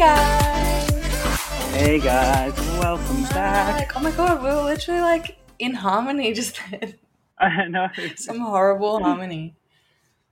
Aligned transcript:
guys. 0.00 0.90
Hey 1.74 2.00
guys, 2.00 2.58
welcome 2.78 3.22
back. 3.24 3.94
Oh 3.94 4.00
my 4.00 4.10
god, 4.12 4.42
we 4.42 4.48
were 4.48 4.62
literally 4.62 5.02
like 5.02 5.36
in 5.58 5.74
harmony 5.74 6.32
just 6.32 6.58
then. 6.70 6.94
I 7.38 7.66
know 7.66 7.86
Some 8.16 8.38
horrible 8.38 9.02
harmony. 9.02 9.56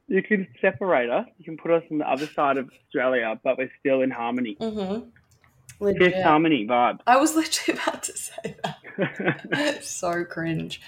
you 0.06 0.22
can 0.22 0.48
separate 0.62 1.10
us. 1.10 1.26
You 1.36 1.44
can 1.44 1.58
put 1.58 1.70
us 1.70 1.82
on 1.90 1.98
the 1.98 2.10
other 2.10 2.26
side 2.28 2.56
of 2.56 2.70
Australia, 2.70 3.38
but 3.44 3.58
we're 3.58 3.70
still 3.78 4.00
in 4.00 4.10
harmony. 4.10 4.56
Mm-hmm. 4.58 5.96
Fifth 5.98 6.22
harmony 6.22 6.66
vibe. 6.66 7.00
I 7.06 7.18
was 7.18 7.36
literally 7.36 7.78
about 7.82 8.04
to 8.04 8.16
say 8.16 8.56
that. 8.64 9.84
so 9.84 10.24
cringe. 10.24 10.80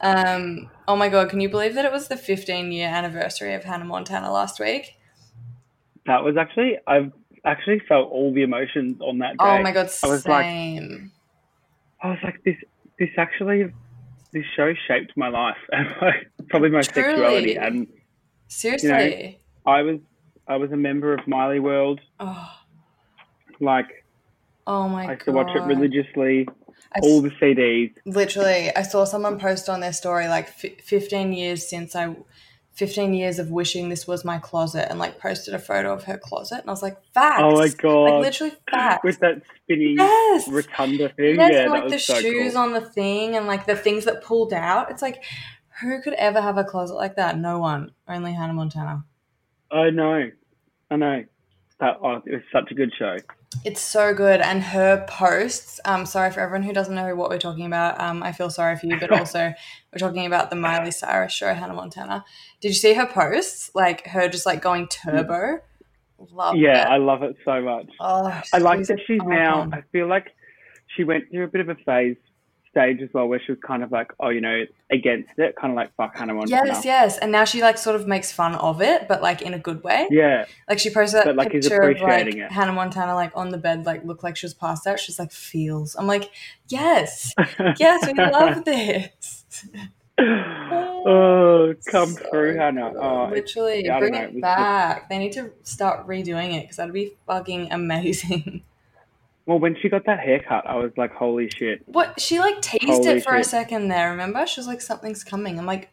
Um, 0.00 0.68
oh 0.88 0.96
my 0.96 1.08
god, 1.08 1.30
can 1.30 1.38
you 1.38 1.48
believe 1.48 1.76
that 1.76 1.84
it 1.84 1.92
was 1.92 2.08
the 2.08 2.16
15 2.16 2.72
year 2.72 2.88
anniversary 2.88 3.54
of 3.54 3.62
Hannah 3.62 3.84
Montana 3.84 4.32
last 4.32 4.58
week? 4.58 4.96
that 6.06 6.22
was 6.22 6.36
actually 6.36 6.78
I've 6.86 7.12
actually 7.46 7.80
felt 7.88 8.10
all 8.10 8.32
the 8.34 8.42
emotions 8.42 9.00
on 9.00 9.18
that 9.18 9.36
oh 9.38 9.44
day. 9.46 9.58
Oh 9.58 9.62
my 9.62 9.72
god, 9.72 9.88
I 10.02 10.06
was 10.08 10.26
like- 10.26 10.44
same. 10.44 11.12
I 12.02 12.10
was 12.10 12.18
like, 12.22 12.42
this 12.44 12.56
this 12.98 13.08
actually 13.16 13.72
this 14.32 14.44
show 14.54 14.72
shaped 14.86 15.12
my 15.16 15.28
life 15.28 15.56
and 15.72 15.88
like, 16.02 16.28
probably 16.50 16.70
my 16.70 16.82
Truly. 16.82 17.08
sexuality. 17.10 17.56
And 17.56 17.86
Seriously. 18.48 18.88
you 18.88 18.94
know, 19.64 19.72
I 19.72 19.82
was 19.82 19.98
I 20.48 20.56
was 20.56 20.70
a 20.72 20.76
member 20.76 21.14
of 21.14 21.26
Miley 21.26 21.58
World. 21.60 22.00
oh, 22.20 22.50
Like 23.60 24.04
oh 24.66 24.88
my 24.88 25.06
god. 25.06 25.10
I 25.10 25.14
god. 25.14 25.14
used 25.14 25.24
to 25.26 25.32
watch 25.32 25.56
it 25.56 25.62
religiously. 25.62 26.48
I 26.94 27.00
All 27.02 27.20
the 27.20 27.30
CDs. 27.30 27.92
literally 28.04 28.70
i 28.76 28.82
saw 28.82 29.04
someone 29.04 29.38
post 29.38 29.68
on 29.68 29.80
their 29.80 29.92
story 29.92 30.28
like 30.28 30.46
f- 30.62 30.80
15 30.84 31.32
years 31.32 31.66
since 31.68 31.96
i 31.96 32.14
15 32.76 33.14
years 33.14 33.38
of 33.38 33.50
wishing 33.50 33.88
this 33.88 34.06
was 34.06 34.24
my 34.24 34.38
closet 34.38 34.86
and 34.90 34.98
like 34.98 35.18
posted 35.18 35.54
a 35.54 35.58
photo 35.58 35.92
of 35.92 36.04
her 36.04 36.18
closet 36.18 36.60
and 36.60 36.68
i 36.68 36.70
was 36.72 36.82
like 36.82 36.96
facts 37.12 37.42
Oh 37.42 37.56
my 37.56 37.68
god! 37.68 38.02
like 38.04 38.24
literally 38.24 38.54
facts 38.70 39.02
With 39.04 39.18
that 39.20 39.42
spinning 39.64 39.96
yes 39.98 40.46
rotunda 40.48 41.08
thing. 41.10 41.36
yes 41.36 41.52
yeah, 41.52 41.62
and 41.62 41.70
like 41.72 41.88
the 41.88 41.98
so 41.98 42.20
shoes 42.20 42.52
cool. 42.52 42.62
on 42.62 42.72
the 42.72 42.82
thing 42.82 43.34
and 43.36 43.46
like 43.46 43.66
the 43.66 43.76
things 43.76 44.04
that 44.04 44.22
pulled 44.22 44.52
out 44.52 44.90
it's 44.90 45.02
like 45.02 45.22
who 45.80 46.00
could 46.02 46.14
ever 46.14 46.40
have 46.40 46.58
a 46.58 46.64
closet 46.64 46.94
like 46.94 47.16
that 47.16 47.38
no 47.38 47.58
one 47.58 47.92
only 48.08 48.32
hannah 48.32 48.52
montana 48.54 49.04
I 49.70 49.90
know. 49.90 50.30
I 50.92 50.96
know. 50.96 51.24
That 51.78 51.98
oh, 52.02 52.22
it 52.24 52.32
was 52.32 52.42
such 52.52 52.70
a 52.70 52.74
good 52.74 52.92
show. 52.98 53.16
It's 53.64 53.80
so 53.80 54.14
good, 54.14 54.40
and 54.40 54.62
her 54.62 55.04
posts. 55.08 55.78
Um, 55.84 56.06
sorry 56.06 56.30
for 56.30 56.40
everyone 56.40 56.62
who 56.62 56.72
doesn't 56.72 56.94
know 56.94 57.14
what 57.14 57.28
we're 57.28 57.38
talking 57.38 57.66
about. 57.66 58.00
Um, 58.00 58.22
I 58.22 58.32
feel 58.32 58.48
sorry 58.48 58.76
for 58.76 58.86
you, 58.86 58.98
but 58.98 59.10
also 59.18 59.52
we're 59.92 59.98
talking 59.98 60.24
about 60.24 60.48
the 60.50 60.56
Miley 60.56 60.90
Cyrus 60.90 61.32
show, 61.32 61.52
Hannah 61.52 61.74
Montana. 61.74 62.24
Did 62.60 62.68
you 62.68 62.74
see 62.74 62.94
her 62.94 63.06
posts? 63.06 63.70
Like 63.74 64.06
her 64.06 64.28
just 64.28 64.46
like 64.46 64.62
going 64.62 64.88
turbo. 64.88 65.60
Love 66.32 66.56
yeah, 66.56 66.86
it. 66.86 66.92
I 66.92 66.96
love 66.96 67.22
it 67.22 67.36
so 67.44 67.60
much. 67.60 67.90
oh, 68.00 68.42
I 68.52 68.58
like 68.58 68.86
that 68.86 68.98
she's 69.06 69.20
now. 69.22 69.68
I 69.70 69.82
feel 69.92 70.08
like 70.08 70.34
she 70.96 71.04
went 71.04 71.30
through 71.30 71.44
a 71.44 71.48
bit 71.48 71.60
of 71.60 71.68
a 71.68 71.74
phase 71.84 72.16
stage 72.76 73.00
as 73.00 73.08
well, 73.14 73.26
where 73.26 73.40
she 73.40 73.52
was 73.52 73.58
kind 73.66 73.82
of 73.82 73.90
like, 73.90 74.12
oh, 74.20 74.28
you 74.28 74.40
know, 74.40 74.64
against 74.90 75.30
it, 75.38 75.56
kind 75.56 75.72
of 75.72 75.76
like 75.76 75.94
fuck 75.96 76.16
Hannah 76.16 76.34
Montana. 76.34 76.66
Yes, 76.66 76.84
yes, 76.84 77.18
and 77.18 77.32
now 77.32 77.44
she 77.44 77.62
like 77.62 77.78
sort 77.78 77.96
of 77.96 78.06
makes 78.06 78.30
fun 78.30 78.54
of 78.56 78.82
it, 78.82 79.08
but 79.08 79.22
like 79.22 79.40
in 79.40 79.54
a 79.54 79.58
good 79.58 79.82
way. 79.82 80.06
Yeah, 80.10 80.44
Like 80.68 80.78
she 80.78 80.90
posted 80.90 81.20
that 81.20 81.24
But, 81.26 81.36
like, 81.36 81.52
picture 81.52 81.80
of 81.80 82.00
like 82.00 82.26
it. 82.26 82.52
Hannah 82.52 82.72
Montana 82.72 83.14
like 83.14 83.32
on 83.34 83.50
the 83.50 83.58
bed, 83.58 83.86
like 83.86 84.04
looked 84.04 84.22
like 84.22 84.36
she 84.36 84.44
was 84.46 84.54
passed 84.54 84.86
out. 84.86 85.00
She's 85.00 85.18
like 85.18 85.32
feels. 85.32 85.96
I'm 85.96 86.06
like, 86.06 86.30
yes, 86.68 87.34
yes, 87.78 88.06
we 88.06 88.14
love 88.14 88.64
this. 88.64 89.66
oh, 90.18 91.74
come 91.90 92.10
So 92.10 92.28
through, 92.30 92.56
Hannah. 92.56 92.92
Oh, 92.94 93.28
Literally, 93.30 93.82
bring 93.98 94.12
know, 94.12 94.18
it 94.18 94.34
it 94.34 94.40
back. 94.42 95.08
They 95.08 95.18
need 95.18 95.32
to 95.32 95.52
start 95.62 96.06
redoing 96.06 96.54
it 96.54 96.62
because 96.62 96.76
that'd 96.76 96.92
be 96.92 97.14
fucking 97.26 97.72
amazing. 97.72 98.62
Well, 99.46 99.58
when 99.58 99.76
she 99.80 99.88
got 99.88 100.04
that 100.06 100.20
haircut, 100.20 100.66
I 100.66 100.76
was 100.76 100.92
like, 100.96 101.12
holy 101.12 101.48
shit. 101.50 101.82
What 101.86 102.20
she 102.20 102.38
like 102.38 102.60
teased 102.60 102.84
Holy 103.04 103.18
it 103.18 103.24
for 103.24 103.36
a 103.36 103.44
second 103.44 103.88
there. 103.88 104.10
Remember, 104.10 104.46
she 104.46 104.60
was 104.60 104.66
like, 104.66 104.80
"Something's 104.80 105.22
coming." 105.22 105.58
I'm 105.58 105.66
like, 105.66 105.88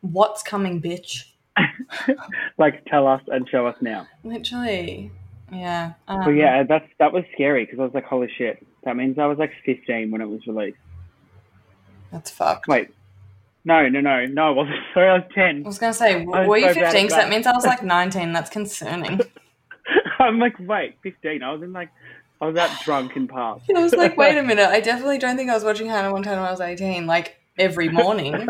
"What's 0.00 0.42
coming, 0.42 0.80
bitch?" 0.80 1.24
like, 2.58 2.84
tell 2.86 3.06
us 3.06 3.22
and 3.28 3.48
show 3.48 3.66
us 3.66 3.76
now. 3.80 4.06
Literally, 4.24 5.10
yeah. 5.52 5.92
Um, 6.08 6.24
But 6.24 6.30
yeah, 6.30 6.62
that's 6.62 6.88
that 6.98 7.12
was 7.12 7.24
scary 7.34 7.64
because 7.64 7.78
I 7.78 7.82
was 7.82 7.94
like, 7.94 8.04
holy 8.04 8.30
shit. 8.36 8.64
That 8.84 8.96
means 8.96 9.18
I 9.18 9.26
was 9.26 9.38
like 9.38 9.52
15 9.66 10.10
when 10.10 10.20
it 10.20 10.28
was 10.28 10.46
released. 10.46 10.78
that's 12.10 12.30
fucked. 12.30 12.68
Wait, 12.68 12.88
no, 13.64 13.86
no, 13.88 14.00
no, 14.00 14.24
no. 14.24 14.46
I 14.46 14.50
wasn't. 14.50 14.76
Sorry, 14.94 15.10
I 15.10 15.14
was 15.14 15.24
10. 15.34 15.62
I 15.64 15.66
was 15.66 15.78
gonna 15.78 15.92
say, 15.92 16.24
was 16.24 16.48
were 16.48 16.56
you 16.56 16.68
so 16.68 16.74
15? 16.74 17.02
Because 17.02 17.10
that 17.16 17.24
that. 17.24 17.30
means 17.30 17.46
I 17.46 17.52
was 17.52 17.66
like 17.66 17.82
19. 17.84 18.32
That's 18.32 18.50
concerning. 18.50 19.20
I'm 20.18 20.38
like, 20.38 20.56
wait, 20.58 20.96
15. 21.02 21.42
I 21.42 21.52
was 21.52 21.62
in 21.62 21.72
like, 21.72 21.90
I 22.40 22.46
was 22.46 22.56
out 22.56 22.70
drunk 22.84 23.16
in 23.16 23.26
park. 23.26 23.62
I 23.74 23.82
was 23.82 23.94
like, 23.94 24.16
wait 24.16 24.38
a 24.38 24.42
minute. 24.44 24.68
I 24.68 24.80
definitely 24.80 25.18
don't 25.18 25.36
think 25.36 25.50
I 25.50 25.54
was 25.54 25.64
watching 25.64 25.88
Hannah 25.88 26.10
Montana 26.10 26.40
when 26.40 26.48
I 26.48 26.50
was 26.50 26.60
18. 26.60 27.06
Like 27.06 27.36
every 27.58 27.88
morning. 27.88 28.48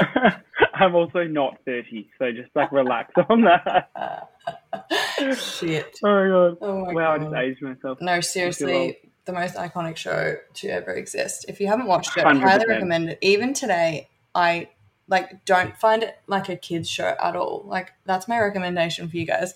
I'm 0.74 0.94
also 0.94 1.24
not 1.24 1.58
30, 1.64 2.10
so 2.18 2.32
just 2.32 2.54
like 2.54 2.70
relax 2.70 3.12
on 3.30 3.42
that. 3.42 3.90
Shit. 5.38 5.98
Oh 6.04 6.08
my 6.08 6.28
god. 6.28 6.58
Oh 6.60 6.84
my 6.84 6.92
wow, 6.92 7.12
I 7.12 7.18
god. 7.18 7.24
just 7.24 7.36
aged 7.36 7.62
myself. 7.62 7.98
No, 8.02 8.20
seriously, 8.20 8.98
the 9.24 9.32
most 9.32 9.54
iconic 9.54 9.96
show 9.96 10.36
to 10.54 10.68
ever 10.68 10.92
exist. 10.92 11.46
If 11.48 11.60
you 11.60 11.66
haven't 11.68 11.86
watched 11.86 12.16
it, 12.18 12.24
I 12.24 12.34
highly 12.34 12.66
recommend 12.68 13.08
it. 13.08 13.18
Even 13.22 13.54
today, 13.54 14.08
I 14.34 14.68
like 15.08 15.44
don't 15.46 15.76
find 15.76 16.02
it 16.02 16.18
like 16.26 16.48
a 16.50 16.56
kids 16.56 16.90
show 16.90 17.16
at 17.22 17.34
all. 17.36 17.64
Like 17.66 17.92
that's 18.04 18.28
my 18.28 18.38
recommendation 18.38 19.08
for 19.08 19.16
you 19.16 19.24
guys. 19.24 19.54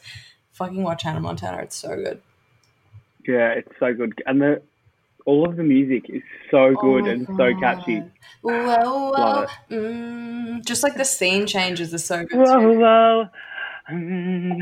Fucking 0.52 0.82
watch 0.82 1.02
Hannah 1.02 1.20
Montana. 1.20 1.58
It's 1.58 1.76
so 1.76 1.96
good. 1.96 2.22
Yeah, 3.30 3.50
it's 3.52 3.72
so 3.78 3.94
good, 3.94 4.20
and 4.26 4.41
the 4.41 4.62
all 5.26 5.48
of 5.48 5.56
the 5.56 5.62
music 5.62 6.04
is 6.08 6.22
so 6.50 6.74
good 6.80 7.04
Oh 7.04 7.10
and 7.10 7.26
so 7.36 7.54
catchy. 7.60 8.00
God. 8.00 8.10
Whoa. 8.42 9.10
Love 9.10 9.48
Mm, 9.70 10.64
just 10.64 10.82
like 10.82 10.96
the 10.96 11.04
scene 11.04 11.46
changes 11.46 11.92
are 11.94 11.98
so 11.98 12.24
good 12.24 12.38
Whoa, 12.38 12.72
too. 12.72 12.78
whoa. 12.78 13.24
Mm. 13.90 14.60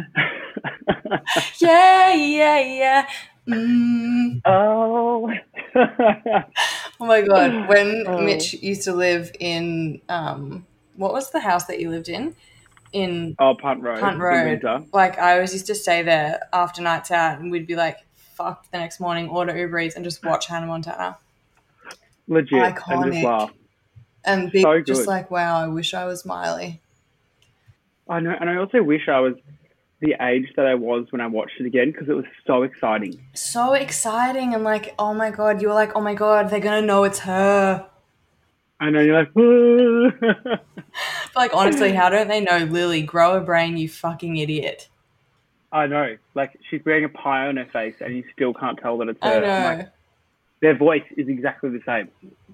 Yeah, 1.61 2.15
yeah, 2.15 2.59
yeah. 2.61 3.09
Mm. 3.47 4.41
oh. 4.47 5.31
Oh 7.01 7.07
my 7.07 7.23
god, 7.23 7.69
when 7.69 8.05
Oh. 8.07 8.19
Mitch 8.25 8.55
used 8.55 8.83
to 8.85 8.93
live 8.93 9.31
in 9.39 10.01
um 10.09 10.67
what 10.97 11.13
was 11.13 11.31
the 11.31 11.41
house 11.41 11.67
that 11.67 11.79
you 11.81 11.91
lived 11.91 12.09
in? 12.09 12.35
In 12.93 13.37
oh, 13.39 13.55
Punt 13.61 13.83
Road. 13.83 14.01
Punt 14.01 14.21
Road. 14.21 14.65
Like 14.93 15.19
I 15.19 15.35
always 15.35 15.53
used 15.53 15.67
to 15.67 15.75
stay 15.75 16.03
there 16.03 16.41
after 16.53 16.83
nights 16.83 17.11
out 17.11 17.39
and 17.39 17.51
we'd 17.51 17.67
be 17.67 17.77
like 17.77 17.99
fucked 18.39 18.71
the 18.71 18.79
next 18.79 19.01
morning, 19.01 19.29
order 19.29 19.57
Uber 19.57 19.81
Eats 19.81 19.97
and 19.97 20.05
just 20.05 20.25
watch 20.25 20.47
Hannah 20.47 20.67
Montana. 20.67 21.19
Legit. 22.29 22.63
And 22.63 22.75
Iconic. 22.75 23.13
just 23.13 23.25
laugh. 23.25 23.53
And 24.25 24.53
be 24.53 24.63
So 24.63 24.81
just 24.81 25.07
like, 25.07 25.31
wow, 25.31 25.61
I 25.61 25.67
wish 25.67 25.93
I 25.93 26.05
was 26.07 26.25
Miley. 26.25 26.81
I 28.09 28.21
know, 28.21 28.35
and 28.41 28.49
I 28.49 28.57
also 28.57 28.83
wish 28.83 29.09
I 29.09 29.21
was 29.21 29.35
the 30.01 30.15
age 30.21 30.47
that 30.57 30.67
I 30.67 30.75
was 30.75 31.07
when 31.11 31.21
I 31.21 31.27
watched 31.27 31.61
it 31.61 31.67
again 31.67 31.91
because 31.91 32.09
it 32.09 32.15
was 32.15 32.25
so 32.47 32.63
exciting. 32.63 33.21
So 33.35 33.75
exciting 33.75 34.55
and 34.55 34.63
like, 34.63 34.95
oh 34.99 35.13
my 35.13 35.31
god, 35.31 35.61
you 35.61 35.69
were 35.69 35.75
like, 35.75 35.93
oh 35.97 36.01
my 36.01 36.15
god, 36.15 36.49
they're 36.49 36.61
gonna 36.61 36.87
know 36.87 37.05
it's 37.05 37.21
her. 37.21 37.87
I 38.81 38.91
know 38.91 39.01
you're 39.01 39.19
like, 39.19 39.35
But 41.35 41.37
like 41.37 41.55
honestly, 41.55 41.93
how 41.93 42.09
don't 42.09 42.29
they 42.29 42.41
know 42.41 42.59
Lily? 42.59 43.03
Grow 43.03 43.37
a 43.37 43.41
brain, 43.41 43.77
you 43.77 43.89
fucking 43.89 44.37
idiot. 44.37 44.89
I 45.73 45.87
know. 45.87 46.17
Like 46.35 46.59
she's 46.71 46.81
wearing 46.85 47.05
a 47.05 47.09
pie 47.09 47.47
on 47.47 47.57
her 47.57 47.67
face, 47.73 47.95
and 48.01 48.17
you 48.17 48.25
still 48.33 48.55
can't 48.55 48.79
tell 48.79 48.99
that 48.99 49.09
it's 49.09 49.19
her. 49.23 49.29
I 49.29 49.41
know. 49.41 49.77
Like, 49.79 49.93
their 50.61 50.77
voice 50.77 51.05
is 51.17 51.29
exactly 51.29 51.71
the 51.71 51.81
same. 51.87 52.09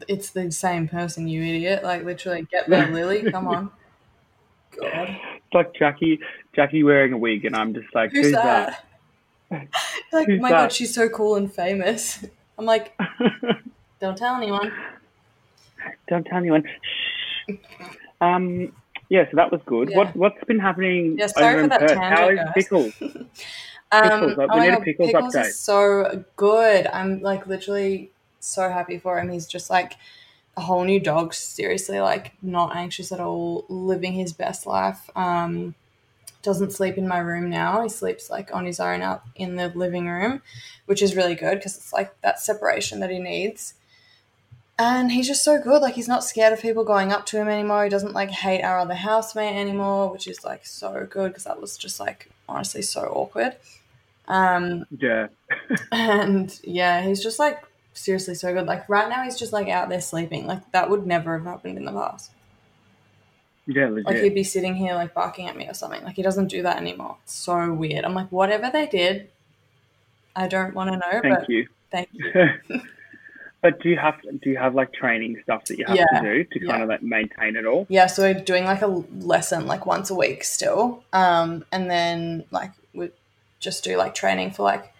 It's 0.08 0.30
the 0.30 0.50
same 0.50 0.88
person, 0.88 1.26
you 1.26 1.42
idiot. 1.42 1.82
Like 1.82 2.04
literally, 2.04 2.46
get 2.50 2.68
there, 2.68 2.90
Lily. 2.90 3.30
Come 3.30 3.48
on. 3.48 3.70
God. 4.80 5.08
It's 5.08 5.54
like 5.54 5.74
Jackie, 5.74 6.18
Jackie 6.54 6.82
wearing 6.82 7.12
a 7.12 7.18
wig, 7.18 7.44
and 7.44 7.54
I'm 7.54 7.72
just 7.72 7.94
like, 7.94 8.10
Who's, 8.10 8.26
who's, 8.26 8.34
that? 8.34 8.84
like, 10.12 10.26
Who's 10.26 10.40
my 10.40 10.50
god, 10.50 10.72
she's 10.72 10.92
so 10.92 11.08
cool 11.08 11.36
and 11.36 11.52
famous. 11.52 12.24
I'm 12.58 12.66
like, 12.66 12.96
don't 14.00 14.18
tell 14.18 14.36
anyone. 14.36 14.72
Don't 16.08 16.24
tell 16.24 16.38
anyone. 16.38 16.64
Shh. 17.48 17.54
Um. 18.20 18.72
Yeah, 19.14 19.30
so 19.30 19.36
that 19.36 19.52
was 19.52 19.60
good. 19.64 19.90
Yeah. 19.90 19.98
What 19.98 20.16
What's 20.16 20.42
been 20.44 20.58
happening 20.58 21.16
Yeah, 21.16 21.28
sorry 21.28 21.54
over 21.54 21.62
for 21.62 21.68
that 21.68 21.80
Perth? 21.80 21.98
How 21.98 22.28
is 22.30 22.38
guys. 22.40 22.52
pickles? 22.54 22.92
Um, 23.92 24.02
Pickles, 24.10 24.36
like, 24.38 24.48
oh 24.50 24.58
we 24.58 24.66
need 24.66 24.74
a 24.74 24.80
pickles 24.80 25.10
Pickles 25.12 25.34
update. 25.36 25.50
is 25.50 25.58
so 25.60 26.24
good. 26.34 26.88
I'm 26.88 27.20
like 27.22 27.46
literally 27.46 28.10
so 28.40 28.68
happy 28.68 28.98
for 28.98 29.20
him. 29.20 29.28
He's 29.28 29.46
just 29.46 29.70
like 29.70 29.92
a 30.56 30.62
whole 30.62 30.82
new 30.82 30.98
dog. 30.98 31.32
Seriously, 31.32 32.00
like 32.00 32.32
not 32.42 32.74
anxious 32.74 33.12
at 33.12 33.20
all, 33.20 33.66
living 33.68 34.14
his 34.14 34.32
best 34.32 34.66
life. 34.66 35.08
Um, 35.14 35.76
doesn't 36.42 36.72
sleep 36.72 36.98
in 36.98 37.06
my 37.06 37.18
room 37.18 37.48
now. 37.50 37.82
He 37.82 37.88
sleeps 37.88 38.30
like 38.30 38.52
on 38.52 38.64
his 38.66 38.80
own 38.80 39.00
out 39.00 39.22
in 39.36 39.54
the 39.54 39.68
living 39.68 40.08
room, 40.08 40.42
which 40.86 41.00
is 41.00 41.14
really 41.14 41.36
good 41.36 41.58
because 41.58 41.76
it's 41.76 41.92
like 41.92 42.20
that 42.22 42.40
separation 42.40 42.98
that 42.98 43.10
he 43.10 43.20
needs. 43.20 43.74
And 44.78 45.12
he's 45.12 45.28
just 45.28 45.44
so 45.44 45.60
good. 45.60 45.82
Like 45.82 45.94
he's 45.94 46.08
not 46.08 46.24
scared 46.24 46.52
of 46.52 46.60
people 46.60 46.84
going 46.84 47.12
up 47.12 47.26
to 47.26 47.36
him 47.38 47.48
anymore. 47.48 47.84
He 47.84 47.90
doesn't 47.90 48.12
like 48.12 48.30
hate 48.30 48.62
our 48.62 48.80
other 48.80 48.94
housemate 48.94 49.54
anymore, 49.54 50.10
which 50.10 50.26
is 50.26 50.42
like 50.42 50.66
so 50.66 51.06
good 51.08 51.30
because 51.30 51.44
that 51.44 51.60
was 51.60 51.76
just 51.76 52.00
like 52.00 52.28
honestly 52.48 52.82
so 52.82 53.02
awkward. 53.02 53.56
Um, 54.26 54.84
Yeah. 54.98 55.28
and 55.92 56.58
yeah, 56.64 57.02
he's 57.02 57.22
just 57.22 57.38
like 57.38 57.62
seriously 57.92 58.34
so 58.34 58.52
good. 58.52 58.66
Like 58.66 58.88
right 58.88 59.08
now, 59.08 59.22
he's 59.22 59.38
just 59.38 59.52
like 59.52 59.68
out 59.68 59.88
there 59.88 60.00
sleeping. 60.00 60.46
Like 60.46 60.72
that 60.72 60.90
would 60.90 61.06
never 61.06 61.38
have 61.38 61.46
happened 61.46 61.78
in 61.78 61.84
the 61.84 61.92
past. 61.92 62.32
Yeah, 63.66 63.88
legit. 63.88 64.06
Like 64.06 64.16
he'd 64.16 64.34
be 64.34 64.44
sitting 64.44 64.74
here 64.74 64.94
like 64.94 65.14
barking 65.14 65.48
at 65.48 65.56
me 65.56 65.68
or 65.68 65.74
something. 65.74 66.02
Like 66.02 66.16
he 66.16 66.22
doesn't 66.22 66.48
do 66.48 66.62
that 66.62 66.78
anymore. 66.78 67.16
It's 67.22 67.34
so 67.34 67.72
weird. 67.72 68.04
I'm 68.04 68.14
like, 68.14 68.30
whatever 68.32 68.70
they 68.70 68.86
did, 68.86 69.30
I 70.34 70.48
don't 70.48 70.74
want 70.74 70.90
to 70.90 70.96
know. 70.96 71.20
Thank 71.22 71.38
but 71.38 71.48
you. 71.48 71.68
thank 71.90 72.08
you. 72.12 72.50
but 73.64 73.80
do 73.80 73.88
you 73.88 73.96
have 73.96 74.20
do 74.42 74.50
you 74.50 74.58
have 74.58 74.74
like 74.74 74.92
training 74.92 75.40
stuff 75.42 75.64
that 75.64 75.78
you 75.78 75.86
have 75.86 75.96
Yeah, 75.96 76.04
to 76.04 76.20
do 76.20 76.44
to 76.44 76.58
kind 76.58 76.68
yeah. 76.68 76.82
of 76.82 76.88
like 76.90 77.02
maintain 77.02 77.56
it 77.56 77.64
all? 77.64 77.86
Yeah, 77.88 78.08
so 78.08 78.22
we're 78.22 78.34
doing 78.34 78.66
like 78.66 78.82
a 78.82 78.86
lesson 78.86 79.66
like 79.66 79.86
once 79.86 80.10
a 80.10 80.14
week 80.14 80.44
still. 80.44 81.02
Um, 81.14 81.64
and 81.72 81.90
then 81.90 82.44
like 82.50 82.72
we 82.92 83.08
just 83.60 83.82
do 83.82 83.96
like 83.96 84.14
training 84.14 84.50
for 84.50 84.64
like 84.64 84.92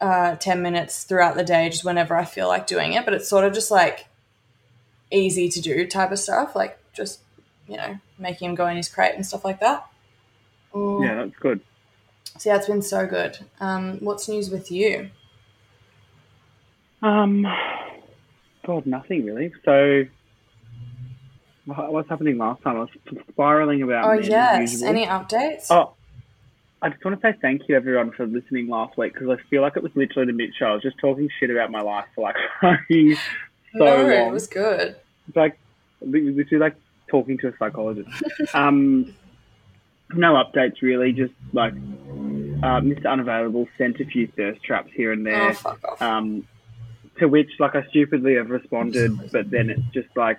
uh, 0.00 0.34
10 0.34 0.60
minutes 0.62 1.04
throughout 1.04 1.36
the 1.36 1.44
day, 1.44 1.68
just 1.68 1.84
whenever 1.84 2.16
I 2.16 2.24
feel 2.24 2.48
like 2.48 2.66
doing 2.66 2.92
it. 2.94 3.04
But 3.04 3.14
it's 3.14 3.28
sort 3.28 3.44
of 3.44 3.52
just 3.54 3.70
like 3.70 4.06
easy 5.12 5.48
to 5.48 5.60
do 5.60 5.86
type 5.86 6.10
of 6.10 6.18
stuff, 6.18 6.56
like 6.56 6.76
just, 6.92 7.20
you 7.68 7.76
know, 7.76 8.00
making 8.18 8.48
him 8.50 8.54
go 8.56 8.66
in 8.66 8.78
his 8.78 8.88
crate 8.88 9.14
and 9.14 9.24
stuff 9.24 9.44
like 9.44 9.60
that. 9.60 9.86
Mm. 10.74 11.04
Yeah, 11.04 11.14
that's 11.14 11.38
good. 11.38 11.60
So 12.36 12.50
yeah, 12.50 12.56
it's 12.56 12.66
been 12.66 12.82
so 12.82 13.06
good. 13.06 13.38
Um, 13.60 13.98
what's 14.00 14.28
news 14.28 14.50
with 14.50 14.72
you? 14.72 15.10
Um, 17.02 17.46
God, 18.66 18.86
nothing 18.86 19.24
really. 19.24 19.52
So, 19.64 20.04
what- 21.66 21.92
what's 21.92 22.08
happening 22.08 22.38
last 22.38 22.62
time? 22.62 22.76
I 22.76 22.80
was 22.80 22.88
spiraling 23.30 23.82
about. 23.82 24.04
Oh 24.04 24.12
yes, 24.20 24.82
any 24.82 25.06
updates? 25.06 25.66
Oh, 25.70 25.94
I 26.82 26.88
just 26.90 27.04
want 27.04 27.20
to 27.20 27.26
say 27.26 27.36
thank 27.40 27.68
you 27.68 27.76
everyone 27.76 28.10
for 28.12 28.26
listening 28.26 28.68
last 28.68 28.96
week 28.96 29.12
because 29.14 29.28
I 29.30 29.36
feel 29.48 29.62
like 29.62 29.76
it 29.76 29.82
was 29.82 29.92
literally 29.94 30.26
the 30.26 30.36
mid 30.36 30.54
show. 30.54 30.66
I 30.66 30.72
was 30.74 30.82
just 30.82 30.98
talking 30.98 31.28
shit 31.38 31.50
about 31.50 31.70
my 31.70 31.80
life 31.80 32.06
for 32.14 32.22
like 32.22 32.36
so 32.62 32.74
no, 33.74 33.84
long. 33.96 34.10
it 34.10 34.32
was 34.32 34.46
good. 34.46 34.96
It's 35.28 35.36
like 35.36 35.58
li- 36.00 36.30
literally 36.30 36.60
like 36.60 36.76
talking 37.08 37.38
to 37.38 37.48
a 37.48 37.56
psychologist. 37.58 38.08
um, 38.54 39.14
no 40.12 40.34
updates 40.34 40.82
really. 40.82 41.12
Just 41.12 41.34
like 41.52 41.72
uh, 41.72 42.80
Mr. 42.80 43.06
Unavailable 43.10 43.68
sent 43.78 44.00
a 44.00 44.04
few 44.04 44.26
thirst 44.36 44.62
traps 44.62 44.90
here 44.94 45.12
and 45.12 45.24
there. 45.24 45.50
Oh 45.50 45.52
fuck 45.54 45.84
off. 45.84 46.02
Um, 46.02 46.46
to 47.18 47.26
which 47.28 47.50
like 47.58 47.74
I 47.74 47.86
stupidly 47.90 48.34
have 48.36 48.50
responded, 48.50 49.30
but 49.32 49.50
then 49.50 49.70
it's 49.70 49.82
just 49.92 50.08
like 50.16 50.38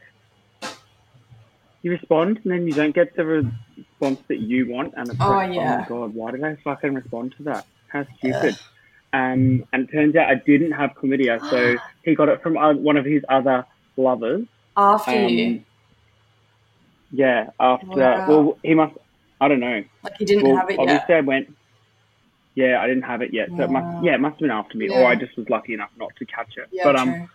you 1.84 1.92
respond 1.92 2.40
and 2.44 2.52
then 2.52 2.68
you 2.68 2.74
don't 2.74 2.94
get 2.94 3.16
the 3.16 3.26
response 3.26 4.20
that 4.28 4.40
you 4.40 4.70
want, 4.70 4.94
and 4.98 5.10
it's 5.10 5.20
Oh, 5.22 5.30
like, 5.30 5.54
yeah. 5.54 5.60
oh 5.62 5.66
my 5.80 5.86
god, 5.88 6.14
why 6.16 6.32
did 6.32 6.44
I 6.44 6.56
fucking 6.64 6.94
respond 6.94 7.34
to 7.38 7.44
that? 7.44 7.66
How 7.88 8.06
stupid. 8.18 8.58
Um, 9.14 9.66
and 9.74 9.90
it 9.90 9.92
turns 9.92 10.16
out 10.16 10.30
I 10.30 10.36
didn't 10.36 10.72
have 10.72 10.92
chlamydia, 10.92 11.42
so 11.50 11.76
he 12.04 12.16
got 12.16 12.30
it 12.30 12.42
from 12.42 12.56
one 12.84 12.98
of 12.98 13.06
his 13.06 13.24
other 13.30 13.66
lovers. 13.98 14.44
After 14.78 15.12
Um, 15.12 15.30
you, 15.30 15.62
Yeah, 17.12 17.50
after 17.60 17.88
Wow. 17.88 18.26
well, 18.28 18.58
he 18.64 18.74
must. 18.74 18.94
I 19.42 19.48
don't 19.48 19.60
know. 19.60 19.84
like 20.04 20.14
he 20.18 20.26
didn't 20.26 20.44
well, 20.48 20.56
have 20.58 20.70
it 20.70 20.74
yet. 20.74 20.80
obviously 20.80 21.16
I 21.16 21.22
went. 21.22 21.56
Yeah, 22.56 22.82
I 22.82 22.88
didn't 22.88 23.04
have 23.04 23.22
it 23.22 23.34
yet, 23.34 23.50
so 23.56 23.64
it 23.64 23.70
must. 23.72 24.04
Yeah, 24.04 24.16
it 24.16 24.20
must 24.20 24.34
have 24.34 24.40
been 24.40 24.52
after 24.52 24.78
me, 24.78 24.90
Yeah. 24.90 25.00
or 25.02 25.08
I 25.08 25.16
just 25.16 25.38
was 25.38 25.50
lucky 25.50 25.74
enough 25.74 25.90
not 25.98 26.12
to 26.18 26.26
catch 26.26 26.58
it. 26.58 26.68
Yeah, 26.72 26.84
but 26.84 26.96
um, 26.98 27.14
true. 27.14 27.28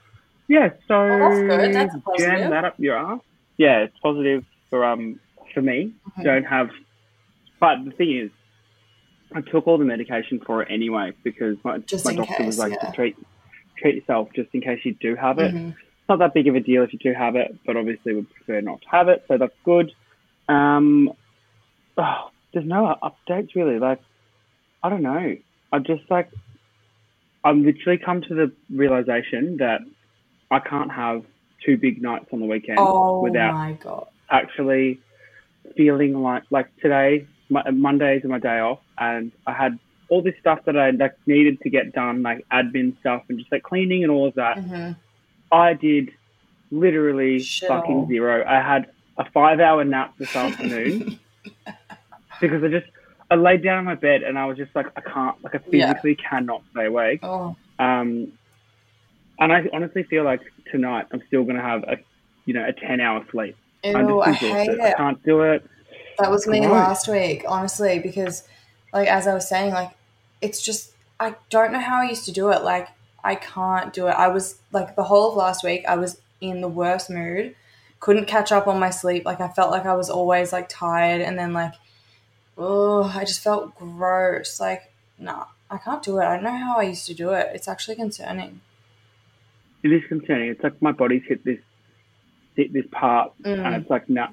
yeah. 0.49 0.69
So 0.89 0.95
Oh, 0.95 1.19
that's 1.19 1.41
good. 1.41 1.75
That's 1.75 1.95
jam 2.19 2.51
that 2.51 2.65
up 2.65 2.75
your 2.79 2.97
ass. 2.97 3.21
Yeah, 3.57 3.79
it's 3.85 3.97
positive 4.03 4.45
for 4.69 4.85
um 4.85 5.19
for 5.55 5.63
me. 5.63 5.93
Mhm. 6.19 6.25
Don't 6.25 6.45
have, 6.45 6.69
but 7.61 7.83
the 7.85 7.93
thing 7.93 8.15
is, 8.17 8.31
I 9.35 9.41
took 9.41 9.67
all 9.67 9.79
the 9.79 9.85
medication 9.87 10.39
for 10.41 10.63
it 10.63 10.69
anyway 10.71 11.13
because 11.25 11.57
my 11.65 11.79
Just 11.79 12.05
my 12.05 12.15
doctor 12.15 12.45
was 12.45 12.57
case, 12.57 12.59
like 12.59 12.73
yeah. 12.73 12.91
to 12.91 12.97
treat 12.97 13.17
treat 13.79 13.95
yourself 13.95 14.29
just 14.35 14.51
in 14.55 14.61
case 14.61 14.81
you 14.85 14.95
do 15.01 15.15
have 15.17 15.39
it. 15.39 15.55
Mhm. 15.55 15.71
It's 15.71 16.09
not 16.11 16.19
that 16.19 16.35
big 16.35 16.47
of 16.47 16.55
a 16.55 16.61
deal 16.61 16.83
if 16.83 16.93
you 16.93 16.99
do 16.99 17.13
have 17.15 17.37
it, 17.37 17.57
but 17.65 17.77
obviously 17.77 18.15
would 18.15 18.31
prefer 18.35 18.61
not 18.61 18.83
to 18.83 18.89
have 18.91 19.09
it, 19.09 19.25
so 19.29 19.39
that's 19.39 19.57
good. 19.65 19.93
Um, 20.49 21.11
oh, 21.97 22.31
there's 22.53 22.65
no 22.67 22.97
updates 23.03 23.55
really. 23.57 23.79
Like, 23.79 23.99
I 24.87 24.89
don't 24.89 25.03
know. 25.03 25.35
I 25.73 25.79
just 25.81 26.09
like, 26.11 26.31
I've 27.43 27.57
literally 27.57 27.99
come 27.99 28.23
to 28.23 28.35
the 28.37 28.53
realization 28.71 29.57
that 29.59 29.81
I 30.53 30.61
can't 30.61 30.93
have 30.93 31.23
two 31.65 31.77
big 31.77 32.01
nights 32.01 32.27
on 32.33 32.39
the 32.39 32.47
weekend 32.47 32.79
Oh 32.79 33.21
without 33.21 33.53
my 33.53 33.73
god. 33.83 34.07
actually 34.31 35.01
feeling 35.77 36.15
like 36.23 36.45
like 36.53 36.69
today. 36.81 37.27
My, 37.51 37.69
Mondays 37.71 38.25
are 38.25 38.29
my 38.29 38.39
day 38.39 38.61
off, 38.61 38.79
and 38.99 39.33
I 39.47 39.53
had 39.55 39.77
all 40.09 40.23
this 40.23 40.35
stuff 40.39 40.61
that 40.67 40.77
I 40.77 40.91
like 40.91 41.15
needed 41.27 41.61
to 41.63 41.71
get 41.71 41.93
done, 41.93 42.23
like 42.23 42.45
admin 42.53 42.97
stuff 43.01 43.23
and 43.29 43.39
just 43.41 43.51
like 43.51 43.65
cleaning 43.65 44.05
and 44.05 44.13
all 44.13 44.29
of 44.29 44.35
that. 44.35 44.59
hmm 44.59 44.93
I 45.51 45.75
did 45.75 46.11
literally 46.71 47.41
Shit 47.41 47.69
fucking 47.69 48.03
all. 48.03 48.07
zero. 48.09 48.45
I 48.47 48.61
had 48.61 48.87
a 49.19 49.25
five 49.33 49.59
hour 49.59 49.83
nap 49.85 50.15
this 50.19 50.29
afternoon 50.35 51.19
because 52.41 52.63
I 52.63 52.69
just 52.69 52.87
I 53.31 53.35
laid 53.35 53.63
down 53.63 53.79
on 53.79 53.85
my 53.85 53.95
bed 53.97 54.23
and 54.23 54.39
I 54.39 54.47
was 54.47 54.57
just 54.57 54.75
like 54.75 54.87
I 54.97 55.01
can't 55.01 55.37
like 55.43 55.55
I 55.55 55.61
Yeah. 55.71 55.89
physically 55.93 56.17
cannot 56.17 56.63
stay 56.73 56.87
awake. 56.87 57.21
Oh, 57.23 57.57
Um, 57.79 58.33
and 59.39 59.53
I 59.53 59.65
honestly 59.73 60.05
feel 60.05 60.25
like 60.25 60.41
tonight 60.71 61.07
I'm 61.13 61.23
still 61.27 61.45
gonna 61.45 61.63
have 61.63 61.83
a 61.85 61.97
you 62.47 62.55
know 62.55 62.65
a 62.67 62.73
ten 62.73 63.01
hour 63.01 63.25
sleep. 63.33 63.57
Ew, 63.85 64.21
I 64.21 64.33
hate 64.33 64.43
exhausted. 64.43 64.81
I 64.81 64.89
it. 64.91 64.97
can't 64.97 65.23
do 65.25 65.43
it. 65.43 65.69
That 66.19 66.31
was 66.31 66.47
me 66.47 66.61
Gross. 66.61 66.73
last 66.73 67.09
week, 67.09 67.45
honestly, 67.47 67.99
because, 67.99 68.45
like, 68.93 69.07
as 69.09 69.27
I 69.27 69.35
was 69.35 69.49
saying, 69.49 69.73
like, 69.73 69.91
it's 70.41 70.63
just, 70.65 70.93
I 71.21 71.35
don't 71.51 71.73
know 71.73 71.81
how 71.81 72.01
I 72.01 72.09
used 72.09 72.25
to 72.25 72.33
do 72.33 72.51
it. 72.51 72.63
Like, 72.63 72.89
I 73.23 73.35
can't 73.35 73.93
do 73.93 74.07
it. 74.07 74.13
I 74.13 74.29
was, 74.29 74.61
like, 74.73 74.97
the 74.97 75.05
whole 75.05 75.31
of 75.31 75.37
last 75.37 75.63
week, 75.63 75.85
I 75.87 75.97
was 75.97 76.21
in 76.41 76.63
the 76.63 76.69
worst 76.69 77.11
mood, 77.11 77.55
couldn't 78.01 78.27
catch 78.27 78.51
up 78.51 78.67
on 78.67 78.81
my 78.81 78.89
sleep. 78.91 79.27
Like, 79.27 79.41
I 79.43 79.49
felt 79.49 79.71
like 79.71 79.85
I 79.85 79.95
was 79.95 80.09
always, 80.09 80.53
like, 80.53 80.69
tired, 80.71 81.21
and 81.21 81.39
then, 81.39 81.53
like, 81.53 81.75
oh, 82.57 83.05
I 83.15 83.25
just 83.25 83.43
felt 83.43 83.75
gross. 83.77 84.61
Like, 84.61 84.93
nah, 85.19 85.47
I 85.71 85.79
can't 85.79 86.03
do 86.03 86.19
it. 86.19 86.25
I 86.25 86.35
don't 86.35 86.45
know 86.45 86.57
how 86.57 86.77
I 86.79 86.83
used 86.85 87.07
to 87.07 87.15
do 87.15 87.31
it. 87.31 87.51
It's 87.55 87.69
actually 87.69 87.97
concerning. 87.97 88.61
It 89.83 89.93
is 89.93 90.03
concerning. 90.09 90.51
It's 90.51 90.63
like 90.63 90.81
my 90.83 90.93
body's 90.93 91.23
hit 91.29 91.45
this 91.45 91.59
hit 92.57 92.73
this 92.73 92.87
part, 92.91 93.33
and 93.45 93.59
Mm. 93.61 93.81
it's 93.81 93.91
like 93.91 94.09
nah. 94.09 94.29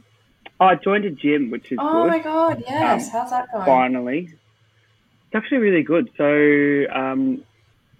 Oh, 0.59 0.65
I 0.67 0.75
joined 0.75 1.05
a 1.05 1.11
gym, 1.11 1.51
which 1.51 1.71
is 1.71 1.77
Oh 1.81 2.03
good. 2.03 2.07
my 2.09 2.19
god, 2.19 2.63
yes. 2.65 3.09
How's 3.11 3.31
that 3.31 3.51
going? 3.51 3.65
finally. 3.65 4.19
It's 4.29 5.35
actually 5.35 5.57
really 5.57 5.83
good. 5.83 6.09
So 6.17 6.85
um, 6.93 7.43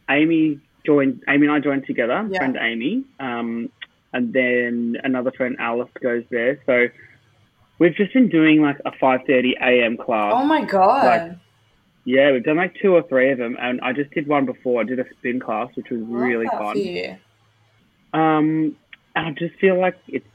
Amy 0.10 0.60
joined. 0.86 1.24
Amy 1.28 1.48
and 1.48 1.56
I 1.56 1.60
joined 1.60 1.86
together. 1.86 2.28
Yeah. 2.32 2.38
Friend 2.40 2.58
Amy, 2.62 3.04
um, 3.20 3.70
and 4.14 4.32
then 4.34 4.98
another 5.04 5.32
friend 5.32 5.58
Alice 5.60 5.90
goes 6.02 6.24
there. 6.30 6.60
So 6.66 6.88
we've 7.80 7.96
just 7.96 8.14
been 8.14 8.30
doing 8.30 8.62
like 8.62 8.78
a 8.86 8.92
five 9.00 9.22
thirty 9.28 9.56
a.m. 9.62 9.98
class. 9.98 10.34
Oh 10.36 10.46
my 10.46 10.64
god. 10.64 11.06
Like, 11.06 11.38
Yeah, 12.06 12.32
we've 12.32 12.44
done 12.44 12.58
like 12.58 12.76
two 12.82 12.94
or 12.94 13.04
three 13.04 13.32
of 13.32 13.38
them, 13.38 13.58
and 13.62 13.80
I 13.82 13.94
just 13.94 14.12
did 14.12 14.28
one 14.28 14.46
before. 14.46 14.82
I 14.82 14.84
did 14.84 15.00
a 15.00 15.06
spin 15.18 15.40
class, 15.40 15.70
which 15.76 15.90
was 15.90 16.02
really 16.02 16.48
fun. 16.48 16.78
you. 16.78 17.16
Um, 18.14 18.76
and 19.16 19.28
I 19.28 19.32
just 19.32 19.56
feel 19.60 19.80
like 19.80 19.98
it's 20.08 20.26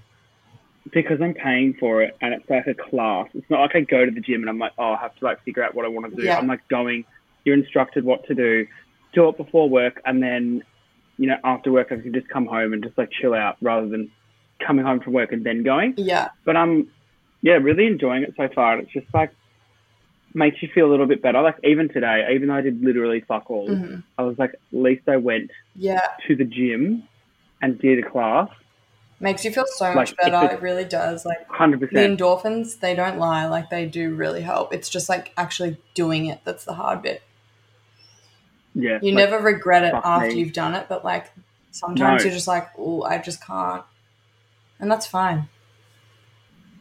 because 0.92 1.20
I'm 1.20 1.34
paying 1.34 1.74
for 1.78 2.02
it 2.02 2.16
and 2.20 2.32
it's 2.32 2.48
like 2.48 2.66
a 2.66 2.74
class. 2.74 3.28
It's 3.34 3.48
not 3.50 3.60
like 3.60 3.76
I 3.76 3.80
go 3.80 4.04
to 4.04 4.10
the 4.10 4.20
gym 4.20 4.40
and 4.40 4.48
I'm 4.48 4.58
like, 4.58 4.72
oh, 4.78 4.92
I 4.92 4.96
have 4.96 5.14
to 5.16 5.24
like 5.24 5.42
figure 5.44 5.62
out 5.62 5.74
what 5.74 5.84
I 5.84 5.88
want 5.88 6.10
to 6.10 6.16
do. 6.16 6.22
Yeah. 6.22 6.38
I'm 6.38 6.46
like 6.46 6.66
going, 6.68 7.04
you're 7.44 7.56
instructed 7.56 8.04
what 8.04 8.26
to 8.26 8.34
do, 8.34 8.66
do 9.12 9.28
it 9.28 9.36
before 9.36 9.68
work, 9.68 10.00
and 10.06 10.22
then, 10.22 10.62
you 11.18 11.26
know, 11.26 11.36
after 11.44 11.70
work 11.70 11.88
I 11.92 11.96
can 11.96 12.12
just 12.12 12.28
come 12.28 12.46
home 12.46 12.72
and 12.72 12.82
just 12.82 12.96
like 12.96 13.10
chill 13.10 13.34
out 13.34 13.56
rather 13.60 13.88
than 13.88 14.10
coming 14.64 14.84
home 14.84 15.00
from 15.00 15.12
work 15.12 15.32
and 15.32 15.44
then 15.44 15.62
going. 15.62 15.94
Yeah. 15.96 16.28
But 16.44 16.56
I'm, 16.56 16.90
yeah, 17.42 17.54
really 17.54 17.86
enjoying 17.86 18.22
it 18.22 18.34
so 18.36 18.48
far. 18.54 18.78
It's 18.78 18.92
just 18.92 19.06
like 19.14 19.30
makes 20.34 20.62
you 20.62 20.68
feel 20.74 20.86
a 20.86 20.90
little 20.90 21.06
bit 21.06 21.22
better. 21.22 21.40
Like 21.40 21.56
even 21.64 21.88
today, 21.88 22.28
even 22.34 22.48
though 22.48 22.54
I 22.54 22.60
did 22.60 22.82
literally 22.82 23.20
fuck 23.26 23.50
all, 23.50 23.66
hmm 23.68 23.96
I 24.16 24.22
was 24.22 24.36
like, 24.38 24.50
at 24.54 24.58
least 24.72 25.08
I 25.08 25.16
went 25.16 25.50
Yeah. 25.76 26.00
to 26.26 26.34
the 26.34 26.44
gym 26.44 27.04
and 27.62 27.78
did 27.78 28.04
a 28.04 28.10
class. 28.10 28.48
Makes 29.20 29.44
you 29.44 29.50
feel 29.52 29.64
so 29.66 29.86
Like, 29.86 29.94
much 29.94 30.16
better. 30.16 30.54
It 30.54 30.60
really 30.62 30.84
does. 30.84 31.24
Like 31.24 31.48
100%. 31.48 31.90
the 31.92 32.00
endorphins, 32.00 32.78
they 32.80 32.94
don't 32.94 33.18
lie. 33.18 33.46
Like 33.46 33.70
they 33.70 33.86
do 33.86 34.14
really 34.14 34.42
help. 34.42 34.72
It's 34.72 34.88
just 34.88 35.08
like 35.08 35.32
actually 35.36 35.76
doing 35.94 36.26
it 36.26 36.40
that's 36.44 36.64
the 36.64 36.74
hard 36.74 37.02
bit. 37.02 37.22
Yeah. 38.74 38.98
You 39.02 39.12
like, 39.12 39.30
never 39.30 39.38
regret 39.42 39.84
it 39.84 39.94
after 39.94 40.34
me. 40.34 40.40
you've 40.40 40.52
done 40.52 40.74
it, 40.74 40.86
but 40.88 41.04
like 41.04 41.32
sometimes 41.70 42.22
No. 42.22 42.24
you're 42.26 42.34
just 42.34 42.48
like, 42.48 42.68
oh, 42.78 43.02
I 43.02 43.18
just 43.18 43.44
can't. 43.44 43.84
And 44.78 44.90
that's 44.90 45.06
fine. 45.06 45.48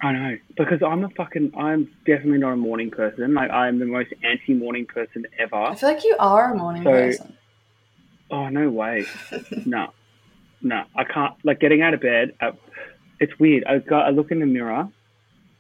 I 0.01 0.11
know 0.11 0.37
because 0.55 0.81
I'm 0.83 1.03
a 1.03 1.09
fucking. 1.09 1.53
I'm 1.57 1.89
definitely 2.05 2.37
not 2.37 2.53
a 2.53 2.57
morning 2.57 2.91
person. 2.91 3.33
Like 3.33 3.49
I'm 3.49 3.79
the 3.79 3.85
most 3.85 4.13
anti-morning 4.23 4.85
person 4.85 5.25
ever. 5.39 5.55
I 5.55 5.75
feel 5.75 5.89
like 5.89 6.03
you 6.03 6.15
are 6.19 6.53
a 6.53 6.55
morning 6.55 6.83
So- 6.83 6.91
person. 6.91 7.37
Oh 8.29 8.49
no 8.49 8.69
way. 8.69 9.05
no, 9.65 9.91
no. 10.61 10.83
I 10.95 11.03
can't. 11.05 11.33
Like 11.43 11.59
getting 11.59 11.81
out 11.81 11.93
of 11.93 12.01
bed. 12.01 12.35
Uh, 12.41 12.51
it's 13.19 13.37
weird. 13.39 13.63
I 13.65 13.79
got. 13.79 14.05
I 14.05 14.09
look 14.09 14.31
in 14.31 14.39
the 14.39 14.45
mirror, 14.45 14.87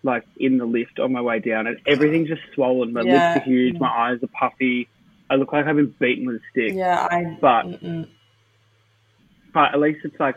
like 0.03 0.25
in 0.37 0.57
the 0.57 0.65
lift 0.65 0.99
on 0.99 1.13
my 1.13 1.21
way 1.21 1.39
down, 1.39 1.65
and 1.65 1.79
everything's 1.87 2.27
just 2.27 2.41
swollen. 2.53 2.93
My 2.93 3.01
Yeah. 3.01 3.33
lips 3.35 3.41
are 3.47 3.49
huge. 3.49 3.79
My 3.79 3.87
eyes 3.89 4.21
are 4.21 4.27
puffy. 4.27 4.87
I 5.29 5.35
look 5.35 5.51
like 5.53 5.65
I've 5.65 5.75
been 5.77 5.95
beaten 5.99 6.27
with 6.27 6.35
a 6.35 6.39
stick. 6.51 6.73
Yeah, 6.75 7.07
I. 7.09 7.37
But 7.41 7.63
mm-mm. 7.67 8.07
but 9.53 9.73
at 9.73 9.79
least 9.79 10.01
it's 10.03 10.19
like 10.19 10.35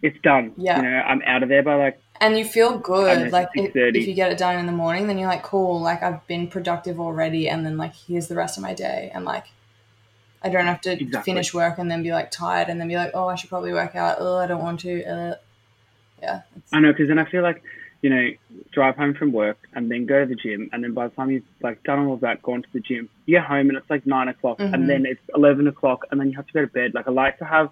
it's 0.00 0.16
done. 0.22 0.52
Yeah. 0.56 0.76
You 0.78 0.82
know, 0.84 0.96
I'm 1.00 1.22
out 1.26 1.42
of 1.42 1.48
there 1.48 1.62
by 1.62 1.74
like 1.74 2.00
And 2.20 2.36
you 2.38 2.44
feel 2.44 2.78
good. 2.78 3.30
Like 3.32 3.48
if, 3.54 3.74
if 3.76 4.06
you 4.08 4.14
get 4.14 4.32
it 4.32 4.38
done 4.38 4.58
in 4.58 4.66
the 4.66 4.72
morning, 4.72 5.06
then 5.06 5.18
you're 5.18 5.28
like, 5.28 5.42
cool. 5.44 5.80
Like 5.80 6.02
I've 6.02 6.26
been 6.26 6.48
productive 6.48 6.98
already, 7.00 7.48
and 7.48 7.64
then 7.64 7.76
like 7.76 7.94
here's 7.94 8.28
the 8.28 8.34
rest 8.34 8.56
of 8.56 8.62
my 8.62 8.74
day, 8.74 9.10
and 9.14 9.24
like 9.24 9.46
I 10.42 10.48
don't 10.48 10.66
have 10.66 10.80
to 10.82 10.92
Exactly. 10.92 11.32
finish 11.32 11.54
work 11.54 11.78
and 11.78 11.90
then 11.90 12.02
be 12.02 12.12
like 12.12 12.30
tired, 12.30 12.68
and 12.68 12.80
then 12.80 12.88
be 12.88 12.96
like, 12.96 13.12
oh, 13.14 13.28
I 13.28 13.34
should 13.36 13.50
probably 13.50 13.72
work 13.72 13.94
out. 13.94 14.16
Oh, 14.20 14.36
I 14.38 14.46
don't 14.46 14.62
want 14.62 14.80
to. 14.80 15.04
Uh, 15.04 15.34
yeah. 16.20 16.42
I 16.72 16.80
know 16.80 16.92
because 16.92 17.08
then 17.08 17.18
I 17.18 17.24
feel 17.30 17.42
like 17.42 17.62
you 18.02 18.10
know 18.10 18.28
drive 18.72 18.96
home 18.96 19.14
from 19.14 19.32
work 19.32 19.58
and 19.74 19.90
then 19.90 20.06
go 20.06 20.20
to 20.20 20.26
the 20.26 20.34
gym 20.34 20.70
and 20.72 20.82
then 20.84 20.92
by 20.94 21.08
the 21.08 21.14
time 21.14 21.30
you've 21.30 21.44
like 21.62 21.82
done 21.84 22.06
all 22.06 22.14
of 22.14 22.20
that, 22.20 22.42
gone 22.42 22.62
to 22.62 22.68
the 22.72 22.80
gym, 22.80 23.08
you 23.26 23.36
get 23.36 23.44
home 23.44 23.68
and 23.68 23.78
it's 23.78 23.88
like 23.90 24.06
nine 24.06 24.28
o'clock 24.28 24.58
Mhm. 24.58 24.74
and 24.74 24.88
then 24.88 25.06
it's 25.06 25.20
eleven 25.34 25.66
o'clock 25.68 26.06
and 26.10 26.20
then 26.20 26.30
you 26.30 26.36
have 26.36 26.46
to 26.46 26.52
go 26.52 26.60
to 26.62 26.66
bed. 26.66 26.94
Like 26.94 27.06
I 27.06 27.10
like 27.12 27.38
to 27.38 27.44
have 27.44 27.70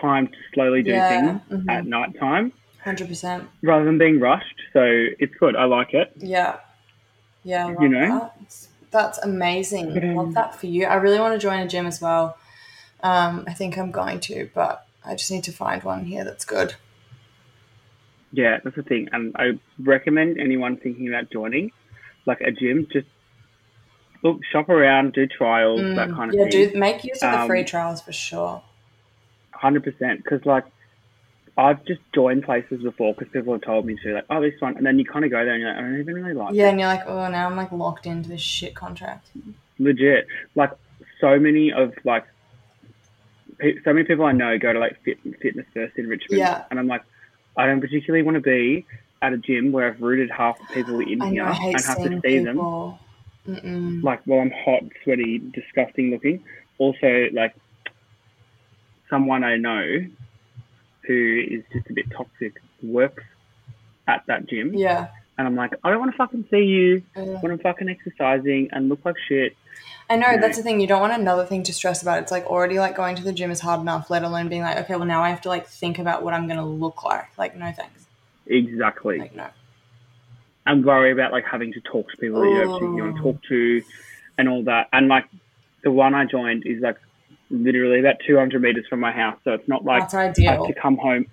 time 0.00 0.28
to 0.28 0.34
slowly 0.54 0.82
do 0.82 0.92
Yeah, 0.92 1.08
things 1.08 1.40
mhm. 1.50 1.68
at 1.68 1.86
night 1.86 2.18
time 2.18 2.52
Hundred 2.82 3.08
percent. 3.08 3.48
rather 3.62 3.84
than 3.84 3.96
being 3.98 4.18
rushed. 4.18 4.60
So 4.72 4.80
it's 4.84 5.34
good. 5.36 5.54
I 5.54 5.64
like 5.64 5.94
it. 5.94 6.12
Yeah. 6.16 6.56
Yeah. 7.44 7.68
You 7.80 7.88
know? 7.88 8.08
that. 8.40 8.66
That's 8.90 9.18
amazing. 9.18 9.94
But, 9.94 10.04
I 10.04 10.08
um, 10.08 10.16
love 10.16 10.34
that 10.34 10.54
for 10.58 10.66
you. 10.66 10.86
I 10.86 10.94
really 10.94 11.18
want 11.20 11.34
to 11.34 11.38
join 11.38 11.60
a 11.60 11.68
gym 11.68 11.86
as 11.86 12.00
well. 12.00 12.36
Um, 13.02 13.44
I 13.46 13.54
think 13.54 13.78
I'm 13.78 13.90
going 13.90 14.20
to, 14.20 14.50
but 14.54 14.86
I 15.04 15.14
just 15.14 15.30
need 15.30 15.44
to 15.44 15.52
find 15.52 15.82
one 15.82 16.04
here 16.04 16.24
that's 16.24 16.44
good. 16.44 16.74
Yeah, 18.32 18.58
that's 18.62 18.76
the 18.76 18.82
thing. 18.82 19.08
And 19.12 19.34
I 19.36 19.58
recommend 19.78 20.38
anyone 20.40 20.76
thinking 20.76 21.08
about 21.08 21.30
joining 21.30 21.72
like 22.26 22.40
a 22.40 22.50
gym, 22.52 22.86
just 22.92 23.06
look, 24.22 24.40
shop 24.50 24.68
around, 24.68 25.12
do 25.12 25.26
trials, 25.26 25.80
that 25.96 26.08
Mm, 26.10 26.16
kind 26.16 26.30
of 26.30 26.36
yeah, 26.36 26.44
thing. 26.44 26.60
Yeah, 26.60 26.70
do 26.70 26.78
make 26.78 27.04
use 27.04 27.22
of 27.22 27.32
the 27.32 27.46
free 27.46 27.60
Um, 27.60 27.66
trials 27.66 28.00
for 28.02 28.12
sure. 28.12 28.62
Hundred 29.52 29.84
percent, 29.84 30.22
because 30.22 30.44
like 30.46 30.64
I've 31.56 31.84
just 31.84 32.00
joined 32.14 32.44
places 32.44 32.82
before 32.82 33.14
because 33.14 33.30
people 33.30 33.52
have 33.52 33.62
told 33.62 33.84
me 33.84 33.98
to, 34.02 34.14
like, 34.14 34.24
oh, 34.30 34.40
this 34.40 34.58
one, 34.60 34.76
and 34.76 34.86
then 34.86 34.98
you 34.98 35.04
kind 35.04 35.24
of 35.24 35.30
go 35.30 35.44
there 35.44 35.52
and 35.52 35.60
you're 35.60 35.70
like, 35.70 35.78
I 35.78 35.82
don't 35.82 36.00
even 36.00 36.14
really 36.14 36.32
like 36.34 36.54
Yeah, 36.54 36.68
and 36.70 36.80
you're 36.80 36.88
like, 36.88 37.06
oh, 37.06 37.28
now 37.28 37.46
I'm 37.46 37.56
like 37.56 37.70
locked 37.72 38.06
into 38.06 38.28
this 38.30 38.40
shit 38.40 38.74
contract. 38.74 39.28
Legit, 39.78 40.26
like 40.54 40.70
so 41.20 41.38
many 41.38 41.70
of 41.72 41.92
like 42.04 42.24
pe- 43.58 43.78
so 43.84 43.92
many 43.92 44.06
people 44.06 44.24
I 44.24 44.32
know 44.32 44.58
go 44.58 44.72
to 44.72 44.78
like 44.78 45.02
fit, 45.02 45.18
fitness 45.40 45.66
first 45.74 45.96
in 45.98 46.08
Richmond, 46.08 46.38
Yeah. 46.38 46.64
and 46.70 46.78
I'm 46.78 46.86
like, 46.86 47.02
I 47.56 47.66
don't 47.66 47.80
particularly 47.80 48.22
want 48.22 48.36
to 48.36 48.40
be 48.40 48.86
at 49.20 49.32
a 49.34 49.36
gym 49.36 49.72
where 49.72 49.88
I've 49.88 50.00
rooted 50.00 50.30
half 50.30 50.58
the 50.58 50.74
people 50.74 51.00
in 51.00 51.20
here 51.20 51.44
know, 51.44 51.50
I 51.50 51.52
hate 51.52 51.74
and 51.76 51.84
have 51.84 51.98
to 51.98 52.20
see 52.24 52.38
them. 52.38 52.58
Mm-mm. 53.46 54.02
like 54.04 54.22
while 54.24 54.40
I'm 54.40 54.52
hot, 54.52 54.84
sweaty, 55.02 55.38
disgusting 55.38 56.10
looking. 56.12 56.44
Also, 56.78 57.26
like 57.32 57.54
someone 59.10 59.44
I 59.44 59.56
know 59.56 60.06
who 61.06 61.42
is 61.50 61.62
just 61.72 61.88
a 61.90 61.92
bit 61.92 62.06
toxic 62.10 62.60
works 62.82 63.24
at 64.08 64.24
that 64.26 64.46
gym, 64.48 64.74
Yeah. 64.74 65.08
and 65.38 65.46
I'm 65.46 65.54
like, 65.56 65.72
I 65.84 65.90
don't 65.90 66.00
want 66.00 66.10
to 66.12 66.16
fucking 66.16 66.46
see 66.50 66.64
you 66.64 67.02
when 67.14 67.50
I'm 67.52 67.58
fucking 67.58 67.88
exercising 67.88 68.68
and 68.72 68.88
look 68.88 69.04
like 69.04 69.16
shit. 69.28 69.56
I 70.10 70.16
know 70.16 70.30
you 70.32 70.40
that's 70.40 70.58
know. 70.58 70.62
the 70.62 70.68
thing. 70.68 70.80
You 70.80 70.86
don't 70.86 71.00
want 71.00 71.12
another 71.14 71.46
thing 71.46 71.62
to 71.62 71.72
stress 71.72 72.02
about. 72.02 72.18
It's 72.22 72.32
like 72.32 72.44
already 72.46 72.78
like 72.78 72.94
going 72.96 73.16
to 73.16 73.22
the 73.22 73.32
gym 73.32 73.50
is 73.50 73.60
hard 73.60 73.80
enough, 73.80 74.10
let 74.10 74.24
alone 74.24 74.48
being 74.48 74.62
like, 74.62 74.76
okay, 74.78 74.96
well 74.96 75.06
now 75.06 75.22
I 75.22 75.30
have 75.30 75.40
to 75.42 75.48
like 75.48 75.66
think 75.66 75.98
about 75.98 76.22
what 76.22 76.34
I'm 76.34 76.46
gonna 76.48 76.66
look 76.66 77.02
like. 77.04 77.36
Like, 77.38 77.56
no 77.56 77.72
thanks. 77.72 78.06
Exactly, 78.46 79.20
Like, 79.20 79.34
no. 79.36 79.46
and 80.66 80.84
worry 80.84 81.12
about 81.12 81.32
like 81.32 81.44
having 81.44 81.72
to 81.72 81.80
talk 81.80 82.10
to 82.10 82.16
people 82.18 82.40
that 82.40 82.48
you 82.48 82.62
don't 82.64 82.96
you 82.96 83.02
want 83.04 83.16
to 83.16 83.22
Oh. 83.22 83.32
talk 83.32 83.42
to, 83.48 83.82
and 84.38 84.48
all 84.48 84.62
that. 84.64 84.88
And 84.92 85.08
like 85.08 85.26
the 85.82 85.90
one 85.92 86.14
I 86.14 86.24
joined 86.26 86.66
is 86.66 86.80
like 86.82 86.98
literally 87.52 88.00
about 88.00 88.16
200 88.26 88.60
meters 88.62 88.86
from 88.88 89.00
my 89.00 89.12
house, 89.12 89.38
so 89.44 89.52
it's 89.52 89.68
not 89.68 89.84
like 89.84 90.10
That's 90.10 90.38
I 90.38 90.42
have 90.52 90.66
to 90.66 90.74
come 90.74 90.96
home 90.96 91.26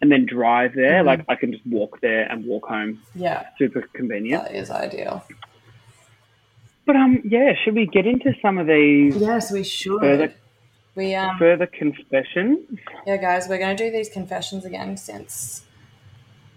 and 0.00 0.10
then 0.10 0.26
drive 0.26 0.74
there. 0.74 1.02
Mhm. 1.02 1.06
Like 1.06 1.24
I 1.28 1.34
can 1.34 1.52
just 1.52 1.66
walk 1.66 2.00
there 2.00 2.22
and 2.30 2.44
walk 2.46 2.66
home. 2.66 3.00
Yeah, 3.14 3.46
Super 3.58 3.82
convenient. 3.92 4.44
that 4.44 4.54
is 4.54 4.70
ideal. 4.70 5.24
But 6.86 6.96
um, 6.96 7.20
yeah, 7.24 7.52
should 7.62 7.74
we 7.74 7.86
get 7.86 8.06
into 8.06 8.32
some 8.40 8.58
of 8.58 8.66
these 8.66 9.16
Yes, 9.16 9.52
we 9.52 9.62
should. 9.62 10.00
Further- 10.00 10.32
We 10.94 11.14
um 11.14 11.38
further 11.38 11.66
confessions? 11.66 12.78
yeah, 13.06 13.16
guys, 13.18 13.46
we're 13.48 13.58
gonna 13.58 13.76
do 13.76 13.90
these 13.90 14.08
confessions 14.08 14.64
again 14.64 14.96
since 14.96 15.62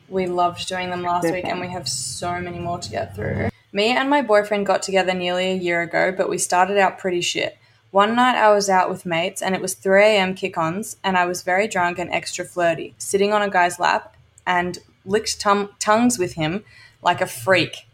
we 0.09 0.25
loved 0.27 0.67
doing 0.67 0.89
them 0.89 1.03
last 1.03 1.23
They're 1.23 1.33
week 1.33 1.45
and 1.45 1.59
we 1.61 1.67
have 1.67 1.87
so 1.87 2.39
many 2.39 2.59
more 2.59 2.79
to 2.79 2.89
get 2.89 3.15
through. 3.15 3.49
Me 3.73 3.95
and 3.95 4.09
my 4.09 4.21
boyfriend 4.21 4.65
got 4.65 4.81
together 4.83 5.13
nearly 5.13 5.45
a 5.51 5.55
year 5.55 5.81
ago, 5.81 6.11
but 6.15 6.29
we 6.29 6.37
started 6.37 6.77
out 6.77 6.97
pretty 6.97 7.21
shit. 7.21 7.57
One 7.91 8.15
night 8.15 8.37
I 8.37 8.53
was 8.53 8.69
out 8.69 8.89
with 8.89 9.05
mates 9.05 9.41
and 9.41 9.53
it 9.53 9.61
was 9.61 9.73
3 9.73 10.01
a.m. 10.01 10.33
kick 10.33 10.57
ons, 10.57 10.95
and 11.03 11.17
I 11.17 11.25
was 11.25 11.41
very 11.41 11.67
drunk 11.67 11.99
and 11.99 12.09
extra 12.09 12.45
flirty, 12.45 12.95
sitting 12.97 13.33
on 13.33 13.41
a 13.41 13.49
guy's 13.49 13.79
lap 13.79 14.15
and 14.47 14.79
licked 15.03 15.41
tum- 15.41 15.71
tongues 15.77 16.17
with 16.17 16.35
him 16.35 16.63
like 17.01 17.19
a 17.19 17.27
freak. 17.27 17.85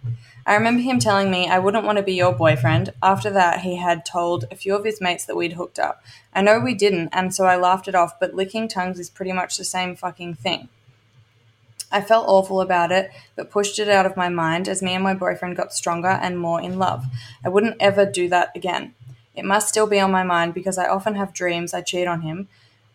I 0.45 0.53
remember 0.53 0.83
him 0.83 0.99
telling 0.99 1.31
me 1.31 1.49
I 1.49 1.57
wouldn't 1.57 1.83
want 1.83 1.97
to 1.97 2.03
be 2.03 2.13
your 2.13 2.31
boyfriend. 2.31 2.93
After 3.01 3.31
that, 3.31 3.61
he 3.61 3.77
had 3.77 4.05
told 4.05 4.45
a 4.51 4.55
few 4.55 4.75
of 4.75 4.85
his 4.85 5.01
mates 5.01 5.25
that 5.25 5.35
we'd 5.35 5.53
hooked 5.53 5.79
up. 5.79 6.03
I 6.31 6.43
know 6.43 6.59
we 6.59 6.75
didn't, 6.75 7.09
and 7.11 7.33
so 7.33 7.45
I 7.45 7.55
laughed 7.55 7.87
it 7.87 7.95
off, 7.95 8.19
but 8.19 8.35
licking 8.35 8.67
tongues 8.67 8.99
is 8.99 9.09
pretty 9.09 9.33
much 9.33 9.57
the 9.57 9.63
same 9.63 9.95
fucking 9.95 10.35
thing. 10.35 10.69
I 11.91 12.01
felt 12.01 12.27
awful 12.27 12.61
about 12.61 12.91
it, 12.91 13.09
but 13.35 13.49
pushed 13.49 13.79
it 13.79 13.89
out 13.89 14.05
of 14.05 14.15
my 14.15 14.29
mind 14.29 14.69
as 14.69 14.83
me 14.83 14.93
and 14.93 15.03
my 15.03 15.15
boyfriend 15.15 15.57
got 15.57 15.73
stronger 15.73 16.19
and 16.21 16.37
more 16.37 16.61
in 16.61 16.77
love. 16.77 17.05
I 17.43 17.49
wouldn't 17.49 17.77
ever 17.79 18.05
do 18.05 18.29
that 18.29 18.51
again. 18.55 18.93
It 19.37 19.45
must 19.45 19.69
still 19.69 19.85
be 19.85 19.99
on 19.99 20.11
my 20.11 20.23
mind 20.23 20.55
because 20.55 20.79
I 20.79 20.87
often 20.87 21.13
have 21.13 21.31
dreams 21.31 21.71
I 21.71 21.81
cheat 21.81 22.07
on 22.07 22.21
him, 22.21 22.47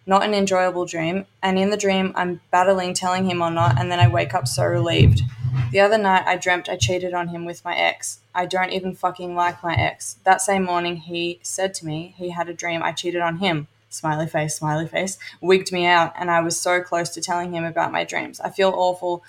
not 0.07 0.25
an 0.25 0.35
enjoyable 0.35 0.85
dream, 0.85 1.27
and 1.41 1.57
in 1.57 1.71
the 1.71 1.77
dream 1.77 2.13
I'm 2.17 2.41
battling 2.51 2.95
telling 2.95 3.31
him 3.31 3.41
or 3.41 3.51
not, 3.51 3.79
and 3.79 3.93
then 3.93 4.01
I 4.01 4.09
wake 4.09 4.35
up 4.35 4.49
so 4.49 4.65
relieved. 4.65 5.23
The 5.71 5.79
other 5.79 5.99
night 5.99 6.25
I 6.27 6.37
dreamt 6.37 6.69
I 6.69 6.77
cheated 6.77 7.15
on 7.15 7.29
him 7.29 7.45
with 7.45 7.65
my 7.65 7.77
ex. 7.77 8.19
I 8.35 8.47
don't 8.47 8.73
even 8.73 8.97
fucking 8.97 9.37
like 9.37 9.63
my 9.63 9.75
ex. 9.75 10.17
That 10.25 10.43
same 10.43 10.65
morning 10.65 10.97
he 10.97 11.39
said 11.43 11.75
to 11.75 11.87
me 11.87 12.13
he 12.19 12.31
had 12.31 12.49
a 12.49 12.55
dream 12.55 12.83
I 12.83 12.91
cheated 12.91 13.21
on 13.21 13.37
him. 13.37 13.69
Smiley 13.89 14.27
face, 14.27 14.57
smiley 14.57 14.89
face. 14.89 15.19
Wigged 15.41 15.71
me 15.71 15.87
out, 15.87 16.13
and 16.19 16.29
I 16.29 16.41
was 16.41 16.59
so 16.59 16.83
close 16.83 17.11
to 17.11 17.21
telling 17.21 17.55
him 17.55 17.63
about 17.63 17.93
my 17.93 18.03
dreams. 18.03 18.41
I 18.41 18.51
feel 18.51 18.73
awful. 18.75 19.23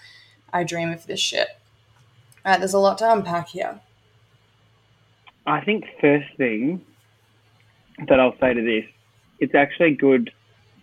I 0.52 0.64
dream 0.64 0.92
of 0.92 1.06
this 1.06 1.20
shit. 1.20 1.50
Alright, 2.44 2.60
there's 2.60 2.74
a 2.74 2.80
lot 2.80 2.98
to 2.98 3.12
unpack 3.12 3.50
here. 3.50 3.82
I 5.46 5.62
think 5.62 5.86
first 6.02 6.36
thing 6.38 6.82
that 8.08 8.20
I'll 8.20 8.38
say 8.40 8.54
to 8.54 8.62
this, 8.62 8.86
it's 9.40 9.56
actually 9.56 9.96
good. 9.96 10.32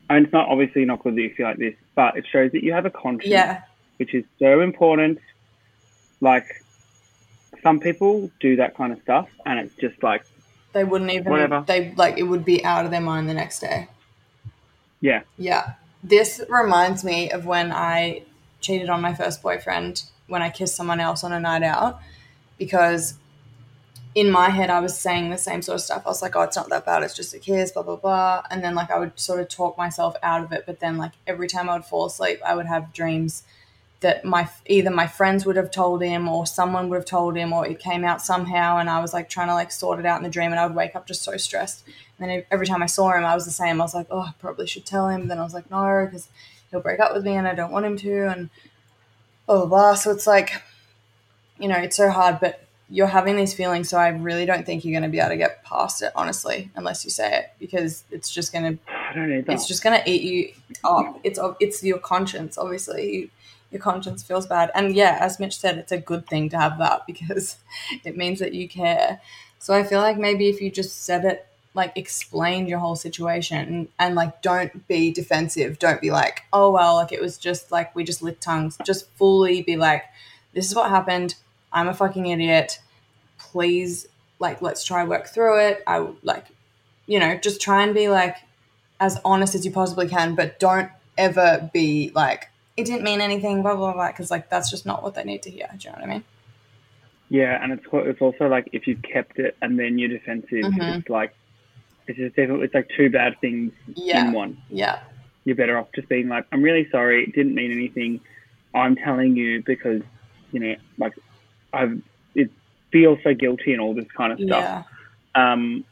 I 0.09 0.15
mean, 0.15 0.25
it's 0.25 0.33
not 0.33 0.49
obviously 0.49 0.85
not 0.85 1.03
good 1.03 1.15
that 1.17 1.23
you 1.23 1.35
feel 1.35 1.47
like 1.47 1.59
this, 1.59 1.75
but 1.95 2.17
it 2.17 2.27
shows 2.31 2.53
that 2.53 2.65
you 2.65 2.73
have 2.73 2.87
a 2.87 2.91
conscience, 2.91 3.31
Yeah, 3.31 3.63
which 3.99 4.15
is 4.15 4.25
so 4.39 4.61
important. 4.61 5.19
Like, 6.21 6.47
some 7.63 7.81
people 7.81 8.31
do 8.41 8.57
that 8.57 8.77
kind 8.77 8.93
of 8.93 9.01
stuff, 9.03 9.29
and 9.47 9.59
it's 9.59 9.75
just 9.77 10.03
like, 10.03 10.25
they 10.73 10.85
wouldn't 10.85 11.11
even. 11.11 11.31
Whatever. 11.31 11.65
They 11.67 11.93
like 11.95 12.19
it 12.19 12.25
would 12.25 12.45
be 12.45 12.65
out 12.65 12.85
of 12.85 12.91
their 12.91 13.01
mind 13.01 13.29
the 13.29 13.35
next 13.35 13.61
day. 13.61 13.89
yeah, 15.01 15.23
Yeah. 15.37 15.75
This 16.03 16.41
reminds 16.49 17.05
me 17.05 17.31
of 17.31 17.45
when 17.45 17.73
I 17.73 18.23
cheated 18.61 18.89
on 18.89 19.03
my 19.03 19.15
first 19.15 19.43
boyfriend 19.43 20.05
when 20.29 20.41
I 20.41 20.49
kissed 20.49 20.77
someone 20.77 21.01
else 21.01 21.25
on 21.25 21.33
a 21.33 21.41
night 21.41 21.63
out 21.63 22.01
because 22.57 23.15
in 24.15 24.31
my 24.31 24.49
head 24.49 24.71
I 24.71 24.81
was 24.81 24.99
saying 24.99 25.31
the 25.31 25.39
same 25.39 25.63
sort 25.63 25.77
of 25.77 25.83
stuff. 25.83 26.03
I 26.05 26.09
was 26.09 26.23
like, 26.23 26.35
oh, 26.35 26.43
it's 26.43 26.57
not 26.57 26.69
that 26.71 26.85
bad. 26.85 27.03
It's 27.03 27.15
just 27.15 27.35
a 27.35 27.39
kiss, 27.39 27.73
blah, 27.73 27.83
blah, 27.83 27.97
blah. 27.97 28.43
And 28.51 28.63
then, 28.63 28.75
like, 28.75 28.91
I 28.91 28.99
would 28.99 29.19
sort 29.19 29.41
of 29.41 29.49
talk 29.49 29.79
myself 29.79 30.17
out 30.23 30.43
of 30.43 30.53
it. 30.53 30.65
But 30.67 30.81
then, 30.81 30.97
like, 30.97 31.13
every 31.27 31.47
time 31.47 31.69
I 31.69 31.75
would 31.75 31.85
fall 31.85 32.07
asleep, 32.07 32.41
I 32.45 32.57
would 32.57 32.67
have 32.67 32.93
dreams 32.93 33.45
that 34.01 34.25
my 34.25 34.49
either 34.67 34.91
my 34.91 35.07
friends 35.07 35.45
would 35.45 35.57
have 35.57 35.71
told 35.71 36.03
him 36.03 36.29
or 36.29 36.47
someone 36.47 36.89
would 36.89 36.97
have 36.97 37.05
told 37.05 37.37
him 37.37 37.53
or 37.53 37.67
it 37.67 37.79
came 37.79 38.03
out 38.05 38.23
somehow 38.23 38.79
and 38.79 38.89
I 38.89 39.01
was 39.01 39.13
like 39.13 39.29
trying 39.29 39.49
to 39.49 39.55
like 39.55 39.71
sort 39.71 39.99
it 39.99 40.07
out 40.07 40.17
in 40.17 40.23
the 40.23 40.31
dream 40.31 40.51
and 40.51 40.59
I 40.59 40.67
would 40.67 40.75
wake 40.75 40.97
up 40.97 41.07
just 41.07 41.23
so 41.23 41.37
stressed 41.37 41.85
and 42.19 42.31
then 42.31 42.45
every 42.51 42.67
time 42.67 42.83
I 42.83 42.87
saw 42.87 43.13
him 43.13 43.25
I 43.25 43.35
was 43.35 43.45
the 43.45 43.51
same 43.51 43.79
I 43.81 43.85
was 43.85 43.95
like 43.95 44.07
oh 44.11 44.21
I 44.21 44.33
probably 44.41 44.67
should 44.67 44.87
tell 44.87 45.09
him 45.09 45.29
then 45.29 45.39
I 45.39 45.43
was 45.43 45.53
like 45.53 45.71
no 45.71 46.07
because 46.07 46.29
he'll 46.71 46.81
break 46.81 46.99
up 46.99 47.13
with 47.13 47.25
me 47.25 47.35
and 47.35 47.47
I 47.47 47.55
don't 47.55 47.73
want 47.73 47.85
him 47.85 47.99
to 47.99 48.29
and 48.29 48.51
blah 49.47 49.59
blah 49.59 49.67
blah 49.67 49.95
so 49.95 50.11
it's 50.11 50.27
like 50.27 50.63
you 51.59 51.69
know 51.69 51.77
it's 51.77 51.97
so 51.97 52.09
hard 52.09 52.41
but 52.41 52.67
you're 52.91 53.07
having 53.07 53.37
these 53.37 53.55
feelings 53.55 53.89
so 53.89 53.97
I 53.97 54.09
really 54.09 54.47
don't 54.47 54.67
think 54.67 54.85
you're 54.85 54.99
going 54.99 55.09
to 55.09 55.13
be 55.13 55.21
able 55.21 55.31
to 55.31 55.37
get 55.37 55.63
past 55.65 56.03
it 56.03 56.13
honestly 56.17 56.71
unless 56.75 57.05
you 57.05 57.11
say 57.11 57.39
it 57.39 57.53
because 57.59 58.05
it's 58.11 58.31
just 58.31 58.53
going 58.53 58.77
to 58.77 58.93
I 59.11 59.15
don't 59.15 59.33
either. 59.33 59.53
it's 59.53 59.67
just 59.67 59.83
gonna 59.83 60.03
eat 60.07 60.23
you 60.23 60.53
up. 60.85 61.19
It's 61.25 61.39
it's 61.59 61.83
your 61.83 61.99
conscience, 61.99 62.57
obviously. 62.57 63.13
You, 63.13 63.31
your 63.71 63.81
conscience 63.81 64.23
feels 64.23 64.47
bad, 64.47 64.71
and 64.75 64.95
yeah, 64.95 65.19
as 65.21 65.39
Mitch 65.39 65.57
said, 65.57 65.79
it's 65.79 65.93
a 65.93 65.99
good 65.99 66.27
thing 66.27 66.49
to 66.51 66.59
have 66.59 66.79
that 66.79 67.03
because 67.07 67.57
it 68.05 68.17
means 68.17 68.39
that 68.39 68.55
you 68.55 68.69
care. 68.69 69.21
So 69.59 69.75
I 69.75 69.83
feel 69.83 70.01
like 70.01 70.17
maybe 70.17 70.49
if 70.49 70.61
you 70.61 70.71
just 70.71 71.05
said 71.05 71.25
it, 71.25 71.47
like 71.75 71.93
explained 71.97 72.69
your 72.69 72.79
whole 72.79 72.97
situation, 72.97 73.59
and, 73.59 73.89
and 73.99 74.15
like 74.15 74.43
don't 74.43 74.87
be 74.87 75.13
defensive. 75.13 75.79
Don't 75.79 76.01
be 76.01 76.11
like, 76.11 76.43
oh 76.53 76.71
well, 76.71 76.95
like 76.97 77.13
it 77.13 77.21
was 77.21 77.37
just 77.37 77.73
like 77.73 77.95
we 77.95 78.05
just 78.05 78.23
licked 78.23 78.43
tongues. 78.43 78.79
Just 78.85 79.11
fully 79.13 79.63
be 79.63 79.77
like, 79.77 80.05
this 80.55 80.69
is 80.69 80.75
what 80.75 80.91
happened. 80.91 81.35
I'm 81.73 81.89
a 81.89 81.95
fucking 81.95 82.27
idiot. 82.27 82.81
Please 83.39 84.07
like 84.39 84.63
let's 84.63 84.85
try 84.85 85.05
work 85.05 85.27
through 85.29 85.61
it. 85.61 85.83
I 85.87 86.07
like, 86.23 86.47
you 87.07 87.19
know, 87.19 87.37
just 87.37 87.61
try 87.61 87.83
and 87.83 87.95
be 87.95 88.09
like 88.09 88.37
as 88.99 89.19
honest 89.25 89.55
as 89.55 89.65
you 89.65 89.71
possibly 89.73 90.09
can, 90.09 90.35
but 90.35 90.59
don't 90.59 90.91
ever 91.19 91.71
be 91.73 92.11
like 92.15 92.49
it 92.77 92.85
didn't 92.87 93.03
mean 93.03 93.21
anything, 93.21 93.63
blah 93.63 93.77
blah 93.77 93.93
blah, 93.93 94.09
because 94.09 94.31
like 94.31 94.49
that's 94.49 94.71
just 94.71 94.87
not 94.87 95.03
what 95.03 95.15
they 95.15 95.25
need 95.25 95.43
to 95.43 95.51
hear. 95.51 95.69
Do 95.77 95.89
you 95.89 95.93
know 95.93 96.01
what 96.01 96.09
I 96.09 96.13
mean? 96.13 96.25
Yeah, 97.29 97.63
and 97.63 97.73
it's 97.73 97.85
it's 97.93 98.21
also 98.21 98.49
like 98.49 98.69
if 98.73 98.87
you've 98.87 99.03
kept 99.03 99.39
it 99.39 99.57
and 99.63 99.79
then 99.79 99.99
you're 99.99 100.09
defensive, 100.09 100.65
Mhm. 100.65 100.99
it's 101.01 101.09
like 101.09 101.35
it's 102.07 102.19
just 102.19 102.35
definitely 102.37 102.65
it's 102.65 102.75
like 102.75 102.89
two 102.97 103.09
bad 103.11 103.39
things 103.41 103.73
Yeah, 103.95 104.27
in 104.27 104.33
one. 104.33 104.57
yeah, 104.69 105.01
You're 105.45 105.57
better 105.57 105.79
off 105.79 105.89
just 105.95 106.09
being 106.09 106.29
like, 106.29 106.45
I'm 106.51 106.63
really 106.63 106.89
sorry, 106.91 107.23
it 107.25 107.35
didn't 107.35 107.55
mean 107.55 107.71
anything. 107.71 108.21
I'm 108.75 108.97
telling 108.97 109.37
you 109.37 109.63
because 109.65 110.03
you 110.53 110.59
know, 110.61 110.75
like 110.99 111.13
I've 111.73 112.01
it 112.35 112.51
feels 112.93 113.19
so 113.23 113.35
guilty 113.35 113.73
and 113.73 113.81
all 113.81 113.95
this 113.95 114.07
kind 114.17 114.33
of 114.33 114.39
stuff. 114.39 114.85
yeah, 115.35 115.53
Um, 115.53 115.85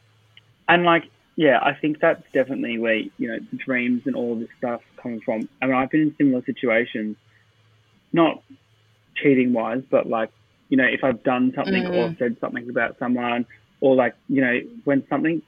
and 0.68 0.84
like, 0.84 1.04
yeah, 1.36 1.58
I 1.62 1.74
think 1.74 2.00
that's 2.00 2.22
definitely 2.32 2.78
where 2.78 2.96
you 2.96 3.28
know 3.28 3.38
the 3.50 3.56
dreams 3.56 4.02
and 4.06 4.14
all 4.16 4.34
this 4.36 4.48
stuff 4.58 4.82
comes 5.02 5.22
from. 5.24 5.48
I 5.62 5.66
mean, 5.66 5.74
I've 5.76 5.90
been 5.90 6.00
in 6.02 6.14
similar 6.18 6.42
situations, 6.44 7.16
not 8.12 8.42
cheating 9.16 9.52
wise, 9.52 9.82
but 9.90 10.08
like, 10.08 10.30
you 10.68 10.76
know, 10.76 10.84
if 10.84 11.02
I've 11.04 11.22
done 11.22 11.52
something 11.54 11.86
or 11.86 12.08
Mm. 12.08 12.18
said 12.18 12.36
something 12.40 12.68
about 12.68 12.98
someone, 12.98 13.46
or 13.80 13.94
like, 13.94 14.14
you 14.28 14.40
know, 14.40 14.60
when 14.84 15.06
something 15.08 15.40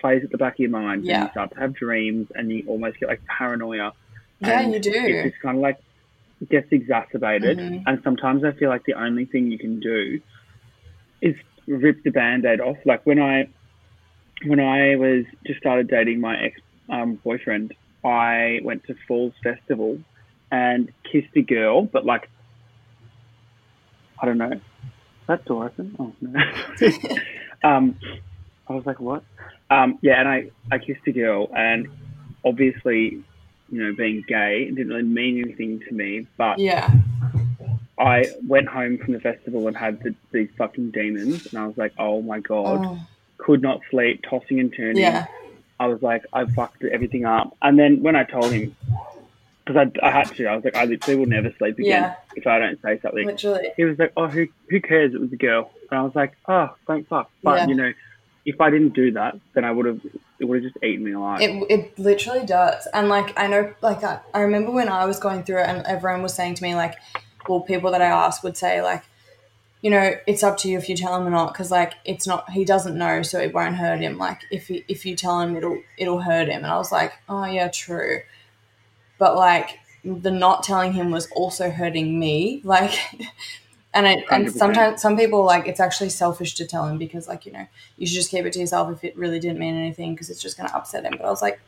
plays 0.00 0.22
at 0.22 0.30
the 0.30 0.38
back 0.38 0.54
of 0.54 0.58
your 0.60 0.70
mind, 0.70 1.04
Yeah. 1.04 1.24
you 1.24 1.30
start 1.30 1.52
to 1.52 1.58
have 1.60 1.72
dreams, 1.74 2.28
and 2.34 2.50
you 2.52 2.64
almost 2.66 2.98
get 3.00 3.08
like 3.08 3.22
paranoia. 3.26 3.92
yeah. 4.40 4.60
You 4.60 4.78
do. 4.78 4.90
It's 4.94 5.30
just 5.30 5.42
kind 5.42 5.56
of 5.56 5.62
like 5.62 5.78
gets 6.48 6.70
exacerbated, 6.70 7.58
Mhm. 7.58 7.82
and 7.86 8.00
sometimes 8.02 8.44
I 8.44 8.52
feel 8.52 8.68
like 8.68 8.84
the 8.84 8.94
only 8.94 9.24
thing 9.24 9.50
you 9.50 9.58
can 9.58 9.80
do 9.80 10.20
is 11.20 11.34
rip 11.66 12.02
the 12.04 12.10
band-aid 12.10 12.60
off. 12.60 12.78
Like 12.84 13.04
when 13.04 13.18
I 13.20 13.48
when 14.46 14.60
I 14.60 14.94
was 14.96 15.24
just 15.46 15.58
started 15.58 15.88
dating 15.88 16.20
my 16.20 16.40
ex 16.40 16.60
um, 16.88 17.16
boyfriend, 17.16 17.74
I 18.04 18.60
went 18.62 18.84
to 18.84 18.94
Falls 19.08 19.34
Festival 19.42 19.98
and 20.52 20.92
kissed 21.10 21.34
a 21.36 21.42
girl, 21.42 21.82
but 21.82 22.04
like 22.06 22.28
I 24.20 24.26
don't 24.26 24.38
know. 24.38 24.60
That 25.26 25.44
door 25.44 25.66
open? 25.66 25.94
Oh 25.98 26.12
no. 26.20 26.40
um, 27.68 27.96
I 28.68 28.72
was 28.72 28.86
like, 28.86 29.00
what? 29.00 29.22
Um, 29.70 29.98
yeah, 30.02 30.18
and 30.20 30.28
I, 30.28 30.50
I 30.70 30.78
kissed 30.78 31.06
a 31.06 31.12
girl, 31.12 31.50
and 31.54 31.88
obviously, 32.44 33.22
you 33.70 33.82
know, 33.84 33.92
being 33.94 34.24
gay 34.26 34.62
it 34.68 34.74
didn't 34.74 34.88
really 34.88 35.02
mean 35.02 35.42
anything 35.44 35.80
to 35.80 35.92
me, 35.94 36.26
but 36.36 36.58
Yeah, 36.58 36.90
I 37.98 38.26
went 38.46 38.68
home 38.68 38.98
from 38.98 39.12
the 39.14 39.20
festival 39.20 39.66
and 39.66 39.76
had 39.76 40.00
the, 40.02 40.14
these 40.32 40.48
fucking 40.56 40.92
demons, 40.92 41.46
and 41.46 41.58
I 41.58 41.66
was 41.66 41.76
like, 41.76 41.92
oh 41.98 42.22
my 42.22 42.40
god, 42.40 42.86
oh, 42.86 42.98
could 43.38 43.60
not 43.62 43.80
sleep, 43.90 44.22
tossing 44.28 44.60
and 44.60 44.72
turning. 44.74 44.98
yeah, 45.02 45.26
I 45.80 45.86
was 45.86 46.00
like, 46.02 46.24
I 46.32 46.44
fucked 46.46 46.84
everything 46.84 47.24
up. 47.24 47.56
And 47.62 47.78
then 47.78 48.02
when 48.02 48.16
I 48.16 48.24
told 48.24 48.52
him, 48.52 48.74
because 49.64 49.88
I, 50.02 50.06
I 50.06 50.10
had 50.10 50.34
to, 50.36 50.46
I 50.46 50.54
was 50.56 50.64
like, 50.64 50.76
I 50.76 50.84
literally 50.86 51.18
will 51.20 51.26
never 51.26 51.52
sleep 51.58 51.78
again 51.78 52.02
Yeah. 52.02 52.14
if 52.36 52.46
I 52.46 52.58
don't 52.58 52.80
say 52.82 52.98
something. 53.00 53.26
literally. 53.26 53.70
He 53.76 53.84
was 53.84 53.98
like, 53.98 54.12
oh, 54.16 54.26
who, 54.28 54.46
who 54.70 54.80
cares? 54.80 55.12
It 55.14 55.20
was 55.20 55.32
a 55.32 55.36
girl. 55.36 55.70
And 55.90 56.00
I 56.00 56.02
was 56.02 56.14
like, 56.14 56.32
oh, 56.48 56.74
thank 56.86 57.06
fuck. 57.08 57.30
But, 57.42 57.58
Yeah. 57.58 57.66
you 57.66 57.74
know, 57.74 57.92
if 58.46 58.60
I 58.60 58.70
didn't 58.70 58.94
do 58.94 59.12
that, 59.12 59.38
then 59.54 59.64
I 59.64 59.70
would 59.70 59.86
have, 59.86 60.00
it 60.38 60.44
would 60.44 60.62
have 60.62 60.72
just 60.72 60.84
eaten 60.84 61.04
me 61.04 61.12
alive. 61.12 61.40
It, 61.40 61.66
it 61.70 61.98
literally 61.98 62.46
does. 62.46 62.86
And 62.94 63.08
like, 63.08 63.38
I 63.38 63.46
know, 63.48 63.74
like, 63.82 64.04
I, 64.04 64.20
I 64.32 64.40
remember 64.40 64.70
when 64.70 64.88
I 64.88 65.04
was 65.04 65.18
going 65.18 65.42
through 65.42 65.60
it 65.60 65.68
and 65.68 65.84
everyone 65.86 66.22
was 66.22 66.34
saying 66.34 66.54
to 66.54 66.62
me, 66.62 66.74
like, 66.74 66.94
well, 67.48 67.60
people 67.60 67.90
that 67.92 68.02
I 68.02 68.06
asked 68.06 68.44
would 68.44 68.56
say, 68.56 68.80
like, 68.80 69.04
you 69.82 69.90
know, 69.90 70.12
it's 70.26 70.42
up 70.42 70.56
to 70.58 70.68
you 70.68 70.78
if 70.78 70.88
you 70.88 70.96
tell 70.96 71.16
him 71.16 71.26
or 71.26 71.30
not, 71.30 71.52
because 71.52 71.70
like, 71.70 71.94
it's 72.04 72.26
not, 72.26 72.50
he 72.50 72.64
doesn't 72.64 72.96
know, 72.96 73.22
so 73.22 73.40
it 73.40 73.52
won't 73.52 73.76
hurt 73.76 74.00
him. 74.00 74.18
Like, 74.18 74.42
if 74.50 74.68
he, 74.68 74.84
if 74.88 75.04
you 75.04 75.16
tell 75.16 75.40
him, 75.40 75.56
it'll, 75.56 75.80
it'll 75.96 76.20
hurt 76.20 76.48
him. 76.48 76.58
And 76.64 76.66
I 76.66 76.76
was 76.76 76.92
like, 76.92 77.14
oh, 77.28 77.44
yeah, 77.44 77.68
true. 77.68 78.20
But 79.18 79.34
like, 79.36 79.78
the 80.04 80.30
not 80.30 80.62
telling 80.62 80.92
him 80.92 81.10
was 81.10 81.28
also 81.32 81.70
hurting 81.70 82.18
me. 82.18 82.62
Like, 82.64 82.92
and 83.94 84.06
it, 84.06 84.24
and 84.30 84.46
100%. 84.46 84.50
sometimes 84.52 85.00
some 85.02 85.16
people 85.16 85.44
like 85.44 85.66
it's 85.66 85.80
actually 85.80 86.10
selfish 86.10 86.54
to 86.54 86.66
tell 86.66 86.86
him 86.86 86.98
because 86.98 87.26
like 87.26 87.46
you 87.46 87.52
know 87.52 87.66
you 87.96 88.06
should 88.06 88.14
just 88.16 88.30
keep 88.30 88.44
it 88.44 88.52
to 88.52 88.58
yourself 88.60 88.90
if 88.92 89.02
it 89.04 89.16
really 89.16 89.40
didn't 89.40 89.58
mean 89.58 89.74
anything 89.74 90.14
because 90.14 90.30
it's 90.30 90.42
just 90.42 90.56
going 90.56 90.68
to 90.68 90.76
upset 90.76 91.04
him. 91.04 91.14
But 91.16 91.24
I 91.26 91.30
was 91.30 91.42
like, 91.42 91.60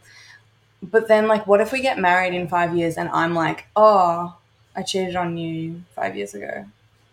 but 0.82 1.08
then 1.08 1.28
like, 1.28 1.46
what 1.46 1.60
if 1.60 1.72
we 1.72 1.80
get 1.80 1.98
married 1.98 2.34
in 2.34 2.48
five 2.48 2.76
years 2.76 2.96
and 2.96 3.08
I'm 3.10 3.34
like, 3.34 3.66
oh, 3.76 4.36
I 4.76 4.82
cheated 4.82 5.16
on 5.16 5.36
you 5.36 5.82
five 5.94 6.16
years 6.16 6.34
ago, 6.34 6.66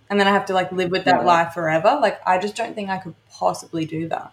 and 0.09 0.19
then 0.19 0.27
I 0.27 0.31
have 0.31 0.45
to 0.47 0.53
like 0.53 0.71
live 0.71 0.91
with 0.91 1.05
that 1.05 1.21
Yeah. 1.21 1.25
life 1.25 1.53
forever? 1.53 1.97
Like, 2.01 2.19
I 2.25 2.37
just 2.37 2.55
don't 2.55 2.75
think 2.75 2.89
I 2.89 2.97
could 2.97 3.15
possibly 3.29 3.85
do 3.85 4.07
that. 4.09 4.31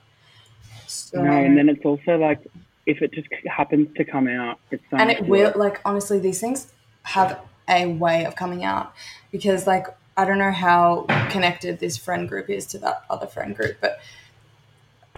So, 0.87 1.23
no, 1.23 1.33
and 1.33 1.57
then 1.57 1.69
it's 1.69 1.85
also 1.85 2.17
like, 2.17 2.41
if 2.87 3.01
it 3.01 3.13
just 3.13 3.29
happens 3.47 3.89
to 3.97 4.05
come 4.05 4.29
out, 4.29 4.59
it's 4.71 4.83
so 4.91 4.97
and 4.99 5.11
it 5.11 5.27
will 5.27 5.53
like 5.57 5.81
honestly 5.85 6.19
these 6.19 6.41
things 6.41 6.73
have 7.05 7.41
a 7.69 7.87
way 7.87 8.25
of 8.25 8.37
coming 8.37 8.63
out 8.63 8.93
because 9.33 9.67
like 9.67 9.87
i 10.16 10.24
don't 10.24 10.38
know 10.38 10.53
how 10.53 11.05
connected 11.31 11.79
this 11.81 11.96
friend 11.96 12.29
group 12.29 12.48
is 12.50 12.66
to 12.66 12.79
that 12.79 13.05
other 13.11 13.27
friend 13.27 13.57
group 13.57 13.77
but 13.81 13.98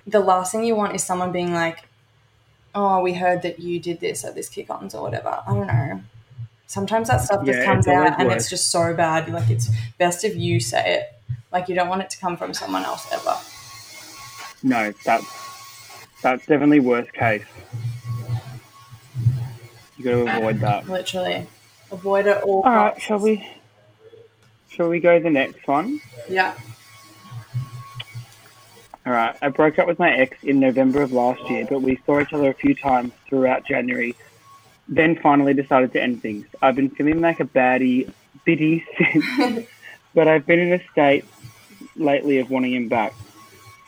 the 0.06 0.20
last 0.20 0.52
thing 0.52 0.64
you 0.64 0.74
want 0.76 0.94
is 0.94 1.02
someone 1.02 1.32
being 1.32 1.52
like 1.52 1.85
oh 2.74 3.00
we 3.00 3.14
heard 3.14 3.42
that 3.42 3.59
you 3.61 3.78
did 3.80 4.00
this 4.00 4.24
at 4.24 4.35
this 4.35 4.48
kick-ons 4.48 4.94
or 4.94 5.02
whatever 5.02 5.42
i 5.46 5.52
don't 5.54 5.66
know 5.66 6.00
sometimes 6.66 7.09
that 7.09 7.20
stuff 7.20 7.44
just 7.46 7.59
Yeah, 7.59 7.64
comes 7.64 7.87
out 7.88 8.18
and 8.18 8.28
worse. 8.28 8.42
it's 8.42 8.50
just 8.50 8.70
so 8.70 8.94
bad 8.94 9.28
like 9.32 9.48
it's 9.50 9.70
best 9.98 10.24
if 10.24 10.37
you 10.37 10.61
say 10.61 10.94
it 10.96 11.12
like 11.52 11.68
you 11.68 11.74
don't 11.74 11.88
want 11.88 12.02
it 12.02 12.11
to 12.11 12.18
come 12.18 12.37
from 12.37 12.52
someone 12.54 12.85
else 12.85 13.06
ever 13.12 13.37
No, 14.62 14.92
that's, 15.04 15.26
that's 16.22 16.44
definitely 16.46 16.80
worst 16.80 17.12
case. 17.12 17.44
You 19.96 20.04
got 20.04 20.11
to 20.32 20.38
avoid 20.38 20.61
that. 20.61 20.88
literally 20.88 21.46
avoid 21.92 22.26
it 22.26 22.42
all 22.42 22.62
All 22.64 22.74
right, 22.74 23.00
shall 23.00 23.18
we? 23.18 23.46
Shall 24.77 24.91
we 24.91 25.01
go 25.01 25.17
to 25.17 25.23
the 25.25 25.31
next 25.31 25.67
one? 25.67 26.01
yeah 26.29 26.55
All 29.07 29.12
right. 29.12 29.35
I 29.41 29.49
broke 29.49 29.79
up 29.79 29.87
with 29.87 29.99
my 29.99 30.12
ex 30.12 30.37
in 30.43 30.61
November 30.61 31.01
of 31.01 31.12
last 31.12 31.49
year, 31.49 31.67
but 31.69 31.81
we 31.81 31.99
saw 32.05 32.21
each 32.21 32.33
other 32.35 32.51
a 32.51 32.55
few 32.55 32.75
times 32.75 33.12
throughout 33.27 33.65
January. 33.65 34.15
Then 34.87 35.17
finally 35.17 35.55
decided 35.55 35.93
to 35.95 36.03
end 36.03 36.21
things. 36.21 36.47
I've 36.61 36.77
been 36.77 36.91
feeling 36.91 37.21
like 37.23 37.41
a 37.41 37.45
baddie, 37.45 38.12
biddy 38.45 38.85
since, 38.99 39.67
but 40.15 40.29
I've 40.29 40.45
been 40.45 40.59
in 40.59 40.73
a 40.75 40.89
state 40.91 41.25
lately 41.97 42.39
of 42.39 42.51
wanting 42.51 42.75
him 42.75 42.89
back. 42.89 43.15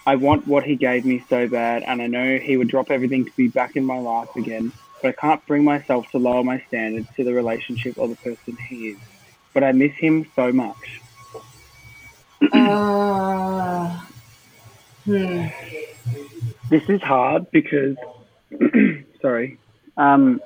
I 0.06 0.16
want 0.16 0.46
what 0.46 0.64
he 0.64 0.76
gave 0.76 1.04
me 1.04 1.22
so 1.28 1.48
bad, 1.48 1.82
and 1.82 2.00
I 2.00 2.06
know 2.06 2.38
he 2.38 2.56
would 2.56 2.68
drop 2.68 2.90
everything 2.90 3.26
to 3.26 3.32
be 3.36 3.48
back 3.48 3.76
in 3.76 3.84
my 3.84 3.98
life 3.98 4.34
again. 4.36 4.72
But 5.02 5.08
I 5.08 5.12
can't 5.12 5.46
bring 5.46 5.64
myself 5.64 6.10
to 6.12 6.18
lower 6.18 6.42
my 6.42 6.60
standards 6.68 7.08
to 7.16 7.24
the 7.24 7.34
relationship 7.34 7.98
or 7.98 8.08
the 8.08 8.16
person 8.16 8.56
he 8.56 8.88
is. 8.88 8.98
But 9.54 9.64
I 9.64 9.72
miss 9.72 9.92
him 9.98 10.26
so 10.36 10.52
much. 10.52 10.76
uh, 12.52 14.00
hmm 15.04 15.46
This 16.70 16.82
is 16.88 17.00
hard 17.02 17.50
because, 17.50 17.96
sorry, 19.22 19.58
um, 19.96 20.40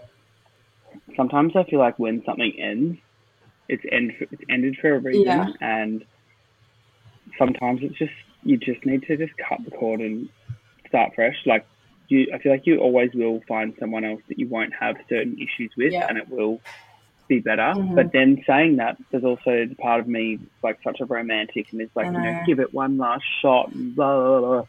sometimes 1.17 1.53
I 1.57 1.65
feel 1.65 1.79
like 1.79 1.99
when 1.99 2.23
something 2.25 2.53
ends, 2.59 2.99
it's 3.69 3.83
end 3.91 4.13
it's 4.21 4.43
ended 4.49 4.77
for 4.81 4.95
a 4.95 4.99
reason, 4.99 5.25
Yeah. 5.25 5.49
and 5.61 6.05
sometimes 7.39 7.81
it's 7.83 7.99
just 7.99 8.13
you 8.43 8.57
just 8.57 8.85
need 8.85 9.03
to 9.05 9.17
just 9.17 9.33
cut 9.49 9.59
the 9.65 9.71
cord 9.71 10.01
and 10.01 10.29
start 10.89 11.13
fresh. 11.15 11.37
Like 11.47 11.65
you, 12.09 12.27
I 12.35 12.39
feel 12.39 12.53
like 12.53 12.67
you 12.67 12.79
always 12.79 13.11
will 13.15 13.41
find 13.49 13.75
someone 13.79 14.05
else 14.05 14.21
that 14.29 14.39
you 14.39 14.49
won't 14.49 14.73
have 14.79 14.97
certain 15.09 15.37
issues 15.39 15.73
with, 15.77 15.93
Yeah. 15.93 16.07
and 16.09 16.19
it 16.19 16.29
will 16.29 16.61
be 17.35 17.41
better. 17.41 17.71
Mhm. 17.77 17.95
But 17.99 18.13
then 18.13 18.43
saying 18.47 18.77
that, 18.77 18.97
there's 19.11 19.25
also 19.25 19.53
the 19.71 19.77
part 19.87 20.01
of 20.01 20.07
me 20.17 20.39
like 20.63 20.79
such 20.83 20.99
a 21.01 21.07
romantic 21.17 21.65
and 21.73 21.81
it's 21.81 21.95
like 21.99 22.07
you 22.07 22.13
know 22.13 22.35
give 22.47 22.59
it 22.65 22.71
one 22.83 22.99
last 22.99 23.25
shot. 23.41 23.67
Blah, 23.73 24.15
blah, 24.17 24.41
blah. 24.41 24.65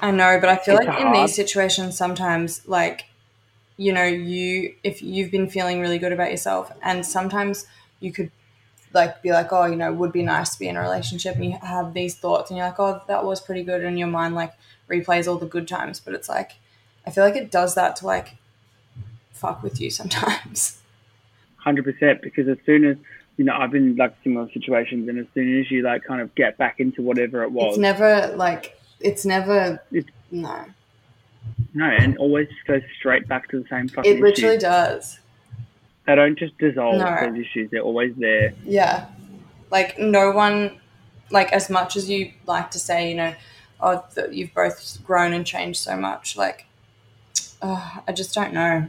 I 0.00 0.10
know, 0.10 0.38
but 0.40 0.48
I 0.48 0.56
feel 0.56 0.78
It's 0.78 0.86
like 0.86 1.00
in 1.00 1.12
these 1.12 1.34
situations, 1.34 1.96
sometimes, 1.96 2.66
like, 2.66 3.04
you 3.76 3.92
know, 3.92 4.04
you, 4.04 4.74
if 4.82 5.00
you've 5.00 5.30
been 5.30 5.48
feeling 5.48 5.80
really 5.80 5.98
good 5.98 6.12
about 6.12 6.30
yourself, 6.32 6.72
and 6.82 7.06
sometimes 7.06 7.66
you 8.00 8.10
could, 8.10 8.32
like, 8.92 9.22
be 9.22 9.30
like, 9.30 9.52
oh, 9.52 9.66
you 9.66 9.76
know, 9.76 9.92
would 9.92 10.10
be 10.12 10.22
nice 10.22 10.54
to 10.54 10.58
be 10.58 10.66
in 10.66 10.76
a 10.76 10.80
relationship, 10.80 11.36
and 11.36 11.44
you 11.44 11.58
have 11.62 11.94
these 11.94 12.16
thoughts, 12.16 12.50
and 12.50 12.56
you're 12.58 12.66
like, 12.66 12.80
oh, 12.80 13.00
that 13.06 13.24
was 13.24 13.40
pretty 13.40 13.62
good, 13.62 13.84
and 13.84 13.96
your 13.96 14.08
mind, 14.08 14.34
like, 14.34 14.54
replays 14.90 15.28
all 15.28 15.38
the 15.38 15.46
good 15.46 15.68
times, 15.68 16.00
but 16.00 16.14
it's 16.14 16.28
like, 16.28 16.52
I 17.06 17.10
feel 17.10 17.22
like 17.22 17.36
it 17.36 17.50
does 17.52 17.76
that 17.76 17.94
to, 17.96 18.06
like, 18.06 18.36
fuck 19.32 19.62
with 19.62 19.80
you 19.80 19.90
sometimes. 19.90 20.78
hundred 21.62 21.84
percent 21.84 22.20
because 22.22 22.48
as 22.48 22.58
soon 22.66 22.84
as 22.84 22.96
you 23.36 23.44
know 23.44 23.54
I've 23.56 23.70
been 23.70 23.96
like 23.96 24.14
similar 24.24 24.48
situations 24.52 25.08
and 25.08 25.18
as 25.18 25.26
soon 25.34 25.60
as 25.60 25.70
you 25.70 25.82
like 25.82 26.04
kind 26.04 26.20
of 26.20 26.34
get 26.34 26.58
back 26.58 26.80
into 26.80 27.02
whatever 27.02 27.42
it 27.42 27.52
was 27.52 27.70
It's 27.70 27.78
never, 27.78 28.32
like, 28.36 28.78
it's 29.00 29.24
never, 29.24 29.80
It's- 29.92 30.12
no. 30.30 30.64
no 31.74 31.84
and 31.86 32.16
always 32.18 32.48
just 32.48 32.64
goes 32.66 32.82
straight 32.98 33.26
back 33.28 33.48
to 33.50 33.62
the 33.62 33.68
same 33.68 33.88
fucking 33.88 34.10
It 34.18 34.20
literally 34.20 34.56
issues. 34.56 34.62
does. 34.62 35.18
They 36.06 36.14
don't 36.16 36.38
just 36.38 36.56
dissolve 36.58 36.98
No. 36.98 37.16
those 37.20 37.38
issues, 37.38 37.70
they're 37.70 37.80
always 37.80 38.14
there. 38.16 38.52
Yeah. 38.64 39.06
Like 39.70 39.98
no 39.98 40.30
one 40.32 40.78
like 41.30 41.52
as 41.52 41.70
much 41.70 41.96
as 41.96 42.10
you 42.10 42.32
like 42.46 42.70
to 42.72 42.78
say, 42.78 43.08
you 43.08 43.14
know, 43.14 43.34
oh, 43.80 44.04
you've 44.30 44.52
both 44.52 44.98
grown 45.04 45.32
and 45.32 45.46
changed 45.46 45.80
so 45.80 45.96
much. 45.96 46.36
Like, 46.36 46.66
uh, 47.62 48.00
I 48.06 48.12
just 48.12 48.34
don't 48.34 48.52
know. 48.52 48.88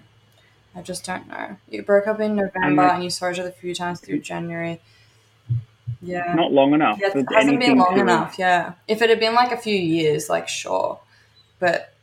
I 0.76 0.82
just 0.82 1.06
don't 1.06 1.28
know. 1.28 1.58
You 1.70 1.84
broke 1.84 2.08
up 2.08 2.20
in 2.20 2.36
November 2.36 2.84
like- 2.84 2.94
and 2.94 3.04
you 3.04 3.10
saw 3.10 3.30
each 3.32 3.40
other 3.40 3.50
a 3.50 3.54
few 3.54 3.76
times 3.76 4.00
through 4.00 4.20
January. 4.20 4.82
Yeah. 6.02 6.34
Not 6.34 6.52
long 6.52 6.74
enough. 6.74 7.00
Yeah, 7.00 7.18
it 7.18 7.26
hasn't 7.34 7.60
been 7.60 7.78
long 7.78 8.00
enough. 8.00 8.38
Yeah. 8.38 8.74
If 8.88 9.02
it 9.02 9.10
had 9.10 9.20
been 9.20 9.36
like 9.36 9.52
a 9.52 9.58
few 9.58 9.76
years, 9.76 10.30
like 10.30 10.48
sure, 10.50 11.00
but 11.60 11.94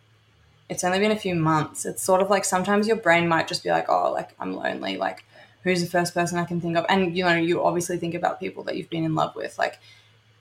it's 0.68 0.84
only 0.84 0.98
been 1.00 1.10
a 1.10 1.16
few 1.18 1.34
months. 1.34 1.84
It's 1.84 2.02
sort 2.02 2.22
of 2.22 2.30
like 2.30 2.44
sometimes 2.44 2.86
your 2.86 2.96
brain 2.96 3.28
might 3.28 3.48
just 3.48 3.62
be 3.64 3.70
like, 3.70 3.88
oh, 3.88 4.12
like 4.12 4.30
I'm 4.38 4.54
lonely. 4.54 4.96
Like 4.96 5.24
who's 5.64 5.82
the 5.82 5.90
first 5.90 6.14
person 6.14 6.38
I 6.38 6.44
can 6.44 6.60
think 6.60 6.76
of? 6.76 6.86
And 6.88 7.16
you 7.16 7.24
know, 7.24 7.34
you 7.34 7.62
obviously 7.62 7.98
think 7.98 8.14
about 8.14 8.40
people 8.40 8.62
that 8.64 8.76
you've 8.76 8.88
been 8.90 9.04
in 9.04 9.14
love 9.14 9.34
with, 9.36 9.58
like 9.58 9.78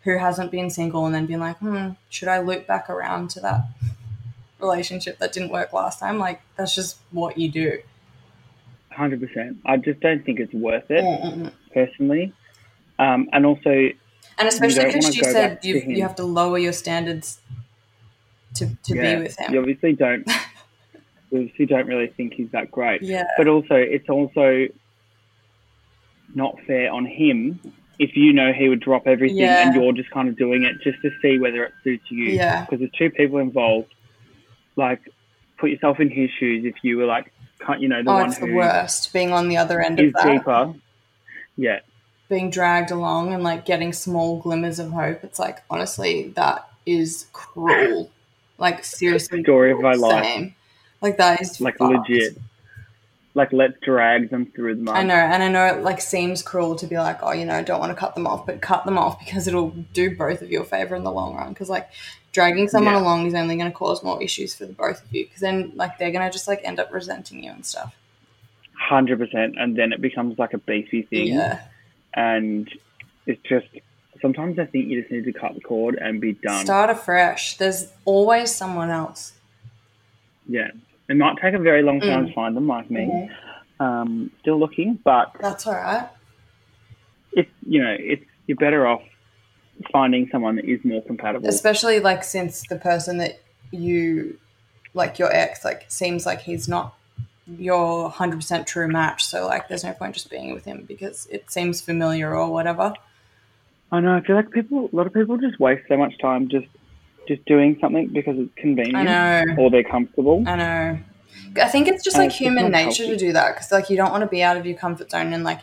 who 0.04 0.18
hasn't 0.18 0.52
been 0.52 0.70
single 0.70 1.06
and 1.06 1.13
then 1.13 1.26
been 1.26 1.42
like, 1.42 1.58
hmm, 1.58 1.89
should 2.10 2.30
I 2.30 2.39
loop 2.39 2.65
back 2.68 2.89
around 2.89 3.30
to 3.32 3.42
that 3.42 3.65
relationship 4.60 5.18
that 5.20 5.34
didn't 5.34 5.50
work 5.52 5.74
last 5.74 6.00
time? 6.00 6.20
Like 6.20 6.42
that's 6.56 6.76
just 6.76 6.98
what 7.12 7.38
you 7.38 7.50
do. 7.50 7.80
Hundred 9.00 9.22
percent. 9.22 9.58
I 9.66 9.78
just 9.78 10.02
don't 10.02 10.26
think 10.26 10.42
it's 10.42 10.54
worth 10.54 10.92
it 10.92 11.04
Mm-mm. 11.04 11.52
personally. 11.74 12.34
Um, 13.00 13.30
and 13.32 13.46
also, 13.46 13.70
And 14.38 14.48
especially 14.48 14.86
because 14.88 15.16
she 15.16 15.24
said 15.24 15.60
you 15.64 15.76
you 15.88 16.02
have 16.02 16.16
to 16.16 16.24
lower 16.26 16.58
your 16.58 16.74
standards 16.74 17.40
to 18.56 18.66
to 18.84 18.96
yeah, 18.96 19.16
be 19.16 19.22
with 19.24 19.40
him. 19.40 19.54
you 19.54 19.60
obviously 19.60 19.94
don't. 19.94 20.28
you 21.32 21.40
obviously 21.40 21.66
don't 21.66 21.88
really 21.88 22.08
think 22.18 22.34
he's 22.34 22.52
that 22.52 22.72
great. 22.72 23.02
Yeah. 23.02 23.24
But 23.38 23.48
also, 23.48 23.76
it's 23.76 24.10
also 24.10 24.68
not 26.36 26.60
fair 26.68 26.92
on 26.92 27.06
him 27.06 27.60
if 28.00 28.16
you 28.18 28.34
know 28.34 28.52
he 28.52 28.68
would 28.68 28.82
drop 28.82 29.08
everything 29.08 29.38
Yeah. 29.38 29.66
and 29.66 29.76
you're 29.76 29.94
just 29.94 30.12
kind 30.12 30.28
of 30.28 30.38
doing 30.38 30.64
it 30.64 30.76
just 30.84 31.02
to 31.04 31.10
see 31.22 31.40
whether 31.40 31.64
it 31.64 31.74
suits 31.86 32.04
you. 32.12 32.26
Yeah. 32.26 32.66
Because 32.66 32.80
there's 32.80 32.92
two 32.98 33.12
people 33.12 33.40
involved. 33.40 33.94
Like, 34.76 35.02
put 35.58 35.70
yourself 35.70 36.00
in 36.02 36.10
his 36.10 36.30
shoes 36.38 36.66
if 36.66 36.76
you 36.84 36.98
were 36.98 37.06
like, 37.06 37.32
you 37.80 37.88
know 37.88 38.04
the 38.04 38.10
oh, 38.10 38.15
one 38.15 38.30
it's 38.30 38.39
the 38.39 38.54
worst 38.54 39.13
being 39.13 39.32
on 39.32 39.50
the 39.50 39.58
other 39.58 39.82
end 39.82 40.00
of 40.00 40.13
that, 40.13 40.26
deeper. 40.26 40.74
Yeah, 41.58 41.80
being 42.30 42.50
dragged 42.50 42.91
along 42.91 43.34
and 43.34 43.43
like 43.43 43.65
getting 43.65 43.93
small 43.93 44.39
glimmers 44.39 44.80
of 44.80 44.91
hope. 44.91 45.24
It's 45.24 45.39
like 45.39 45.63
honestly, 45.69 46.30
that 46.36 46.69
is 46.86 47.28
cruel. 47.34 48.12
Like 48.58 48.84
seriously, 48.84 49.43
Story 49.43 49.72
of 49.72 49.80
my 49.80 49.93
life. 49.93 50.24
Same. 50.24 50.56
Like 51.02 51.17
that 51.17 51.41
is 51.41 51.62
like 51.62 51.78
fucked. 51.78 52.10
legit. 52.10 52.38
Like, 53.36 53.54
let's 53.54 53.76
drag 53.82 54.32
them 54.32 54.48
through 54.56 54.76
the 54.76 54.82
mud. 54.82 54.96
I 54.98 55.04
know, 55.04 55.13
and 55.13 55.44
I 55.44 55.48
know 55.50 55.65
it 55.68 55.84
like 55.84 56.02
seems 56.02 56.42
cruel 56.42 56.76
to 56.78 56.88
be 56.88 56.98
like, 56.98 57.20
oh, 57.22 57.32
you 57.32 57.46
know, 57.46 57.54
I 57.54 57.62
don't 57.62 57.80
want 57.80 57.92
to 57.92 57.96
cut 57.96 58.15
them 58.15 58.26
off, 58.26 58.46
but 58.46 58.60
cut 58.62 58.86
them 58.86 58.98
off 58.98 59.20
because 59.20 59.48
it'll 59.48 59.70
do 59.94 60.15
both 60.15 60.42
of 60.42 60.52
you 60.52 60.62
a 60.62 60.65
favor 60.65 60.96
in 60.96 61.04
the 61.04 61.12
long 61.12 61.36
run. 61.36 61.50
Because 61.50 61.70
like 61.70 61.89
dragging 62.32 62.68
someone 62.68 62.94
Yeah. 62.96 63.02
along 63.02 63.28
is 63.28 63.34
only 63.36 63.56
going 63.56 63.72
to 63.72 63.78
cause 63.78 64.04
more 64.04 64.22
issues 64.22 64.56
for 64.56 64.65
the 64.65 64.74
both 64.74 65.04
of 65.04 65.13
you. 65.13 65.26
Because 65.26 65.42
then 65.42 65.74
like 65.76 65.98
they're 66.00 66.12
going 66.12 66.26
to 66.26 66.32
just 66.32 66.48
like 66.48 66.62
end 66.63 66.80
up 66.80 66.92
resenting 66.92 67.44
you 67.44 67.52
and 67.52 67.65
stuff. 67.65 67.96
Hundred 68.80 69.20
percent, 69.20 69.56
and 69.60 69.76
then 69.78 69.94
it 69.94 70.02
becomes 70.02 70.39
like 70.39 70.54
a 70.54 70.58
beefy 70.58 71.04
thing, 71.04 71.28
Yeah, 71.28 71.62
and 72.15 72.68
it's 73.28 73.42
just 73.48 73.68
sometimes 74.22 74.58
I 74.58 74.65
think 74.65 74.88
you 74.88 75.02
just 75.02 75.12
need 75.12 75.26
to 75.26 75.34
cut 75.34 75.54
the 75.54 75.62
cord 75.62 75.96
and 76.02 76.20
be 76.20 76.32
done. 76.34 76.65
start 76.65 76.89
afresh. 76.89 77.58
There's 77.58 77.92
always 78.06 78.56
someone 78.56 78.89
else. 78.89 79.34
Yeah, 80.48 80.72
it 81.10 81.17
might 81.17 81.36
take 81.41 81.54
a 81.56 81.60
very 81.60 81.82
long 81.82 82.00
time 82.00 82.26
Mm. 82.26 82.28
to 82.28 82.34
find 82.34 82.56
them, 82.56 82.67
like 82.67 82.89
me. 82.89 83.06
Mhm. 83.80 83.84
Um, 83.84 84.32
still 84.41 84.60
looking, 84.60 85.00
but 85.04 85.32
That's 85.39 85.65
all 85.67 85.74
right. 85.74 86.08
it's 87.34 87.50
you 87.67 87.82
know 87.84 87.95
it's 88.00 88.24
you're 88.48 88.58
better 88.58 88.86
off 88.88 89.02
finding 89.91 90.28
someone 90.32 90.56
that 90.58 90.65
is 90.65 90.84
more 90.84 91.02
compatible. 91.04 91.48
especially 91.48 92.00
like 92.00 92.24
since 92.24 92.63
the 92.67 92.76
person 92.76 93.17
that 93.19 93.39
you 93.72 94.38
like 94.93 95.19
your 95.19 95.32
ex 95.32 95.63
like 95.63 95.86
seems 95.88 96.26
like 96.26 96.41
he's 96.41 96.67
not 96.67 96.95
your 97.48 98.10
100% 98.12 98.65
true 98.65 98.88
match 98.88 99.24
so 99.24 99.45
like 99.48 99.67
there's 99.69 99.84
no 99.84 99.93
point 99.93 100.13
just 100.15 100.30
being 100.30 100.54
with 100.54 100.65
him 100.65 100.84
because 100.88 101.28
it 101.32 101.50
seems 101.50 101.80
familiar 101.82 102.36
or 102.36 102.52
whatever 102.52 102.93
I 103.91 104.00
know. 104.02 104.15
I 104.15 104.22
feel 104.22 104.36
like 104.36 104.52
people, 104.52 104.88
a 104.93 104.95
lot 104.95 105.08
of 105.08 105.13
people, 105.15 105.38
just 105.38 105.60
waste 105.60 105.88
so 105.88 105.98
much 105.98 106.15
time 106.19 106.48
just 106.48 106.67
just 107.30 107.46
doing 107.46 107.78
something 107.80 108.08
because 108.10 108.38
it's 108.38 108.54
convenient 108.58 109.58
or 109.58 109.70
they're 109.72 109.84
comfortable. 109.84 110.44
i 110.48 110.56
know 110.58 111.00
i 111.62 111.68
think 111.70 111.88
it's 111.88 112.04
just 112.04 112.15
And 112.18 112.24
like 112.26 112.30
it's 112.32 112.38
human 112.38 112.63
not 112.65 112.72
nature 112.72 113.04
healthy. 113.04 113.18
to 113.18 113.26
do 113.28 113.34
that 113.34 113.54
because 113.56 113.72
like 113.72 113.89
you 113.89 113.96
don't 113.96 114.12
want 114.12 114.22
to 114.24 114.28
be 114.28 114.44
out 114.44 114.58
of 114.58 114.65
your 114.65 114.78
comfort 114.78 115.10
zone 115.12 115.32
and 115.34 115.44
like 115.44 115.62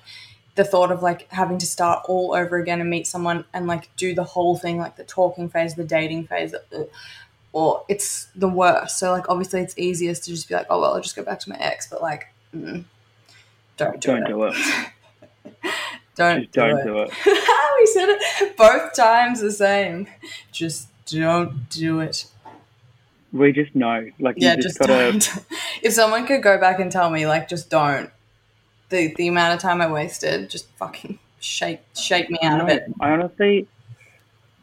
the 0.54 0.64
thought 0.64 0.90
of 0.90 1.02
like 1.02 1.30
having 1.32 1.58
to 1.58 1.66
start 1.66 2.02
all 2.08 2.34
over 2.34 2.56
again 2.56 2.80
and 2.80 2.88
meet 2.88 3.06
someone 3.06 3.44
and 3.52 3.66
like 3.66 3.94
do 3.96 4.14
the 4.14 4.24
whole 4.24 4.56
thing 4.56 4.78
like 4.78 4.96
the 4.96 5.04
talking 5.04 5.48
phase 5.50 5.74
the 5.74 5.84
dating 5.84 6.26
phase 6.26 6.54
uh, 6.54 6.84
or 7.52 7.84
it's 7.88 8.28
the 8.34 8.48
worst 8.48 8.98
so 8.98 9.10
like 9.12 9.28
obviously 9.28 9.60
it's 9.60 9.76
easiest 9.78 10.24
to 10.24 10.30
just 10.30 10.48
be 10.48 10.54
like 10.54 10.66
oh 10.70 10.80
well 10.80 10.94
i'll 10.94 11.00
just 11.02 11.14
go 11.16 11.22
back 11.22 11.38
to 11.40 11.50
my 11.50 11.56
ex 11.58 11.86
but 11.88 12.00
like 12.00 12.28
mm, 12.54 12.82
don't 13.76 14.00
do 14.00 14.08
Don't 14.12 14.22
it 14.22 14.28
do 14.28 14.44
it. 14.44 14.54
don't, 16.16 16.40
Just 16.42 16.52
do, 16.52 16.64
it. 16.64 16.84
do 16.84 16.98
it. 17.02 17.10
we 17.78 17.86
said 17.86 18.08
it 18.08 18.56
both 18.56 18.94
times 18.94 19.40
the 19.40 19.52
same 19.52 20.06
just 20.52 20.88
don't 21.06 21.68
do 21.70 22.00
it 22.00 22.26
We 23.32 23.52
just 23.52 23.74
know, 23.74 24.08
like 24.18 24.36
yeah 24.38 24.56
you 24.56 24.62
just, 24.62 24.78
just, 24.78 24.88
gotta. 24.88 25.44
if 25.82 25.92
someone 25.92 26.26
could 26.26 26.42
go 26.42 26.58
back 26.58 26.78
and 26.80 26.90
tell 26.92 27.10
me 27.10 27.26
like 27.26 27.48
just 27.48 27.70
don't 27.70 28.10
the 28.88 29.12
the 29.16 29.26
amount 29.28 29.54
of 29.54 29.60
time 29.60 29.80
i 29.80 29.90
wasted 29.90 30.48
just 30.48 30.68
fucking 30.72 31.18
shake 31.40 31.80
shake 31.96 32.30
me 32.30 32.38
out 32.42 32.60
of 32.60 32.68
it 32.68 32.84
I 33.00 33.10
honestly, 33.10 33.66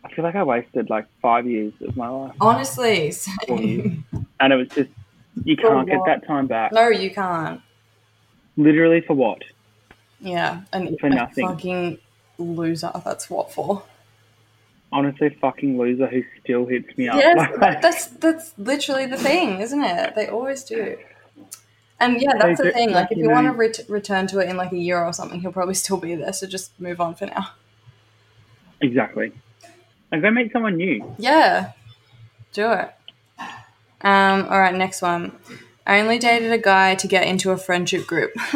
I 0.04 0.10
feel 0.14 0.24
like 0.26 0.36
I 0.36 0.44
wasted 0.44 0.90
like 0.90 1.06
five 1.22 1.46
years 1.48 1.74
of 1.82 1.96
my 1.98 2.10
life, 2.10 2.36
honestly 2.42 3.12
same. 3.12 4.06
and 4.40 4.54
it 4.54 4.56
was 4.56 4.68
just 4.70 4.90
you 5.46 5.56
can't 5.58 5.88
get 5.88 6.00
that 6.06 6.26
time 6.28 6.48
back. 6.48 6.72
no 6.74 6.88
you 6.90 7.10
can't 7.12 7.62
Literally 8.56 9.02
for 9.02 9.14
what? 9.16 9.42
yeah 10.20 10.62
and 10.72 10.98
For 11.00 11.08
a 11.08 11.10
nothing. 11.10 11.48
fucking 11.48 11.98
loser 12.38 12.92
that's 13.04 13.30
what 13.30 13.52
for 13.52 13.84
Honestly, 14.94 15.30
fucking 15.42 15.78
loser 15.78 16.08
who 16.08 16.24
still 16.44 16.66
hits 16.66 16.98
me 16.98 17.08
up. 17.08 17.18
yes 17.18 17.52
Like, 17.60 17.82
that's 17.82 18.08
that's 18.08 18.54
literally 18.58 19.06
the 19.06 19.18
thing 19.18 19.60
isn't 19.60 19.84
it 19.84 20.16
they 20.16 20.28
always 20.28 20.64
do 20.64 20.98
and 22.00 22.22
yeah 22.22 22.34
that's 22.40 22.60
the 22.60 22.66
do- 22.66 22.72
thing 22.72 22.92
like 22.92 23.12
if 23.12 23.18
you 23.18 23.26
you 23.26 23.30
want 23.30 23.48
to 23.48 23.54
ret- 23.54 23.86
return 23.90 24.28
to 24.28 24.40
it 24.40 24.50
in 24.50 24.58
like 24.58 24.72
a 24.72 24.78
year 24.78 25.04
or 25.04 25.12
something 25.14 25.42
he'll 25.42 25.52
probably 25.52 25.74
still 25.74 25.98
be 25.98 26.16
there 26.16 26.34
so 26.34 26.46
just 26.48 26.80
move 26.80 27.02
on 27.02 27.16
for 27.16 27.26
now 27.26 27.50
exactly. 28.84 29.32
And 30.12 30.22
go 30.22 30.30
meet 30.30 30.52
someone 30.54 30.78
new. 30.78 31.16
Yeah, 31.18 31.72
do 32.52 32.72
it. 32.72 32.94
Um, 34.02 34.48
all 34.50 34.60
right, 34.60 34.76
next 34.76 35.02
one. 35.02 35.32
I 35.88 36.00
only 36.02 36.20
dated 36.20 36.52
a 36.52 36.58
guy 36.60 36.96
to 36.96 37.08
get 37.08 37.26
into 37.26 37.52
a 37.52 37.58
friendship 37.58 38.06
group. 38.06 38.32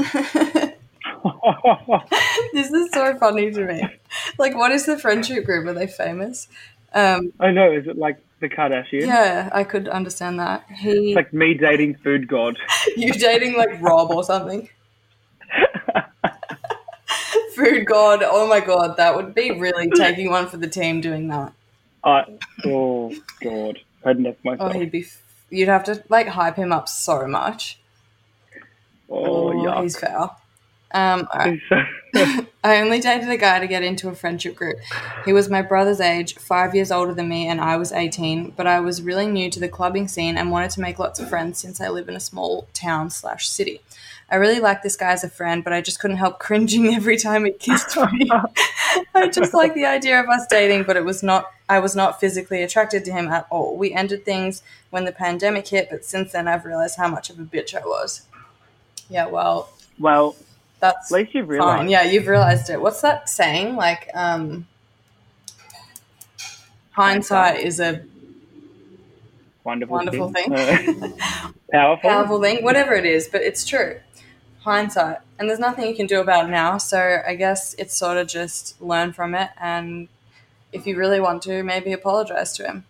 this 2.54 2.72
is 2.72 2.92
so 2.92 3.18
funny 3.18 3.50
to 3.52 3.66
me. 3.66 3.97
Like, 4.38 4.56
what 4.56 4.72
is 4.72 4.86
the 4.86 5.00
friendship 5.00 5.46
group? 5.46 5.66
Are 5.68 5.74
they 5.74 5.88
famous? 5.88 6.48
Um, 6.94 7.34
I 7.40 7.52
know. 7.52 7.72
Is 7.72 7.88
it 7.88 7.98
like 7.98 8.20
the 8.40 8.50
Kardashians? 8.50 9.06
yeah, 9.06 9.50
I 9.52 9.64
could 9.64 9.88
understand 9.88 10.40
that. 10.40 10.66
He, 10.70 11.10
It's 11.10 11.16
like 11.16 11.34
me 11.34 11.54
dating 11.56 11.96
Food 11.96 12.28
God. 12.28 12.58
you 12.98 13.14
dating 13.14 13.58
like 13.58 13.82
Rob 13.82 14.12
or 14.12 14.24
something? 14.24 14.70
Food 17.56 17.86
God. 17.86 18.22
Oh 18.24 18.48
my 18.48 18.60
god, 18.60 18.98
that 18.98 19.16
would 19.16 19.34
be 19.34 19.52
really 19.52 19.90
taking 19.96 20.30
one 20.30 20.48
for 20.48 20.58
the 20.58 20.68
team 20.68 21.02
doing 21.02 21.28
that. 21.30 21.54
I, 22.04 22.26
oh 22.66 23.14
God, 23.42 23.80
I'd 24.06 24.20
neck 24.20 24.38
Oh, 24.60 24.70
he'd 24.70 24.92
be. 24.92 25.02
f- 25.02 25.24
You'd 25.50 25.70
have 25.70 25.86
to 25.86 26.04
like 26.10 26.28
hype 26.28 26.58
him 26.58 26.74
up 26.74 26.90
so 26.90 27.26
much. 27.26 27.80
Oh, 29.10 29.26
Oh, 29.26 29.54
yuck. 29.54 29.84
he's 29.84 29.98
foul. 29.98 30.40
Um, 30.92 31.28
all 31.34 31.40
right. 31.40 32.47
I 32.68 32.82
only 32.82 33.00
dated 33.00 33.30
a 33.30 33.38
guy 33.38 33.60
to 33.60 33.68
get 33.68 33.82
into 33.82 34.10
a 34.10 34.16
friendship 34.16 34.54
group. 34.54 34.80
He 35.24 35.32
was 35.32 35.50
my 35.50 35.62
brother's 35.62 36.02
age, 36.02 36.36
five 36.36 36.76
years 36.76 36.92
older 36.92 37.14
than 37.14 37.30
me, 37.30 37.48
and 37.48 37.62
I 37.62 37.78
was 37.78 37.94
18, 37.94 38.52
but 38.58 38.68
I 38.68 38.82
was 38.82 39.02
really 39.02 39.26
new 39.26 39.50
to 39.52 39.60
the 39.60 39.70
clubbing 39.70 40.10
scene 40.10 40.38
and 40.38 40.52
wanted 40.52 40.72
to 40.72 40.82
make 40.82 41.00
lots 41.00 41.18
of 41.18 41.30
friends 41.30 41.60
since 41.60 41.80
I 41.80 41.88
live 41.88 42.10
in 42.10 42.16
a 42.18 42.20
small 42.20 42.68
town 42.74 43.10
slash 43.10 43.48
city. 43.48 43.80
I 44.30 44.36
really 44.36 44.60
liked 44.60 44.84
this 44.84 44.98
guy 44.98 45.12
as 45.12 45.24
a 45.24 45.30
friend, 45.30 45.64
but 45.64 45.72
I 45.72 45.80
just 45.80 46.02
couldn't 46.02 46.18
help 46.18 46.40
cringing 46.40 46.88
every 46.94 47.16
time 47.16 47.46
he 47.46 47.52
kissed 47.52 47.96
me. 47.96 48.30
I 49.16 49.30
just 49.30 49.54
like 49.54 49.74
the 49.74 49.86
idea 49.86 50.20
of 50.20 50.28
us 50.28 50.46
dating, 50.48 50.84
but 50.84 50.98
it 50.98 51.06
was 51.06 51.24
not 51.24 51.46
I 51.70 51.80
was 51.80 51.96
not 51.96 52.20
physically 52.20 52.64
attracted 52.64 53.06
to 53.06 53.12
him 53.12 53.30
at 53.30 53.48
all. 53.50 53.78
We 53.78 53.94
ended 53.94 54.26
things 54.26 54.62
when 54.90 55.06
the 55.06 55.12
pandemic 55.14 55.68
hit, 55.70 55.90
but 55.90 56.04
since 56.04 56.34
then 56.34 56.48
I've 56.50 56.66
realized 56.66 56.98
how 56.98 57.08
much 57.08 57.30
of 57.30 57.40
a 57.40 57.44
bitch 57.44 57.74
I 57.74 57.86
was. 57.86 58.24
Yeah, 59.10 59.28
well, 59.28 59.70
well, 59.98 60.36
that's 60.80 61.12
at 61.12 61.16
least 61.16 61.34
you've 61.36 61.46
fine. 61.48 61.58
realised. 61.58 61.90
Yeah, 61.90 62.04
you've 62.04 62.28
realized 62.28 62.70
it. 62.70 62.82
What's 62.82 63.02
that 63.02 63.30
saying? 63.30 63.76
Like, 63.76 64.10
um, 64.14 64.68
hindsight 66.92 67.60
is 67.62 67.80
a 67.80 68.04
Wonderful, 69.64 69.96
wonderful 69.98 70.32
thing. 70.32 70.54
Uh, 70.54 71.10
powerful. 71.72 72.10
powerful 72.10 72.42
thing, 72.42 72.64
whatever 72.64 72.94
it 72.94 73.06
is, 73.06 73.28
but 73.28 73.42
it's 73.42 73.66
true. 73.66 74.00
Hindsight. 74.62 75.18
And 75.38 75.50
there's 75.50 75.60
nothing 75.60 75.90
you 75.90 75.96
can 75.96 76.08
do 76.08 76.22
about 76.22 76.46
it 76.46 76.52
now. 76.52 76.78
So 76.78 77.22
I 77.28 77.36
guess 77.36 77.74
it's 77.74 77.94
sort 77.94 78.16
of 78.18 78.28
just 78.28 78.82
learn 78.82 79.12
from 79.12 79.36
it. 79.36 79.50
And 79.60 80.08
if 80.72 80.88
you 80.88 80.96
really 80.98 81.20
want 81.20 81.42
to, 81.44 81.64
maybe 81.64 81.92
apologize 81.92 82.54
to 82.58 82.64
him. 82.66 82.86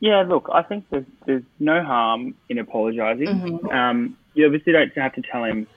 Yeah, 0.00 0.22
look, 0.22 0.48
I 0.52 0.62
think 0.62 0.84
there's, 0.90 1.06
there's 1.26 1.42
no 1.60 1.82
harm 1.84 2.34
in 2.48 2.58
apologizing. 2.58 3.28
Mhm. 3.28 3.72
Um, 3.72 4.16
you 4.34 4.46
obviously 4.46 4.72
don't 4.72 4.92
have 4.96 5.14
to 5.14 5.22
tell 5.22 5.44
him. 5.44 5.68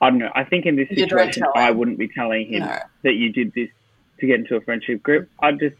I 0.00 0.10
don't 0.10 0.18
know. 0.18 0.30
I 0.34 0.44
think 0.44 0.66
in 0.66 0.76
this 0.76 0.88
You 0.90 0.96
situation. 0.96 1.44
I 1.54 1.70
wouldn't 1.70 1.98
be 1.98 2.08
telling 2.08 2.46
him 2.52 2.60
No. 2.60 2.78
that 3.02 3.14
you 3.14 3.30
did 3.32 3.52
this 3.54 3.68
to 4.20 4.26
get 4.26 4.40
into 4.40 4.56
a 4.56 4.60
friendship 4.60 5.02
group. 5.02 5.28
I 5.40 5.52
just, 5.52 5.76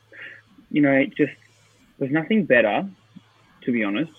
you 0.70 0.82
know, 0.82 0.92
it 0.92 1.14
just 1.16 1.32
there's 1.98 2.12
nothing 2.12 2.44
better, 2.44 2.88
to 3.62 3.72
be 3.72 3.84
honest. 3.84 4.12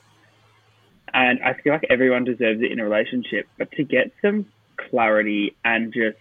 And 1.14 1.42
I 1.44 1.54
feel 1.54 1.74
like 1.74 1.86
everyone 1.90 2.24
deserves 2.24 2.62
it 2.62 2.72
in 2.72 2.80
a 2.80 2.84
relationship, 2.84 3.48
but 3.58 3.72
to 3.74 3.84
get 3.84 4.12
some 4.22 4.46
clarity 4.78 5.56
and 5.66 5.94
just 5.94 6.18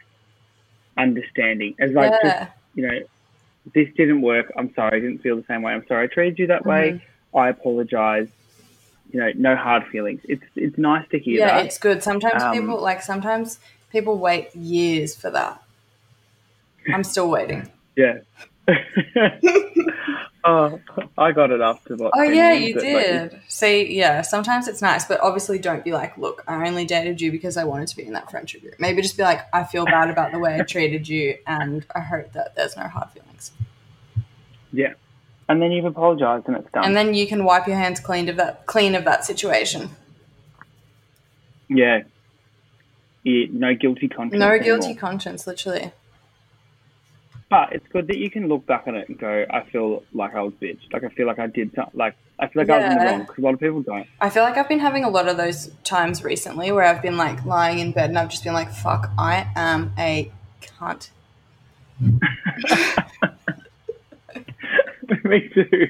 understanding, 0.97 1.77
as 1.79 1.93
like 1.93 2.13
just 2.23 2.51
you 2.75 2.87
know, 2.87 3.01
this 3.75 3.89
didn't 3.97 4.23
work. 4.23 4.53
I'm 4.57 4.73
sorry. 4.75 4.99
I 4.99 5.01
didn't 5.01 5.19
feel 5.23 5.37
the 5.37 5.45
same 5.47 5.63
way. 5.63 5.73
I'm 5.73 5.87
sorry. 5.87 6.05
I 6.05 6.07
treated 6.09 6.39
you 6.39 6.47
that 6.49 6.67
way. 6.67 6.93
Mm-hmm. 6.93 7.39
I 7.39 7.49
apologize. 7.51 8.29
You 9.13 9.21
know, 9.21 9.33
no 9.35 9.57
hard 9.57 9.87
feelings. 9.89 10.21
It's 10.25 10.45
it's 10.55 10.79
nice 10.79 11.09
to 11.11 11.19
hear 11.19 11.41
yeah, 11.41 11.57
that. 11.57 11.67
it's 11.67 11.79
good. 11.79 12.03
Sometimes 12.03 12.43
Um, 12.43 12.53
people 12.53 12.81
like 12.81 13.03
sometimes 13.03 13.59
people 13.91 14.19
wait 14.19 14.55
years 14.55 15.17
for 15.17 15.31
that. 15.31 15.63
I'm 16.93 17.05
still 17.05 17.29
waiting. 17.29 17.71
Yeah. 17.97 18.19
oh, 20.45 20.81
I 21.19 21.33
got 21.33 21.51
it 21.51 21.61
after 21.61 21.97
what? 21.97 22.13
Oh 22.15 22.23
yeah, 22.23 22.53
you 22.53 22.75
but, 22.75 22.83
like, 22.85 23.05
did. 23.05 23.41
See, 23.49 23.97
yeah, 23.97 24.23
sometimes 24.23 24.69
it's 24.69 24.81
nice, 24.81 25.05
but 25.05 25.21
obviously 25.21 25.59
don't 25.59 25.85
be 25.85 25.93
like, 25.93 26.17
look, 26.17 26.45
I 26.47 26.67
only 26.69 26.85
dated 26.85 27.21
you 27.21 27.33
because 27.33 27.57
I 27.57 27.65
wanted 27.65 27.89
to 27.89 27.97
be 27.97 28.05
in 28.07 28.13
that 28.13 28.31
friendship 28.31 28.63
group. 28.63 28.75
Maybe 28.79 29.03
just 29.03 29.17
be 29.17 29.23
like, 29.23 29.41
I 29.53 29.65
feel 29.65 29.85
bad 29.85 30.09
about 30.11 30.33
the 30.33 30.39
way 30.39 30.57
I 30.59 30.63
treated 30.63 31.09
you, 31.09 31.37
and 31.47 31.85
I 31.95 32.01
hope 32.01 32.33
that 32.33 32.55
there's 32.55 32.77
no 32.77 32.85
hard 32.85 33.11
feelings. 33.11 33.53
yeah. 34.73 34.95
And 35.51 35.61
then 35.61 35.73
you've 35.73 35.85
apologized 35.85 36.47
and 36.47 36.57
it's 36.57 36.71
done. 36.71 36.85
And 36.85 36.97
then 36.97 37.13
you 37.13 37.27
can 37.27 37.45
wipe 37.45 37.67
your 37.67 37.77
hands 37.77 37.99
clean 37.99 38.29
of 38.29 38.37
that 38.37 38.67
clean 38.67 38.95
of 38.95 39.05
that 39.05 39.25
situation. 39.25 39.91
yeah. 41.69 42.03
yeah. 43.25 43.47
No 43.51 43.75
guilty 43.75 44.07
conscience. 44.07 44.39
No 44.39 44.51
anymore. 44.51 44.65
guilty 44.65 44.95
conscience, 44.95 45.49
literally. 45.49 45.91
But 47.49 47.73
it's 47.73 47.89
good 47.89 48.07
that 48.07 48.19
you 48.19 48.31
can 48.31 48.47
look 48.47 48.65
back 48.65 48.87
on 48.87 48.95
it 48.95 49.09
and 49.09 49.19
go, 49.19 49.45
I 49.51 49.63
feel 49.65 50.05
like 50.13 50.37
I 50.37 50.41
was 50.41 50.53
bitch. 50.63 50.79
Like 50.93 51.03
I 51.03 51.09
feel 51.09 51.27
like 51.27 51.41
I 51.41 51.49
did 51.49 51.75
something. 51.75 51.99
Like 51.99 52.15
I 52.39 52.47
feel 52.47 52.63
like 52.63 52.71
I 52.71 52.77
was 52.77 52.93
in 52.93 52.99
the 52.99 53.05
wrong 53.05 53.21
because 53.23 53.39
a 53.39 53.41
lot 53.41 53.55
of 53.55 53.59
people 53.59 53.83
don't. 53.83 54.07
I 54.21 54.31
feel 54.31 54.45
like 54.45 54.57
I've 54.57 54.69
been 54.69 54.79
having 54.79 55.03
a 55.03 55.11
lot 55.11 55.27
of 55.27 55.37
those 55.37 55.73
times 55.83 56.23
recently 56.23 56.71
where 56.71 56.85
I've 56.85 57.03
been 57.03 57.17
like 57.17 57.45
lying 57.45 57.81
in 57.81 57.91
bed 57.91 58.11
and 58.11 58.17
I've 58.21 58.31
just 58.31 58.45
been 58.45 58.53
like, 58.53 58.71
fuck, 58.71 59.11
I 59.19 59.49
am 59.57 59.93
a 59.99 60.31
cunt. 60.63 61.11
Me 65.25 65.49
too. 65.49 65.89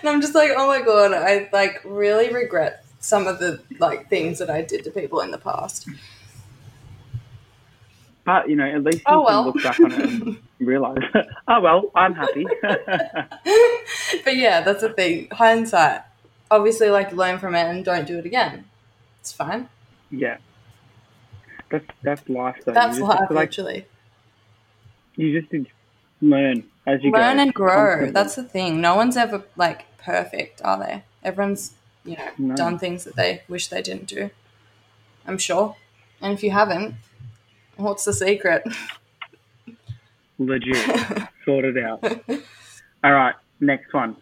And 0.00 0.08
I'm 0.08 0.20
just 0.20 0.34
like, 0.34 0.50
oh 0.56 0.66
my 0.66 0.82
god, 0.82 1.12
I 1.12 1.48
like 1.52 1.80
really 1.84 2.32
regret 2.32 2.84
some 3.00 3.26
of 3.26 3.38
the 3.38 3.62
like 3.78 4.08
things 4.08 4.38
that 4.38 4.50
I 4.50 4.62
did 4.62 4.84
to 4.84 4.90
people 4.90 5.20
in 5.20 5.30
the 5.30 5.38
past. 5.38 5.88
But 8.24 8.48
you 8.48 8.56
know, 8.56 8.66
at 8.66 8.82
least 8.84 9.02
oh, 9.06 9.20
you 9.20 9.22
Oh, 9.22 9.24
can 9.26 9.44
well. 9.44 9.44
look 9.44 9.62
back 9.62 9.82
on 9.82 9.92
it 9.92 10.00
and 10.04 10.38
realize, 10.60 10.98
oh 11.48 11.60
well, 11.60 11.90
I'm 11.94 12.14
happy. 12.14 12.46
but 12.62 14.36
yeah, 14.36 14.60
that's 14.62 14.82
the 14.82 14.92
thing. 14.92 15.28
Hindsight. 15.32 16.02
Obviously, 16.50 16.90
like 16.90 17.12
learn 17.12 17.38
from 17.38 17.54
it 17.54 17.64
and 17.66 17.84
don't 17.84 18.06
do 18.06 18.18
it 18.18 18.26
again. 18.26 18.66
It's 19.20 19.32
fine. 19.32 19.68
yeah. 20.10 20.38
That's 21.70 21.86
that's 22.02 22.28
life 22.28 22.56
though. 22.64 22.72
That's 22.72 22.98
you 22.98 23.06
just 23.06 23.18
have 23.18 23.30
life, 23.30 23.30
like 23.30 23.48
actually. 23.48 23.86
you 25.16 25.40
just 25.40 25.52
learn 26.20 26.64
as 26.94 27.02
you 27.02 27.10
Learn 27.12 27.36
go. 27.36 27.42
and 27.42 27.54
grow. 27.54 28.10
That's 28.10 28.34
the 28.34 28.42
thing. 28.44 28.80
No 28.80 28.94
one's 28.96 29.16
ever 29.16 29.44
like 29.56 29.86
perfect, 29.98 30.60
are 30.64 30.78
they? 30.78 31.02
Everyone's, 31.22 31.72
you 32.04 32.16
know, 32.16 32.28
No. 32.38 32.56
done 32.56 32.78
things 32.78 33.04
that 33.04 33.16
they 33.16 33.42
wish 33.48 33.68
they 33.68 33.82
didn't 33.82 34.06
do. 34.06 34.30
I'm 35.26 35.38
sure. 35.38 35.76
And 36.20 36.32
if 36.32 36.42
you 36.42 36.50
haven't, 36.50 36.94
what's 37.76 38.04
the 38.04 38.12
secret? 38.12 38.62
legit. 40.38 40.76
Sort 41.44 41.64
it 41.64 41.78
out. 41.78 42.02
All 43.04 43.12
right, 43.12 43.34
next 43.60 43.92
one. 43.92 44.16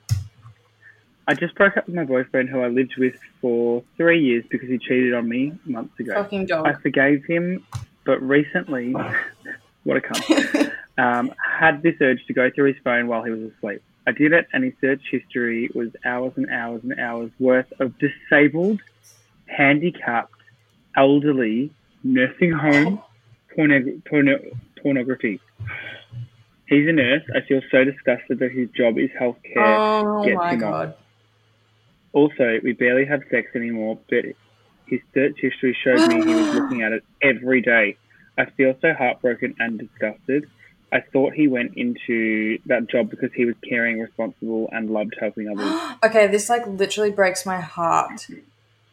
I 1.26 1.34
just 1.34 1.54
broke 1.56 1.76
up 1.76 1.86
with 1.86 1.94
my 1.94 2.04
boyfriend 2.04 2.48
who 2.48 2.60
I 2.60 2.68
lived 2.68 2.94
with 2.96 3.14
for 3.40 3.82
three 3.96 4.20
years 4.22 4.44
because 4.48 4.68
he 4.68 4.78
cheated 4.78 5.12
on 5.14 5.28
me 5.28 5.52
months 5.66 5.98
ago. 6.00 6.14
Fucking 6.14 6.46
dog. 6.46 6.66
I 6.66 6.72
forgave 6.74 7.24
him, 7.26 7.66
but 8.04 8.20
recently, 8.22 8.92
what 9.84 9.96
a 9.98 10.00
cunt, 10.00 10.67
um, 10.98 11.32
had 11.60 11.82
this 11.82 11.94
urge 12.00 12.24
to 12.26 12.32
go 12.34 12.50
through 12.54 12.72
his 12.72 12.82
phone 12.82 13.06
while 13.06 13.22
he 13.22 13.30
was 13.30 13.50
asleep. 13.56 13.82
I 14.06 14.12
did 14.12 14.32
it, 14.32 14.48
and 14.52 14.64
his 14.64 14.72
search 14.80 15.02
history 15.10 15.70
was 15.74 15.88
hours 16.04 16.32
and 16.36 16.48
hours 16.50 16.82
and 16.82 16.98
hours 16.98 17.30
worth 17.38 17.72
of 17.78 17.92
disabled, 17.98 18.80
handicapped, 19.46 20.32
elderly, 20.96 21.70
nursing 22.02 22.52
home 22.52 23.02
pornog- 23.56 24.04
porno- 24.06 24.56
pornography. 24.82 25.40
He's 26.66 26.88
a 26.88 26.92
nurse. 26.92 27.22
I 27.34 27.40
feel 27.46 27.60
so 27.70 27.84
disgusted 27.84 28.38
that 28.40 28.52
his 28.52 28.68
job 28.70 28.98
is 28.98 29.10
healthcare. 29.18 29.44
oh 29.56 30.24
gets 30.24 30.36
my 30.36 30.52
him 30.52 30.60
god. 30.60 30.94
Also, 32.12 32.58
we 32.62 32.72
barely 32.72 33.04
have 33.04 33.22
sex 33.30 33.48
anymore, 33.54 33.98
but 34.08 34.24
his 34.86 35.00
search 35.14 35.36
history 35.38 35.76
showed 35.84 36.08
me 36.08 36.24
he 36.24 36.34
was 36.34 36.54
looking 36.54 36.82
at 36.82 36.92
it 36.92 37.04
every 37.22 37.60
day. 37.60 37.96
I 38.36 38.46
feel 38.56 38.74
so 38.80 38.92
heartbroken 38.94 39.54
and 39.58 39.78
disgusted. 39.78 40.48
I 40.90 41.00
thought 41.00 41.34
he 41.34 41.48
went 41.48 41.76
into 41.76 42.58
that 42.66 42.88
job 42.88 43.10
because 43.10 43.30
he 43.34 43.44
was 43.44 43.54
caring, 43.68 43.98
responsible, 44.00 44.68
and 44.72 44.90
loved 44.90 45.14
helping 45.20 45.48
others. 45.48 45.96
Okay, 46.04 46.26
this 46.28 46.48
like 46.48 46.66
literally 46.66 47.10
breaks 47.10 47.44
my 47.44 47.60
heart. 47.60 48.26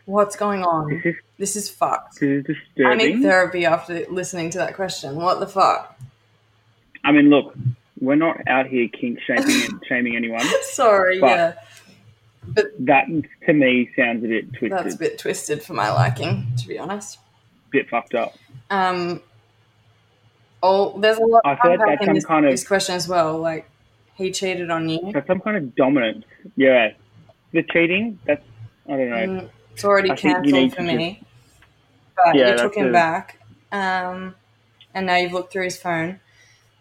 What's 0.05 0.35
going 0.35 0.63
on? 0.63 0.89
This 0.89 1.05
is 1.05 1.15
This 1.37 1.55
is 1.55 1.69
fucked. 1.69 2.19
this 2.19 2.45
is 2.49 2.57
I 2.85 2.95
need 2.95 3.21
therapy 3.21 3.65
after 3.65 4.05
listening 4.09 4.49
to 4.51 4.57
that 4.59 4.75
question. 4.75 5.15
What 5.15 5.39
the 5.39 5.47
fuck? 5.47 5.97
I 7.03 7.11
mean, 7.11 7.29
look, 7.29 7.55
we're 7.99 8.15
not 8.15 8.37
out 8.47 8.67
here 8.67 8.87
kink 8.89 9.19
shaming 9.25 9.79
shaming 9.87 10.15
anyone. 10.15 10.43
Sorry, 10.63 11.19
yeah. 11.19 11.53
But- 12.47 12.73
That 12.85 13.05
to 13.45 13.53
me 13.53 13.89
sounds 13.95 14.23
a 14.23 14.27
bit 14.27 14.49
twisted, 14.53 14.71
That's 14.71 14.95
a 14.95 14.97
bit 14.97 15.17
twisted 15.17 15.63
for 15.63 15.73
my 15.73 15.91
liking, 15.91 16.45
to 16.57 16.67
be 16.67 16.77
honest. 16.77 17.19
bit 17.71 17.89
fucked 17.89 18.13
up. 18.15 18.35
Um, 18.69 19.21
oh, 20.65 20.99
there's 20.99 21.17
a 21.17 21.25
lot 21.25 21.41
I 21.45 21.55
feel 21.55 21.71
like 21.77 21.79
that's 21.85 22.05
some 22.05 22.13
this, 22.15 22.25
kind 22.25 22.45
of- 22.45 22.51
this 22.51 22.67
question 22.67 22.95
as 22.95 23.07
well. 23.07 23.37
Like, 23.37 23.69
he 24.15 24.31
cheated 24.31 24.69
on 24.71 24.89
you. 24.89 25.11
So 25.13 25.21
some 25.27 25.39
kind 25.39 25.57
of 25.57 25.75
dominance. 25.75 26.25
Yeah, 26.55 26.93
the 27.51 27.63
cheating. 27.63 28.19
That's 28.25 28.43
I 28.87 28.91
don't 28.91 29.09
know. 29.09 29.15
Mm, 29.15 29.49
it's 29.73 29.83
already 29.83 30.11
I 30.11 30.15
cancelled 30.15 30.75
for 30.75 30.81
me. 30.83 31.21
But 32.15 32.35
Yeah, 32.35 32.51
you 32.51 32.57
took 32.57 32.75
him 32.75 32.89
a- 32.89 32.91
back. 32.91 33.39
Um, 33.71 34.35
and 34.93 35.05
now 35.05 35.17
you've 35.17 35.33
looked 35.33 35.51
through 35.51 35.65
his 35.65 35.77
phone. 35.77 36.19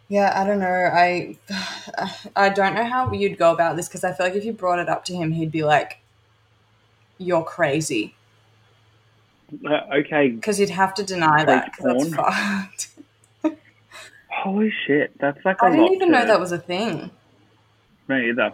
Yeah, 0.09 0.33
I 0.40 0.47
don't 0.47 0.61
know. 0.61 0.90
I 0.92 1.37
I 2.37 2.49
don't 2.51 2.75
know 2.75 2.85
how 2.85 3.11
you'd 3.12 3.37
go 3.38 3.53
about 3.53 3.77
this 3.77 3.88
because 3.88 4.05
I 4.05 4.12
feel 4.12 4.27
like 4.27 4.37
if 4.37 4.44
you 4.44 4.53
brought 4.53 4.79
it 4.79 4.88
up 4.88 5.05
to 5.07 5.14
him, 5.14 5.33
he'd 5.33 5.51
be 5.51 5.64
like, 5.64 5.99
"You're 7.18 7.42
crazy," 7.42 8.14
Uh, 9.66 9.81
okay, 9.99 10.29
because 10.29 10.59
he'd 10.59 10.70
have 10.70 10.94
to 10.94 11.03
deny 11.03 11.44
that 11.44 11.73
because 11.73 11.85
that's 11.85 12.14
fucked. 12.14 12.88
holy 14.44 14.72
shit, 14.87 15.16
that's 15.18 15.44
like 15.44 15.61
a 15.62 15.66
I 15.66 15.70
didn't 15.70 15.92
even 15.94 16.09
to- 16.09 16.12
know 16.18 16.26
that 16.26 16.38
was 16.40 16.52
a 16.52 16.59
thing. 16.59 17.11
Me 18.09 18.28
either. 18.30 18.52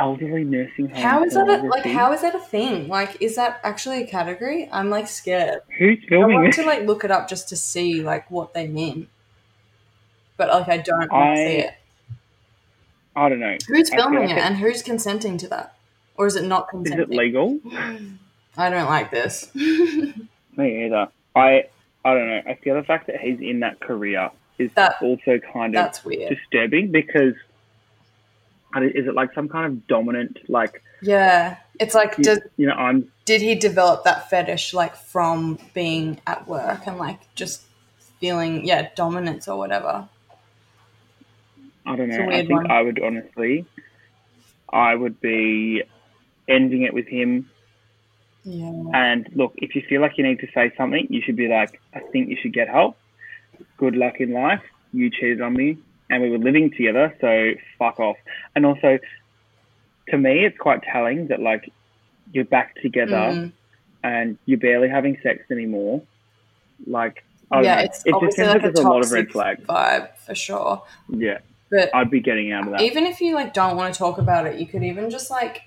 Elderly 0.00 0.42
nursing 0.42 0.88
home. 0.88 0.96
How 1.00 1.22
is 1.22 1.34
that? 1.34 1.48
A, 1.48 1.62
like, 1.68 1.84
how 1.84 2.12
is 2.12 2.22
that 2.22 2.34
a 2.34 2.40
thing? 2.40 2.88
Like, 2.88 3.20
is 3.22 3.36
that 3.36 3.60
actually 3.62 4.02
a 4.02 4.06
category? 4.06 4.68
I'm 4.72 4.90
like 4.90 5.06
scared. 5.06 5.60
Who's 5.78 5.98
I 6.04 6.08
filming 6.08 6.34
want 6.36 6.46
this? 6.48 6.56
to 6.56 6.64
like 6.66 6.82
look 6.86 7.04
it 7.04 7.10
up 7.12 7.28
just 7.28 7.48
to 7.50 7.56
see 7.56 8.02
like 8.02 8.28
what 8.30 8.52
they 8.52 8.66
mean, 8.66 9.06
but 10.36 10.48
like 10.48 10.68
I 10.68 10.78
don't 10.78 11.12
I- 11.12 11.36
see 11.36 11.56
it. 11.66 11.74
I 13.14 13.28
don't 13.28 13.40
know. 13.40 13.56
Who's 13.68 13.90
filming 13.90 14.20
like 14.28 14.30
it 14.30 14.38
and 14.38 14.56
who's 14.56 14.82
consenting 14.82 15.36
to 15.38 15.48
that, 15.48 15.76
or 16.16 16.26
is 16.26 16.34
it 16.34 16.44
not 16.46 16.68
Is 16.84 16.90
it 16.92 17.10
legal? 17.10 17.60
I 18.56 18.70
don't 18.70 18.88
like 18.88 19.10
this. 19.10 19.54
Me 19.54 20.86
either. 20.86 21.08
I 21.36 21.64
I 22.04 22.14
don't 22.14 22.28
know. 22.28 22.42
I 22.46 22.54
feel 22.56 22.74
the 22.74 22.82
fact 22.82 23.06
that 23.06 23.20
he's 23.20 23.40
in 23.40 23.60
that 23.60 23.80
career 23.80 24.30
is 24.58 24.72
That- 24.74 25.00
also 25.02 25.38
kind 25.38 25.74
of 25.74 25.84
That's 25.84 26.04
weird. 26.04 26.28
disturbing 26.34 26.90
because 26.90 27.34
is 28.76 29.06
it 29.06 29.14
like 29.14 29.32
some 29.34 29.48
kind 29.48 29.66
of 29.66 29.86
dominant 29.86 30.38
like 30.48 30.82
Yeah, 31.02 31.56
it's 31.78 31.94
like 31.94 32.16
you, 32.18 32.24
does, 32.24 32.40
you 32.56 32.66
know 32.66 32.74
I'm 32.74 33.12
did 33.26 33.42
he 33.42 33.54
develop 33.54 34.04
that 34.04 34.30
fetish 34.30 34.72
like 34.72 34.96
from 34.96 35.58
being 35.74 36.20
at 36.26 36.48
work 36.48 36.86
and 36.86 36.96
like 36.96 37.18
just 37.34 37.62
feeling 38.18 38.64
yeah 38.64 38.88
dominance 38.96 39.46
or 39.46 39.58
whatever? 39.58 40.08
I 41.84 41.96
don't 41.96 42.08
know. 42.08 42.28
i 42.30 42.38
think 42.46 42.50
one. 42.50 42.70
I 42.70 42.80
would 42.82 43.02
honestly 43.02 43.66
I 44.72 44.94
would 44.94 45.20
be 45.20 45.82
ending 46.48 46.82
it 46.82 46.94
with 46.94 47.06
him 47.08 47.50
Yeah. 48.44 48.72
And 48.94 49.28
look, 49.34 49.52
if 49.56 49.74
you 49.76 49.82
feel 49.88 50.00
like 50.00 50.18
you 50.18 50.24
need 50.24 50.40
to 50.40 50.48
say 50.54 50.72
something, 50.76 51.06
you 51.10 51.22
should 51.22 51.36
be 51.36 51.48
like, 51.48 51.80
I 51.94 52.00
think 52.00 52.28
you 52.28 52.36
should 52.40 52.52
get 52.52 52.68
help. 52.68 52.96
Good 53.76 53.94
luck 53.96 54.20
in 54.20 54.32
life. 54.32 54.62
You 54.92 55.10
cheated 55.10 55.40
on 55.40 55.54
me 55.54 55.78
and 56.10 56.22
we 56.22 56.30
were 56.30 56.38
living 56.38 56.70
together, 56.70 57.14
so 57.20 57.52
fuck 57.78 58.00
off. 58.00 58.16
And 58.54 58.66
also, 58.66 58.98
to 60.08 60.18
me, 60.18 60.44
it's 60.44 60.58
quite 60.58 60.82
telling 60.82 61.28
that 61.28 61.40
like 61.40 61.70
you're 62.32 62.44
back 62.44 62.74
together 62.82 63.12
Mm. 63.12 63.52
and 64.02 64.38
you're 64.46 64.58
barely 64.58 64.88
having 64.88 65.16
sex 65.22 65.44
anymore. 65.50 66.02
Like, 66.86 67.24
I 67.50 67.62
yeah, 67.62 67.76
know. 67.76 67.82
it's 67.82 68.00
it 68.04 68.10
just 68.10 68.14
obviously 68.14 68.44
seems 68.44 68.62
like 68.64 68.74
a 68.76 68.80
a 68.80 68.82
lot 68.90 69.04
of 69.04 69.12
red 69.12 69.30
flags. 69.30 69.64
vibe 69.64 70.08
for 70.26 70.34
sure. 70.34 70.82
Yeah, 71.08 71.38
But 71.70 71.94
I'd 71.94 72.10
be 72.10 72.20
getting 72.20 72.50
out 72.52 72.64
of 72.66 72.72
that. 72.72 72.80
even 72.80 73.06
if 73.06 73.20
you 73.20 73.34
like 73.34 73.52
don't 73.54 73.76
want 73.76 73.92
to 73.94 73.98
talk 73.98 74.18
about 74.18 74.46
it, 74.46 74.58
you 74.58 74.66
could 74.66 74.82
even 74.82 75.10
just 75.10 75.30
like 75.30 75.62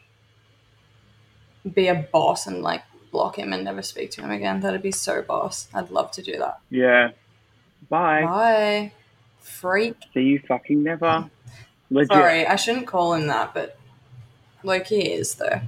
be 1.73 1.87
a 1.87 1.95
boss 1.95 2.47
and 2.47 2.61
like 2.61 2.83
block 3.11 3.37
him 3.37 3.53
and 3.53 3.63
never 3.63 3.81
speak 3.81 4.11
to 4.11 4.21
him 4.21 4.31
again. 4.31 4.59
That'd 4.59 4.81
be 4.81 4.91
so 4.91 5.21
boss. 5.21 5.67
I'd 5.73 5.89
love 5.89 6.11
to 6.11 6.21
do 6.21 6.37
that. 6.37 6.59
yeah. 6.69 7.11
Bye. 7.89 8.23
Bye. 8.23 8.91
Freak. 9.39 9.95
See 10.13 10.21
you 10.21 10.39
fucking 10.47 10.81
never. 10.81 11.29
Legit. 11.91 12.11
Sorry, 12.11 12.47
I 12.47 12.55
shouldn't 12.55 12.87
call 12.87 13.13
him 13.13 13.27
that, 13.27 13.53
but 13.53 13.77
Loki 14.63 15.01
is 15.01 15.35
though. 15.35 15.61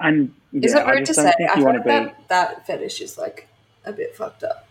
And 0.00 0.34
Is 0.52 0.72
it 0.74 0.86
rude 0.86 1.04
to 1.06 1.14
say? 1.14 1.32
think 1.36 1.50
I 1.50 1.54
feel 1.56 1.64
like 1.64 1.84
be. 1.84 1.90
that, 1.90 2.28
that 2.28 2.66
fetish 2.66 3.00
is 3.02 3.18
like 3.18 3.48
a 3.84 3.92
bit 3.92 4.16
fucked 4.16 4.44
up. 4.44 4.66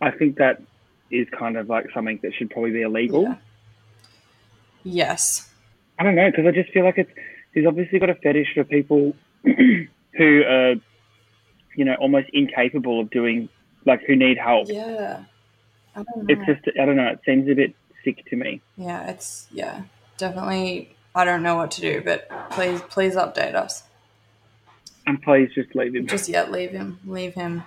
I 0.00 0.10
think 0.12 0.36
that 0.36 0.62
is 1.10 1.26
kind 1.36 1.56
of 1.56 1.68
like 1.68 1.86
something 1.92 2.20
that 2.22 2.32
should 2.34 2.50
probably 2.50 2.70
be 2.72 2.82
illegal. 2.82 3.22
Yeah. 3.24 3.36
Yes. 4.84 5.50
I 5.98 6.04
don't 6.04 6.14
know 6.14 6.30
because 6.30 6.46
I 6.46 6.50
just 6.50 6.70
feel 6.70 6.84
like 6.84 6.98
it's 6.98 7.10
he's 7.54 7.66
obviously 7.66 7.98
got 7.98 8.10
a 8.10 8.14
fetish 8.14 8.48
for 8.54 8.64
people 8.64 9.14
who 9.44 10.42
are, 10.46 10.74
you 11.76 11.84
know, 11.84 11.94
almost 12.00 12.28
incapable 12.32 13.00
of 13.00 13.10
doing 13.10 13.48
like 13.86 14.02
who 14.06 14.16
need 14.16 14.38
help. 14.38 14.68
Yeah. 14.68 15.24
I 15.96 16.02
don't 16.02 16.16
know. 16.16 16.24
It's 16.28 16.46
just 16.46 16.76
I 16.80 16.84
don't 16.86 16.96
know. 16.96 17.08
It 17.08 17.20
seems 17.24 17.48
a 17.48 17.54
bit 17.54 17.74
sick 18.04 18.24
to 18.30 18.36
me. 18.36 18.60
yeah, 18.76 19.08
it's 19.10 19.46
yeah, 19.50 19.82
definitely. 20.18 20.94
I 21.14 21.24
don't 21.24 21.42
know 21.44 21.54
what 21.56 21.70
to 21.72 21.80
do, 21.80 22.02
but 22.04 22.28
please, 22.50 22.80
please 22.90 23.14
update 23.14 23.54
us. 23.54 23.84
And 25.06 25.22
please 25.22 25.50
just 25.54 25.74
leave 25.76 25.94
him. 25.94 26.06
Just 26.08 26.28
yet, 26.28 26.50
leave 26.50 26.70
him, 26.72 26.98
leave 27.06 27.34
him. 27.34 27.62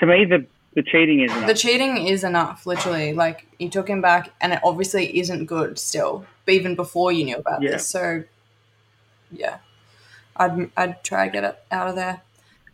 to 0.00 0.06
me, 0.06 0.24
the 0.26 0.44
the 0.74 0.82
cheating 0.82 1.20
is 1.20 1.30
enough. 1.32 1.46
The 1.46 1.54
cheating 1.54 2.06
is 2.06 2.22
enough, 2.22 2.66
literally. 2.66 3.14
Like 3.14 3.46
you 3.58 3.70
took 3.70 3.88
him 3.88 4.02
back, 4.02 4.30
and 4.42 4.52
it 4.52 4.60
obviously 4.62 5.18
isn't 5.18 5.46
good 5.46 5.78
still, 5.78 6.26
even 6.46 6.74
before 6.74 7.12
you 7.12 7.24
knew 7.24 7.36
about 7.38 7.62
Yeah. 7.62 7.70
this. 7.72 7.86
So, 7.86 8.24
yeah, 9.30 9.58
I'd 10.36 10.70
I'd 10.76 11.02
try 11.04 11.26
to 11.26 11.32
get 11.32 11.44
it 11.44 11.58
out 11.70 11.88
of 11.88 11.94
there. 11.96 12.22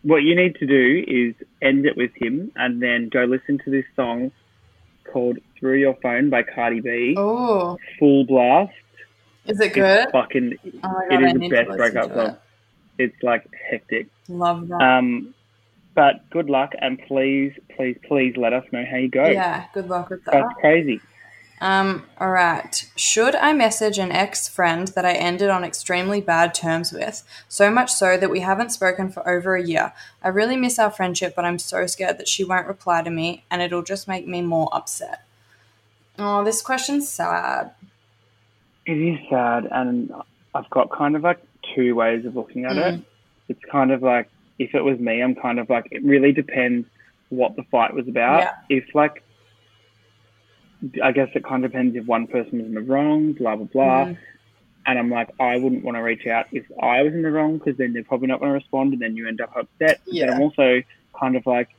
what 0.03 0.17
you 0.23 0.35
need 0.35 0.55
to 0.55 0.65
do 0.65 1.03
is 1.07 1.33
end 1.61 1.85
it 1.85 1.95
with 1.97 2.11
him, 2.15 2.51
and 2.55 2.81
then 2.81 3.09
go 3.09 3.23
listen 3.23 3.59
to 3.65 3.69
this 3.71 3.85
song 3.95 4.31
called 5.11 5.37
"Through 5.59 5.77
Your 5.79 5.95
Phone" 6.01 6.29
by 6.29 6.43
Cardi 6.43 6.79
B. 6.81 7.15
Oh, 7.17 7.77
Full 7.99 8.25
blast. 8.25 8.73
is 9.45 9.59
it 9.59 9.73
good? 9.73 10.03
It's 10.03 10.11
fucking. 10.11 10.57
Oh 10.83 11.01
god, 11.09 11.23
is 11.23 11.33
I 11.33 11.37
the 11.37 11.49
best 11.49 11.69
breakup 11.77 12.13
song. 12.13 12.27
it. 12.27 12.39
It's 12.99 13.23
like 13.23 13.49
hectic. 13.71 14.07
Love 14.29 14.67
that. 14.67 14.81
Um, 14.81 15.33
but 15.95 16.27
good 16.31 16.49
luck, 16.49 16.73
and 16.79 16.99
please, 17.07 17.53
please, 17.75 17.97
please 18.07 18.35
let 18.37 18.51
us 18.53 18.63
know 18.71 18.83
how 18.89 18.97
you 18.97 19.09
go. 19.09 19.25
yeah, 19.27 19.65
good 19.73 19.87
luck 19.89 20.09
with 20.09 20.23
that. 20.25 20.33
That's 20.33 20.53
crazy. 20.59 20.99
Um, 21.63 22.03
all 22.19 22.29
right. 22.29 22.91
Should 22.97 23.35
I 23.35 23.53
message 23.53 23.97
an 23.97 24.11
ex 24.11 24.49
friend 24.49 24.89
that 24.89 25.05
I 25.05 25.13
ended 25.13 25.49
on 25.49 25.63
extremely 25.63 26.19
bad 26.19 26.53
terms 26.53 26.91
with? 26.91 27.23
So 27.47 27.71
much 27.71 27.89
so 27.89 28.17
that 28.17 28.29
we 28.29 28.41
haven't 28.41 28.71
spoken 28.71 29.09
for 29.09 29.25
over 29.27 29.55
a 29.55 29.63
year. 29.63 29.93
I 30.21 30.27
really 30.27 30.57
miss 30.57 30.77
our 30.77 30.91
friendship, 30.91 31.33
but 31.37 31.45
I'm 31.45 31.57
so 31.57 31.87
scared 31.87 32.17
that 32.17 32.27
she 32.27 32.43
won't 32.43 32.67
reply 32.67 33.01
to 33.01 33.09
me 33.09 33.45
and 33.49 33.61
it'll 33.61 33.81
just 33.81 34.09
make 34.09 34.27
me 34.27 34.41
more 34.41 34.67
upset. 34.73 35.25
Oh, 36.19 36.43
this 36.43 36.61
question's 36.61 37.07
sad. 37.07 37.71
It 38.85 38.97
is 38.97 39.17
sad, 39.29 39.65
and 39.71 40.11
I've 40.53 40.69
got 40.69 40.91
kind 40.91 41.15
of 41.15 41.23
like 41.23 41.41
two 41.73 41.95
ways 41.95 42.25
of 42.25 42.35
looking 42.35 42.65
at 42.65 42.75
it. 42.75 42.95
Mm. 42.95 43.05
It's 43.47 43.63
kind 43.71 43.91
of 43.91 44.03
like 44.03 44.29
if 44.59 44.75
it 44.75 44.81
was 44.81 44.99
me, 44.99 45.23
I'm 45.23 45.33
kind 45.33 45.59
of 45.59 45.69
like 45.69 45.87
it 45.91 46.03
really 46.03 46.33
depends 46.33 46.87
what 47.29 47.55
the 47.55 47.63
fight 47.63 47.93
was 47.93 48.09
about. 48.09 48.39
Yeah. 48.41 48.55
If 48.67 48.93
like, 48.93 49.22
I 51.03 51.11
guess 51.11 51.29
it 51.33 51.43
kind 51.43 51.63
of 51.63 51.71
depends 51.71 51.95
if 51.95 52.05
one 52.05 52.27
person 52.27 52.57
was 52.59 52.67
in 52.67 52.73
the 52.73 52.81
wrong, 52.81 53.33
blah 53.33 53.55
blah 53.55 53.65
blah. 53.65 54.05
Mm. 54.05 54.17
And 54.85 54.99
I'm 54.99 55.09
like, 55.09 55.29
I 55.39 55.57
wouldn't 55.57 55.83
want 55.85 55.95
to 55.95 56.01
reach 56.01 56.27
out 56.27 56.47
if 56.51 56.65
I 56.81 57.03
was 57.03 57.13
in 57.13 57.21
the 57.21 57.31
wrong 57.31 57.57
because 57.57 57.77
then 57.77 57.93
they're 57.93 58.03
probably 58.03 58.27
not 58.27 58.39
going 58.39 58.49
to 58.49 58.55
respond, 58.55 58.91
and 58.93 59.01
then 59.01 59.15
you 59.15 59.27
end 59.27 59.39
up 59.39 59.55
upset. 59.55 60.01
But 60.05 60.13
Yeah. 60.13 60.33
I'm 60.33 60.41
also 60.41 60.83
kind 61.17 61.35
of 61.37 61.45
like, 61.45 61.69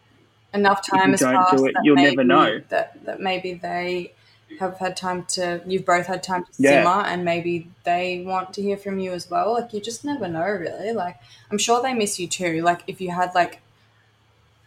Enough 0.55 0.81
If 0.81 0.87
time 0.87 1.07
you 1.07 1.11
has 1.11 1.21
don't 1.21 1.35
passed. 1.35 1.57
do 1.57 1.67
it, 1.67 1.75
you'll 1.83 1.97
maybe, 1.97 2.11
never 2.17 2.25
know. 2.25 2.61
That, 2.69 3.05
that 3.05 3.21
maybe 3.21 3.55
they 3.55 4.13
have 4.61 4.79
had 4.79 4.97
time 4.97 5.25
to, 5.31 5.61
you've 5.67 5.85
both 5.85 6.07
had 6.07 6.23
time 6.23 6.45
to 6.45 6.51
Yeah. 6.59 6.81
simmer 6.83 7.03
and 7.07 7.25
maybe 7.25 7.69
they 7.83 8.23
want 8.25 8.55
to 8.55 8.63
hear 8.63 8.77
from 8.77 9.01
you 9.01 9.13
as 9.13 9.29
well. 9.29 9.53
Like, 9.53 9.73
you 9.75 9.81
just 9.81 10.05
never 10.05 10.29
know, 10.29 10.47
really. 10.47 10.93
Like, 10.93 11.17
I'm 11.51 11.59
sure 11.59 11.83
they 11.83 11.93
miss 11.93 12.21
you 12.21 12.29
too. 12.29 12.63
Like, 12.63 12.83
if 12.87 13.01
you 13.01 13.11
had, 13.11 13.35
like, 13.35 13.61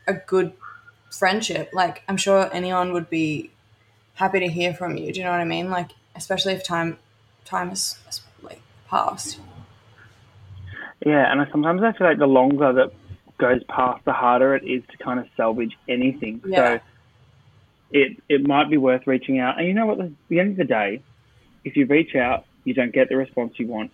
a 0.08 0.14
good 0.14 0.52
friendship, 1.10 1.70
like, 1.74 2.04
I'm 2.10 2.18
sure 2.18 2.50
anyone 2.54 2.92
would 2.94 3.10
be 3.10 3.50
happy 4.18 4.40
to 4.42 4.48
hear 4.48 4.74
from 4.74 4.98
you. 4.98 5.12
Do 5.14 5.20
you 5.20 5.26
know 5.26 5.32
what 5.32 5.40
I 5.40 5.46
mean? 5.46 5.70
Like, 5.70 5.92
especially 6.16 6.54
if 6.54 6.64
time 6.64 6.98
time 7.46 7.70
has, 7.70 7.98
like, 8.44 8.62
passed. 8.90 9.40
yeah. 11.06 11.32
And 11.32 11.42
I, 11.42 11.50
sometimes 11.52 11.82
I 11.84 11.94
feel 11.94 12.08
like 12.08 12.18
the 12.20 12.28
longer 12.28 12.74
that 12.74 12.92
goes 13.38 13.64
past, 13.70 14.04
the 14.06 14.14
harder 14.14 14.56
it 14.56 14.64
is 14.64 14.84
to 14.92 14.98
kind 14.98 15.20
of 15.20 15.28
salvage 15.38 15.78
anything. 15.88 16.42
Yeah. 16.46 16.78
So 16.78 16.84
it 17.92 18.18
it 18.28 18.46
might 18.48 18.70
be 18.70 18.78
worth 18.78 19.08
reaching 19.08 19.40
out. 19.40 19.58
And 19.58 19.68
you 19.68 19.74
know 19.74 19.86
what? 19.86 20.00
At 20.02 20.12
the 20.30 20.40
end 20.40 20.52
of 20.52 20.58
the 20.58 20.66
day, 20.66 21.02
if 21.64 21.76
you 21.78 21.86
reach 21.86 22.16
out, 22.16 22.46
you 22.64 22.74
don't 22.74 22.94
get 22.94 23.10
the 23.10 23.16
response 23.16 23.54
you 23.58 23.68
want. 23.68 23.92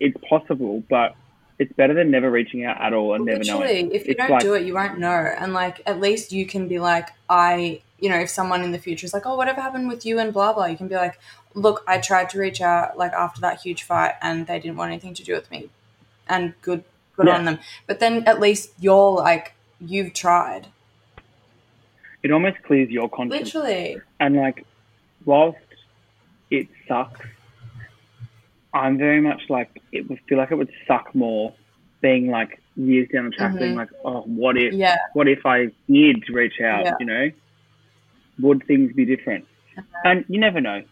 It's 0.00 0.16
possible, 0.28 0.82
but 0.90 1.14
it's 1.58 1.72
better 1.72 1.94
than 1.94 2.10
never 2.10 2.30
reaching 2.30 2.64
out 2.64 2.78
at 2.80 2.92
all 2.92 3.14
and 3.14 3.24
never 3.24 3.38
Literally, 3.38 3.64
knowing. 3.82 3.90
if 3.92 4.06
you 4.06 4.10
It's 4.10 4.18
don't 4.18 4.30
like- 4.30 4.42
do 4.42 4.54
it, 4.54 4.66
you 4.66 4.74
won't 4.74 4.98
know. 4.98 5.08
And 5.38 5.54
like, 5.54 5.80
at 5.86 6.00
least 6.00 6.32
you 6.32 6.44
can 6.44 6.68
be 6.68 6.78
like, 6.78 7.08
I, 7.30 7.80
you 7.98 8.10
know, 8.10 8.18
if 8.18 8.28
someone 8.28 8.62
in 8.62 8.72
the 8.72 8.78
future 8.78 9.04
is 9.06 9.14
like, 9.14 9.24
oh, 9.26 9.36
whatever 9.36 9.60
happened 9.60 9.88
with 9.88 10.04
you 10.04 10.18
and 10.18 10.32
blah 10.32 10.52
blah, 10.52 10.66
you 10.66 10.76
can 10.76 10.88
be 10.88 10.94
like, 10.94 11.18
look, 11.54 11.82
I 11.86 11.98
tried 11.98 12.28
to 12.30 12.38
reach 12.38 12.60
out 12.60 12.96
like 12.98 13.12
after 13.12 13.40
that 13.40 13.60
huge 13.60 13.82
fight, 13.84 14.14
and 14.22 14.46
they 14.46 14.58
didn't 14.60 14.76
want 14.76 14.90
anything 14.92 15.14
to 15.14 15.24
do 15.24 15.32
with 15.34 15.50
me, 15.50 15.70
and 16.28 16.54
good, 16.62 16.84
good 17.16 17.26
Yeah. 17.26 17.36
on 17.38 17.44
them. 17.46 17.58
But 17.86 18.00
then 18.00 18.24
at 18.26 18.38
least 18.40 18.72
you're 18.78 19.12
like, 19.12 19.54
you've 19.80 20.12
tried, 20.14 20.66
It 22.22 22.30
almost 22.32 22.62
clears 22.64 22.90
your 22.90 23.08
conscience. 23.08 23.54
literally. 23.54 24.00
And 24.20 24.36
like, 24.36 24.64
whilst 25.24 25.58
it 26.50 26.68
sucks, 26.88 27.20
I'm 28.74 28.98
very 28.98 29.20
much 29.20 29.42
like 29.48 29.80
it 29.92 30.08
would 30.10 30.20
feel 30.28 30.36
like 30.38 30.50
it 30.50 30.56
would 30.56 30.72
suck 30.86 31.14
more 31.14 31.54
being 32.02 32.28
like 32.30 32.60
years 32.76 33.08
down 33.10 33.24
the 33.24 33.30
track, 33.30 33.52
Mhm. 33.52 33.58
being 33.58 33.74
like, 33.74 33.88
oh, 34.04 34.20
what 34.22 34.58
if, 34.58 34.74
Yeah, 34.74 34.98
what 35.14 35.28
if 35.28 35.46
I 35.46 35.70
did 35.88 36.28
reach 36.28 36.60
out? 36.60 36.84
Yeah. 36.84 36.94
You 37.00 37.06
know, 37.06 37.30
would 38.40 38.66
things 38.66 38.92
be 38.92 39.04
different? 39.04 39.46
And 40.04 40.24
you 40.28 40.40
never 40.40 40.60
know. 40.60 40.82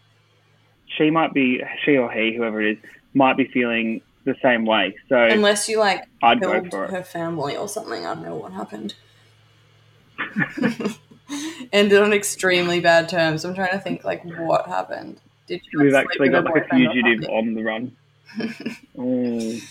She 0.97 1.09
might 1.09 1.33
be, 1.33 1.61
she 1.83 1.97
or 1.97 2.11
he, 2.11 2.35
whoever 2.35 2.61
it 2.61 2.77
is, 2.77 2.83
might 3.13 3.37
be 3.37 3.45
feeling 3.45 4.01
the 4.25 4.35
same 4.41 4.65
way. 4.65 4.95
So 5.07 5.15
unless 5.15 5.69
you 5.69 5.79
like 5.79 6.03
I'd 6.21 6.41
go 6.41 6.51
killed 6.51 6.71
for 6.71 6.85
it. 6.85 6.91
her 6.91 7.03
family 7.03 7.55
or 7.55 7.67
something. 7.67 8.05
I 8.05 8.13
don't 8.15 8.23
know 8.23 8.35
what 8.35 8.51
happened. 8.53 8.95
Ended 11.71 12.01
on 12.01 12.13
extremely 12.13 12.79
bad 12.79 13.09
terms. 13.09 13.45
I'm 13.45 13.55
trying 13.55 13.71
to 13.71 13.79
think 13.79 14.03
like 14.03 14.23
what 14.23 14.67
happened. 14.67 15.19
Did 15.47 15.61
you, 15.71 15.79
We've 15.79 15.93
actually 15.93 16.29
got 16.29 16.45
like 16.45 16.65
a 16.65 16.75
fugitive 16.75 17.29
on 17.29 17.53
the 17.53 17.63
run. 17.63 17.95
mm. 18.97 19.63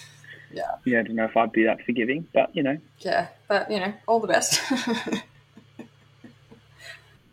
Yeah. 0.52 0.62
Yeah, 0.84 1.00
I 1.00 1.02
don't 1.02 1.16
know 1.16 1.24
if 1.24 1.36
I'd 1.36 1.52
be 1.52 1.64
that 1.64 1.84
forgiving, 1.84 2.28
but 2.32 2.54
you 2.54 2.62
know, 2.62 2.78
Yeah, 3.00 3.28
but 3.48 3.70
you 3.70 3.80
know, 3.80 3.92
all 4.06 4.20
the 4.20 4.28
best. 4.28 4.60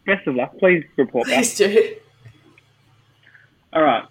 best 0.06 0.28
of 0.28 0.36
luck. 0.36 0.58
Please 0.60 0.84
report 0.98 1.28
back. 1.28 1.38
Please 1.38 1.58
do. 1.58 1.96
All 3.74 3.84
right. 3.84 4.04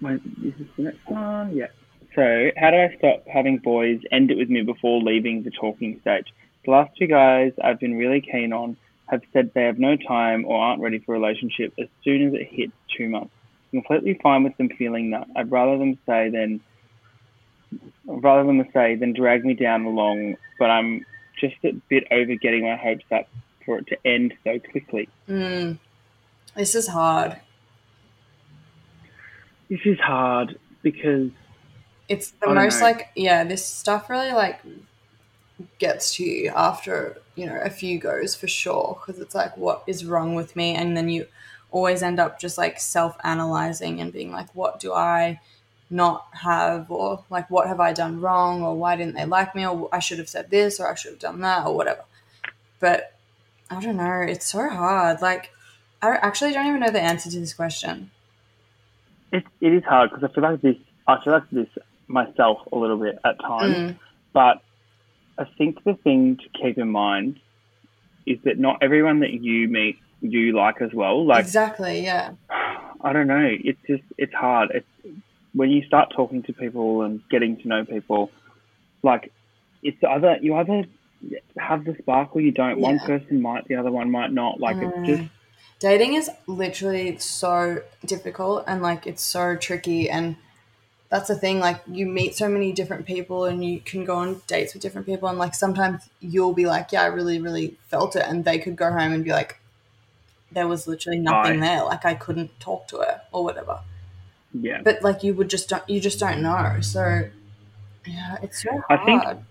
Wait, 0.00 0.20
is 0.42 0.54
this 0.58 0.68
the 0.76 0.82
next 0.84 1.06
one? 1.06 1.56
Yeah. 1.56 1.66
So, 2.14 2.50
how 2.56 2.70
do 2.70 2.76
I 2.76 2.94
stop 2.98 3.24
having 3.26 3.58
boys 3.58 4.00
end 4.12 4.30
it 4.30 4.36
with 4.36 4.48
me 4.48 4.62
before 4.62 5.02
leaving 5.02 5.42
the 5.42 5.50
talking 5.50 5.98
stage? 6.00 6.26
The 6.64 6.70
last 6.70 6.96
two 6.96 7.06
guys 7.06 7.52
I've 7.62 7.80
been 7.80 7.96
really 7.96 8.20
keen 8.20 8.52
on 8.52 8.76
have 9.06 9.22
said 9.32 9.50
they 9.54 9.64
have 9.64 9.78
no 9.78 9.96
time 9.96 10.44
or 10.46 10.58
aren't 10.58 10.80
ready 10.80 10.98
for 10.98 11.14
a 11.14 11.18
relationship 11.18 11.74
as 11.78 11.88
soon 12.02 12.28
as 12.28 12.34
it 12.34 12.48
hits 12.50 12.72
two 12.96 13.08
months. 13.08 13.34
I'm 13.72 13.82
completely 13.82 14.18
fine 14.22 14.44
with 14.44 14.56
them 14.56 14.70
feeling 14.78 15.10
that. 15.10 15.26
I'd 15.36 15.50
rather 15.50 15.76
them 15.76 15.98
say 16.06 16.30
than 16.30 16.60
rather 18.06 18.46
than 18.46 18.66
say 18.72 18.94
than 18.94 19.12
drag 19.12 19.44
me 19.44 19.54
down 19.54 19.84
along, 19.84 20.36
but 20.58 20.70
I'm 20.70 21.04
just 21.38 21.56
a 21.64 21.72
bit 21.88 22.04
over 22.10 22.34
getting 22.36 22.62
my 22.62 22.76
hopes 22.76 23.04
up 23.10 23.28
for 23.64 23.78
it 23.78 23.86
to 23.88 23.96
end 24.06 24.34
so 24.44 24.58
quickly. 24.58 25.08
Mm, 25.28 25.78
this 26.56 26.74
is 26.74 26.88
hard. 26.88 27.40
This 29.68 29.80
is 29.84 29.98
hard 29.98 30.58
because 30.82 31.30
It's 32.08 32.32
the 32.32 32.50
most 32.50 32.80
know. 32.80 32.86
like 32.86 33.08
yeah, 33.16 33.44
this 33.44 33.64
stuff 33.64 34.10
really 34.10 34.32
like 34.32 34.60
gets 35.78 36.16
to 36.16 36.24
you 36.24 36.52
after 36.54 37.16
you 37.36 37.46
know 37.46 37.58
a 37.62 37.70
few 37.70 37.98
goes 37.98 38.34
for 38.34 38.48
sure 38.48 39.00
because 39.00 39.20
it's 39.20 39.34
like 39.34 39.56
what 39.56 39.82
is 39.86 40.04
wrong 40.04 40.34
with 40.34 40.54
me, 40.56 40.74
and 40.74 40.96
then 40.96 41.08
you 41.08 41.26
always 41.70 42.02
end 42.02 42.20
up 42.20 42.38
just 42.38 42.56
like 42.58 42.78
self 42.78 43.16
analyzing 43.24 44.00
and 44.00 44.12
being 44.12 44.30
like, 44.30 44.54
what 44.54 44.78
do 44.78 44.92
I 44.92 45.40
not 45.90 46.26
have, 46.32 46.90
or 46.90 47.24
like, 47.30 47.50
what 47.50 47.66
have 47.68 47.80
I 47.80 47.92
done 47.92 48.20
wrong, 48.20 48.62
or 48.62 48.76
why 48.76 48.96
didn't 48.96 49.14
they 49.14 49.24
like 49.26 49.54
me, 49.54 49.66
or 49.66 49.88
I 49.92 49.98
should 49.98 50.18
have 50.18 50.28
said 50.28 50.50
this, 50.50 50.80
or 50.80 50.90
I 50.90 50.94
should 50.94 51.12
have 51.12 51.20
done 51.20 51.40
that, 51.40 51.66
or 51.66 51.76
whatever. 51.76 52.04
But 52.80 53.13
I 53.70 53.80
don't 53.80 53.96
know. 53.96 54.20
It's 54.20 54.46
so 54.46 54.68
hard. 54.68 55.22
Like, 55.22 55.50
I 56.02 56.10
actually 56.16 56.52
don't 56.52 56.66
even 56.66 56.80
know 56.80 56.90
the 56.90 57.00
answer 57.00 57.30
to 57.30 57.40
this 57.40 57.54
question. 57.54 58.10
It, 59.32 59.44
it 59.60 59.72
is 59.72 59.82
hard 59.84 60.10
because 60.10 60.24
I 60.28 60.32
feel 60.32 60.44
like 60.44 60.60
this. 60.60 60.76
I 61.06 61.16
feel 61.24 61.32
like 61.32 61.50
this 61.50 61.68
myself 62.06 62.58
a 62.72 62.76
little 62.76 62.98
bit 62.98 63.18
at 63.24 63.38
times, 63.40 63.74
Mm. 63.76 63.98
but 64.32 64.62
I 65.38 65.44
think 65.58 65.82
the 65.84 65.94
thing 65.94 66.36
to 66.36 66.48
keep 66.62 66.78
in 66.78 66.88
mind 66.90 67.40
is 68.26 68.38
that 68.44 68.58
not 68.58 68.78
everyone 68.82 69.20
that 69.20 69.32
you 69.32 69.68
meet 69.68 69.98
you 70.20 70.52
like 70.56 70.80
as 70.80 70.92
well. 70.94 71.26
Like 71.26 71.40
exactly. 71.40 72.00
Yeah. 72.04 72.32
I 73.00 73.12
don't 73.12 73.26
know. 73.26 73.44
It's 73.50 73.78
just 73.86 74.02
it's 74.16 74.32
hard. 74.32 74.70
It's 74.72 74.86
when 75.52 75.70
you 75.70 75.84
start 75.84 76.12
talking 76.14 76.42
to 76.44 76.52
people 76.52 77.02
and 77.02 77.20
getting 77.30 77.56
to 77.62 77.68
know 77.68 77.84
people. 77.84 78.30
Like 79.02 79.32
it's 79.82 80.02
either 80.02 80.38
you 80.40 80.54
either 80.54 80.84
have 81.58 81.84
the 81.84 81.94
spark 82.00 82.34
or 82.34 82.40
you 82.40 82.52
don't. 82.52 82.78
One 82.80 82.98
person 83.00 83.40
might, 83.42 83.66
the 83.68 83.76
other 83.76 83.90
one 83.90 84.10
might 84.10 84.32
not. 84.32 84.60
Like 84.60 84.76
it's 84.76 84.96
Mm. 84.96 85.06
just 85.06 85.30
dating 85.78 86.14
is 86.14 86.30
literally 86.46 87.16
so 87.18 87.82
difficult 88.06 88.64
and 88.66 88.82
like 88.82 89.06
it's 89.06 89.22
so 89.22 89.56
tricky 89.56 90.08
and 90.08 90.36
that's 91.10 91.28
the 91.28 91.34
thing 91.34 91.60
like 91.60 91.80
you 91.86 92.06
meet 92.06 92.34
so 92.34 92.48
many 92.48 92.72
different 92.72 93.04
people 93.06 93.44
and 93.44 93.64
you 93.64 93.80
can 93.80 94.04
go 94.04 94.16
on 94.16 94.40
dates 94.46 94.72
with 94.72 94.82
different 94.82 95.06
people 95.06 95.28
and 95.28 95.38
like 95.38 95.54
sometimes 95.54 96.08
you'll 96.20 96.54
be 96.54 96.64
like 96.64 96.90
yeah 96.90 97.02
i 97.02 97.06
really 97.06 97.38
really 97.40 97.76
felt 97.88 98.16
it 98.16 98.24
and 98.26 98.44
they 98.44 98.58
could 98.58 98.76
go 98.76 98.90
home 98.90 99.12
and 99.12 99.24
be 99.24 99.30
like 99.30 99.60
there 100.52 100.66
was 100.66 100.86
literally 100.88 101.18
nothing 101.18 101.62
Aye. 101.62 101.66
there 101.66 101.84
like 101.84 102.04
i 102.06 102.14
couldn't 102.14 102.58
talk 102.60 102.88
to 102.88 102.96
her 102.98 103.20
or 103.32 103.44
whatever 103.44 103.80
yeah. 104.54 104.80
but 104.82 105.02
like 105.02 105.22
you 105.22 105.34
would 105.34 105.50
just 105.50 105.68
don't 105.68 105.86
you 105.88 106.00
just 106.00 106.18
don't 106.18 106.40
know 106.40 106.78
so 106.80 107.28
yeah 108.06 108.36
it's 108.42 108.62
so 108.62 108.70
I 108.88 108.96
hard 108.96 109.06
think- 109.06 109.44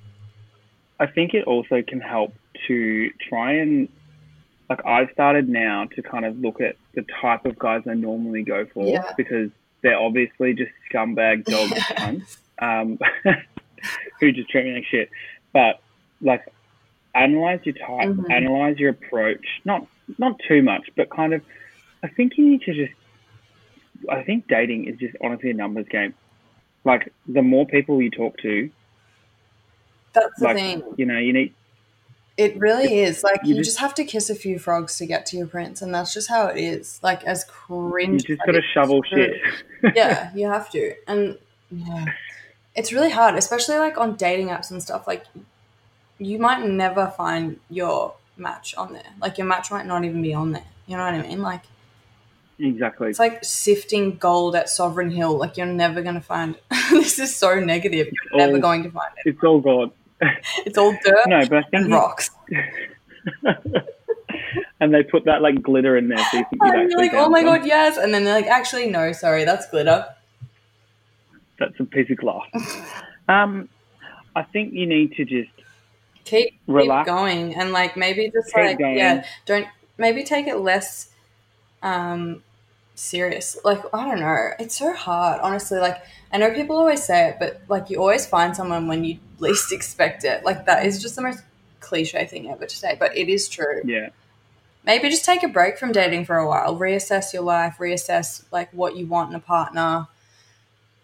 I 0.99 1.07
think 1.07 1.33
it 1.33 1.45
also 1.45 1.81
can 1.81 1.99
help 1.99 2.33
to 2.67 3.09
try 3.29 3.53
and 3.53 3.89
like 4.69 4.85
I've 4.85 5.09
started 5.11 5.49
now 5.49 5.85
to 5.95 6.01
kind 6.01 6.25
of 6.25 6.39
look 6.39 6.61
at 6.61 6.77
the 6.93 7.03
type 7.21 7.45
of 7.45 7.59
guys 7.59 7.81
I 7.89 7.93
normally 7.95 8.43
go 8.43 8.65
for 8.73 8.85
Yeah. 8.85 9.11
because 9.17 9.49
they're 9.81 9.99
obviously 9.99 10.53
just 10.53 10.71
scumbag 10.91 11.43
dog 11.53 11.69
cunts 11.69 12.37
um, 12.59 12.97
who 14.19 14.31
just 14.31 14.49
treat 14.49 14.65
me 14.65 14.73
like 14.75 14.85
shit. 14.85 15.09
But 15.51 15.81
like 16.21 16.45
analyze 17.13 17.59
your 17.63 17.75
type, 17.75 18.07
Mhm. 18.09 18.31
analyze 18.31 18.79
your 18.79 18.91
approach. 18.91 19.45
Not 19.65 19.85
not 20.17 20.39
too 20.47 20.61
much, 20.63 20.89
but 20.95 21.09
kind 21.09 21.33
of. 21.33 21.41
I 22.03 22.07
think 22.07 22.37
you 22.37 22.45
need 22.49 22.61
to 22.63 22.73
just. 22.73 22.93
I 24.09 24.23
think 24.23 24.47
dating 24.47 24.85
is 24.87 24.97
just 24.99 25.15
honestly 25.21 25.49
a 25.49 25.53
numbers 25.53 25.87
game. 25.89 26.13
Like 26.85 27.11
the 27.27 27.41
more 27.41 27.65
people 27.65 28.01
you 28.01 28.09
talk 28.09 28.37
to, 28.39 28.69
that's 30.13 30.39
the 30.39 30.45
like 30.45 30.55
thing 30.57 30.83
you 30.97 31.05
know, 31.05 31.17
you 31.17 31.33
need 31.33 31.53
It 32.37 32.57
really 32.57 32.99
is. 32.99 33.23
Like 33.23 33.41
You 33.43 33.49
you 33.49 33.55
just- 33.61 33.71
just 33.71 33.79
have 33.79 33.93
to 33.95 34.03
kiss 34.03 34.29
a 34.29 34.35
few 34.35 34.57
frogs 34.59 34.97
to 34.97 35.05
get 35.05 35.25
to 35.27 35.37
your 35.37 35.47
prince, 35.47 35.81
and 35.81 35.93
that's 35.93 36.13
just 36.13 36.29
how 36.29 36.47
it 36.47 36.57
is. 36.57 36.99
Like 37.03 37.23
as 37.25 37.43
cringe. 37.45 38.23
you 38.27 38.35
just 38.35 38.45
got 38.45 38.53
to 38.53 38.61
shovel 38.73 39.01
shit. 39.03 39.33
yeah, 39.95 40.31
you 40.35 40.47
have 40.47 40.69
to, 40.71 40.95
and 41.07 41.37
yeah, 41.71 42.05
it's 42.75 42.91
really 42.91 43.11
hard, 43.11 43.35
especially 43.35 43.77
like 43.77 43.97
on 43.97 44.15
dating 44.15 44.47
apps 44.49 44.71
and 44.71 44.81
stuff. 44.81 45.05
Like 45.07 45.25
you 46.19 46.39
might 46.39 46.63
never 46.65 47.07
find 47.17 47.59
your 47.69 48.13
match 48.37 48.73
on 48.75 48.93
there. 48.93 49.11
Like 49.21 49.37
your 49.37 49.45
match 49.47 49.69
might 49.71 49.85
not 49.85 50.03
even 50.05 50.21
be 50.21 50.33
on 50.33 50.51
there. 50.53 50.65
You 50.87 50.97
know 50.97 51.03
what 51.03 51.13
I 51.13 51.21
mean? 51.21 51.41
Like 51.41 51.61
exactly. 52.59 53.09
it's 53.09 53.19
like 53.19 53.43
sifting 53.43 54.17
gold 54.17 54.55
at 54.55 54.69
Sovereign 54.69 55.11
Hill. 55.11 55.37
Like 55.37 55.57
you're 55.57 55.65
never 55.67 56.01
gonna 56.01 56.21
find. 56.21 56.55
this 56.91 57.19
is 57.19 57.35
so 57.35 57.59
negative. 57.59 58.07
You're 58.11 58.37
never 58.37 58.55
all- 58.55 58.61
going 58.61 58.83
to 58.83 58.91
find 58.91 59.11
it. 59.23 59.29
It's 59.29 59.43
all 59.43 59.59
God. 59.61 59.91
It's 60.65 60.77
all 60.77 60.91
dirt 61.03 61.27
No, 61.27 61.39
but 61.47 61.57
I 61.59 61.61
think 61.63 61.73
and 61.85 61.91
rocks. 61.91 62.29
and 64.79 64.93
they 64.93 65.03
put 65.03 65.25
that 65.25 65.41
like 65.41 65.61
glitter 65.61 65.97
in 65.97 66.07
there, 66.09 66.17
so 66.17 66.37
you 66.37 66.45
think 66.49 66.61
you've 66.61 66.73
And 66.73 66.81
actually 66.83 67.05
you're 67.05 67.13
like, 67.13 67.25
oh 67.25 67.29
my 67.29 67.39
some. 67.39 67.47
god, 67.47 67.65
yes. 67.65 67.97
And 67.97 68.13
then 68.13 68.23
they're 68.23 68.35
like, 68.35 68.47
actually, 68.47 68.89
no, 68.89 69.11
sorry, 69.11 69.45
that's 69.45 69.69
glitter. 69.69 70.05
That's 71.59 71.79
a 71.79 71.85
piece 71.85 72.09
of 72.09 72.17
glass. 72.17 72.45
um, 73.29 73.69
I 74.35 74.43
think 74.43 74.73
you 74.73 74.85
need 74.85 75.13
to 75.13 75.25
just 75.25 75.49
Keep, 76.25 76.53
Relax. 76.67 77.05
keep 77.07 77.13
going 77.15 77.55
and 77.55 77.71
like 77.73 77.97
maybe 77.97 78.29
just 78.33 78.47
Keep 78.53 78.63
like 78.63 78.79
going. 78.79 78.97
yeah, 78.97 79.25
don't 79.45 79.67
maybe 79.97 80.23
take 80.23 80.47
it 80.47 80.57
less 80.57 81.09
um 81.83 82.41
serious. 82.95 83.57
Like 83.63 83.81
I 83.93 84.07
don't 84.07 84.19
know, 84.19 84.49
it's 84.59 84.77
so 84.77 84.93
hard, 84.93 85.41
honestly. 85.41 85.79
Like 85.79 86.01
I 86.31 86.37
know 86.37 86.53
people 86.53 86.77
always 86.77 87.03
say 87.03 87.29
it, 87.29 87.37
but 87.39 87.61
like 87.67 87.89
you 87.89 87.99
always 87.99 88.25
find 88.25 88.55
someone 88.55 88.87
when 88.87 89.03
you 89.03 89.19
least 89.39 89.71
expect 89.71 90.23
it. 90.23 90.43
Like 90.43 90.65
that 90.65 90.85
is 90.85 91.01
just 91.01 91.15
the 91.15 91.21
most 91.21 91.43
cliche 91.79 92.25
thing 92.25 92.49
ever 92.49 92.65
to 92.65 92.75
say, 92.75 92.95
but 92.99 93.15
it 93.17 93.29
is 93.29 93.49
true. 93.49 93.81
yeah, 93.85 94.09
maybe 94.85 95.09
just 95.09 95.25
take 95.25 95.43
a 95.43 95.47
break 95.47 95.77
from 95.77 95.91
dating 95.91 96.25
for 96.25 96.37
a 96.37 96.47
while 96.47 96.77
reassess 96.77 97.33
your 97.33 97.43
life 97.43 97.77
reassess 97.79 98.43
like 98.51 98.69
what 98.71 98.95
you 98.95 99.05
want 99.05 99.29
in 99.29 99.35
a 99.35 99.39
partner 99.39 100.07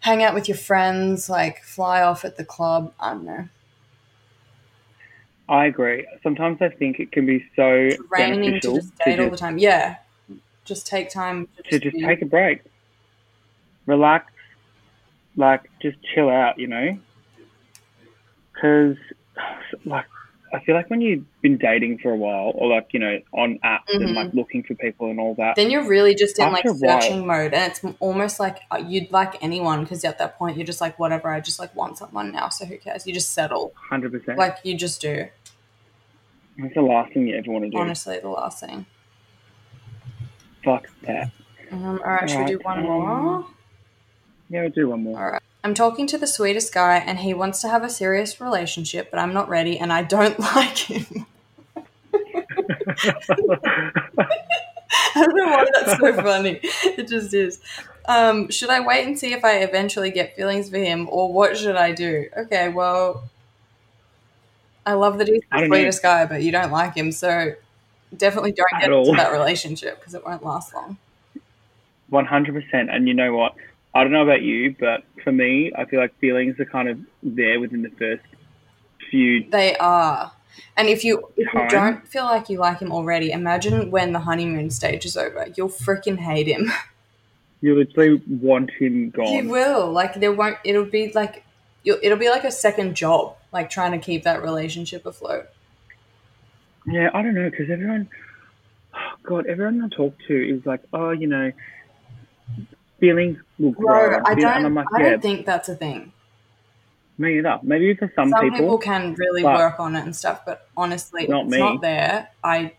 hang 0.00 0.22
out 0.22 0.34
with 0.34 0.48
your 0.48 0.56
friends 0.56 1.28
like 1.28 1.62
fly 1.62 2.02
off 2.02 2.24
at 2.24 2.36
the 2.36 2.44
club 2.44 2.92
i 3.00 3.12
don't 3.12 3.24
know 3.24 3.48
I 5.48 5.66
agree. 5.66 6.06
Sometimes 6.22 6.58
I 6.62 6.68
think 6.68 7.00
it 7.00 7.10
can 7.10 7.26
be 7.26 7.44
so 7.56 7.90
raining 8.08 8.60
to 8.60 8.60
just 8.60 8.96
date 8.98 9.16
to 9.16 9.24
all 9.24 9.30
the 9.30 9.36
time 9.36 9.58
yeah 9.58 9.96
just 10.70 10.86
take 10.86 11.10
time 11.10 11.48
to 11.68 11.78
just 11.78 11.96
be- 11.96 12.02
take 12.02 12.22
a 12.22 12.26
break, 12.26 12.60
relax, 13.86 14.32
like 15.36 15.62
just 15.82 15.98
chill 16.14 16.30
out, 16.30 16.58
you 16.58 16.66
know. 16.68 16.98
Because, 18.54 18.96
like, 19.84 20.06
I 20.52 20.58
feel 20.60 20.74
like 20.74 20.90
when 20.90 21.00
you've 21.00 21.24
been 21.42 21.58
dating 21.58 21.98
for 21.98 22.10
a 22.10 22.16
while, 22.16 22.50
or 22.56 22.68
like 22.74 22.88
you 22.92 22.98
know, 22.98 23.20
on 23.32 23.58
apps 23.64 23.88
Mhm. 23.94 24.04
and 24.04 24.14
like 24.14 24.34
looking 24.34 24.62
for 24.64 24.74
people 24.74 25.08
and 25.10 25.20
all 25.20 25.34
that, 25.36 25.54
then 25.56 25.70
you're 25.70 25.86
really 25.86 26.14
just 26.14 26.38
in 26.40 26.52
like 26.52 26.64
a 26.64 26.72
while- 26.72 27.24
mode 27.24 27.54
and 27.54 27.70
it's 27.70 27.80
almost 28.00 28.40
like 28.40 28.58
uh, 28.72 28.82
you'd 28.84 29.10
like 29.12 29.40
anyone 29.42 29.82
because 29.84 30.04
at 30.04 30.18
that 30.18 30.36
point 30.38 30.56
you're 30.56 30.66
just 30.66 30.80
like 30.80 30.98
whatever 30.98 31.28
i 31.30 31.38
just 31.38 31.60
like 31.60 31.72
want 31.76 31.96
someone 31.98 32.32
now 32.32 32.48
so 32.48 32.64
who 32.64 32.76
cares 32.78 33.06
you 33.06 33.12
just 33.14 33.30
settle 33.32 33.72
hundred 33.90 34.10
percent. 34.10 34.36
like 34.38 34.56
you 34.64 34.74
just 34.76 35.00
do 35.00 35.26
That's 36.58 36.74
the 36.74 36.82
last 36.82 37.12
thing 37.14 37.28
you 37.28 37.36
ever 37.36 37.50
want 37.52 37.64
to 37.66 37.70
do. 37.70 37.78
honestly 37.78 38.18
the 38.18 38.28
last 38.28 38.58
thing 38.58 38.86
Fuck 40.64 40.88
that. 41.02 41.30
um, 41.72 42.00
all 42.04 42.12
right 42.12 42.28
should 42.28 42.40
we 42.40 42.46
do 42.46 42.58
one 42.58 42.78
um, 42.78 42.84
more 42.84 43.46
Yeah, 44.48 44.62
we'll 44.62 44.70
do 44.70 44.88
one 44.88 45.02
more. 45.04 45.18
All 45.18 45.30
right. 45.32 45.42
I'm 45.62 45.74
talking 45.74 46.06
to 46.08 46.18
the 46.18 46.26
sweetest 46.26 46.72
guy 46.72 46.96
and 46.96 47.18
he 47.18 47.34
wants 47.34 47.60
to 47.60 47.68
have 47.68 47.84
a 47.84 47.90
serious 47.90 48.40
relationship, 48.40 49.10
but 49.10 49.20
I'm 49.20 49.32
not 49.34 49.48
ready 49.48 49.78
and 49.78 49.92
I 49.92 50.02
don't 50.02 50.38
like 50.54 50.78
him. 50.78 51.26
I 55.14 55.24
don't 55.24 55.36
know 55.36 55.44
why 55.44 55.66
that's 55.72 55.98
so 55.98 56.14
funny. 56.14 56.60
It 56.62 57.08
just 57.08 57.34
is. 57.34 57.60
Um, 58.06 58.50
should 58.50 58.70
I 58.70 58.80
wait 58.80 59.06
and 59.06 59.18
see 59.18 59.32
if 59.32 59.44
I 59.44 59.58
eventually 59.58 60.10
get 60.10 60.34
feelings 60.34 60.70
for 60.70 60.78
him 60.78 61.08
or 61.10 61.32
what 61.32 61.56
should 61.56 61.76
I 61.76 61.92
do? 61.92 62.28
Okay, 62.36 62.68
well, 62.68 63.24
I 64.86 64.94
love 64.94 65.18
that 65.18 65.28
he's 65.28 65.42
the 65.52 65.58
don't 65.58 65.68
know. 65.68 65.76
sweetest 65.76 66.02
guy, 66.02 66.26
but 66.26 66.42
you 66.42 66.50
don't 66.50 66.72
like 66.72 66.96
him, 66.96 67.12
so 67.12 67.54
definitely 68.16 68.52
don't 68.52 68.66
At 68.74 68.80
get 68.82 68.92
all. 68.92 69.04
into 69.08 69.16
that 69.22 69.32
relationship 69.32 69.98
because 70.00 70.14
it 70.14 70.24
won't 70.24 70.44
last 70.44 70.74
long. 70.74 70.96
One 72.08 72.26
hundred 72.26 72.54
percent. 72.54 72.90
And 72.90 73.06
you 73.08 73.14
know 73.14 73.34
what? 73.34 73.54
I 73.94 74.02
don't 74.02 74.12
know 74.12 74.22
about 74.22 74.42
you, 74.42 74.74
but 74.78 75.02
for 75.24 75.32
me, 75.32 75.72
I 75.76 75.84
feel 75.84 76.00
like 76.00 76.16
feelings 76.18 76.58
are 76.60 76.64
kind 76.64 76.88
of 76.88 76.98
there 77.22 77.58
within 77.60 77.82
the 77.82 77.90
first 77.90 78.22
few. 79.10 79.48
They 79.50 79.76
are. 79.76 80.32
And 80.76 80.88
if 80.88 81.04
you 81.04 81.28
if 81.36 81.52
you 81.52 81.68
don't 81.68 82.06
feel 82.06 82.24
like 82.24 82.48
you 82.48 82.58
like 82.58 82.80
him 82.80 82.92
already, 82.92 83.30
imagine 83.30 83.90
when 83.90 84.12
the 84.12 84.20
honeymoon 84.20 84.70
stage 84.70 85.04
is 85.04 85.16
over. 85.16 85.46
You'll 85.56 85.68
freaking 85.68 86.18
hate 86.18 86.46
him. 86.46 86.72
You 87.62 87.74
literally 87.76 88.22
want 88.26 88.70
him 88.70 89.10
gone. 89.10 89.34
you 89.34 89.50
will. 89.50 89.92
Like 89.92 90.14
there 90.18 90.32
won't 90.32 90.56
it'll 90.64 90.86
be 90.86 91.12
like 91.12 91.44
you'll, 91.82 91.98
it'll 92.02 92.16
be 92.16 92.30
like 92.30 92.44
a 92.44 92.50
second 92.50 92.94
job, 92.94 93.36
like 93.52 93.68
trying 93.68 93.92
to 93.92 93.98
keep 93.98 94.22
that 94.22 94.42
relationship 94.42 95.04
afloat. 95.04 95.46
Yeah, 96.86 97.10
I 97.12 97.22
don't 97.22 97.34
know 97.34 97.50
because 97.50 97.70
everyone, 97.70 98.08
oh 98.94 99.12
God, 99.22 99.46
everyone 99.46 99.82
I 99.82 99.94
talk 99.94 100.16
to 100.28 100.56
is 100.56 100.64
like, 100.66 100.82
oh, 100.92 101.10
you 101.10 101.26
know, 101.26 101.52
feelings 102.98 103.38
will 103.58 103.72
grow. 103.72 104.10
Bro, 104.10 104.22
I 104.24 104.34
don't 104.34 104.74
like, 104.74 104.86
I 104.94 105.02
don't 105.02 105.22
think 105.22 105.46
that's 105.46 105.68
a 105.68 105.76
thing. 105.76 106.12
me 107.18 107.38
either. 107.38 107.58
Maybe 107.62 107.94
for 107.94 108.10
some, 108.14 108.30
Some, 108.30 108.40
people, 108.42 108.58
people, 108.58 108.78
can 108.78 109.14
really 109.14 109.44
work 109.44 109.78
on 109.80 109.96
it 109.96 110.04
and 110.04 110.14
stuff, 110.14 110.44
but 110.44 110.68
honestly, 110.76 111.26
Not 111.26 111.44
it's 111.44 111.52
me. 111.52 111.58
not 111.58 111.80
there. 111.80 112.28
I 112.42 112.72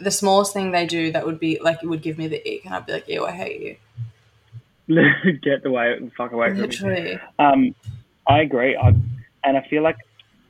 the 0.00 0.10
smallest 0.10 0.52
thing 0.52 0.70
they 0.70 0.86
do 0.86 1.12
that 1.12 1.24
would 1.24 1.38
be 1.38 1.60
like 1.60 1.82
it 1.82 1.86
would 1.86 2.02
give 2.02 2.18
me 2.18 2.26
the 2.26 2.38
ick, 2.38 2.64
and 2.64 2.74
I'd 2.74 2.86
be 2.86 2.92
like, 2.92 3.08
"Ew, 3.08 3.24
I 3.24 3.32
hate 3.32 3.60
you." 3.60 3.76
get 5.42 5.62
the 5.62 5.70
way 5.70 5.96
fuck 6.16 6.32
away 6.32 6.48
from 6.48 6.56
me. 6.56 6.62
Literally, 6.66 7.20
Um, 7.38 7.74
I 8.26 8.40
agree. 8.40 8.76
I, 8.76 8.88
and 9.44 9.56
I 9.56 9.66
feel 9.68 9.82
like 9.82 9.96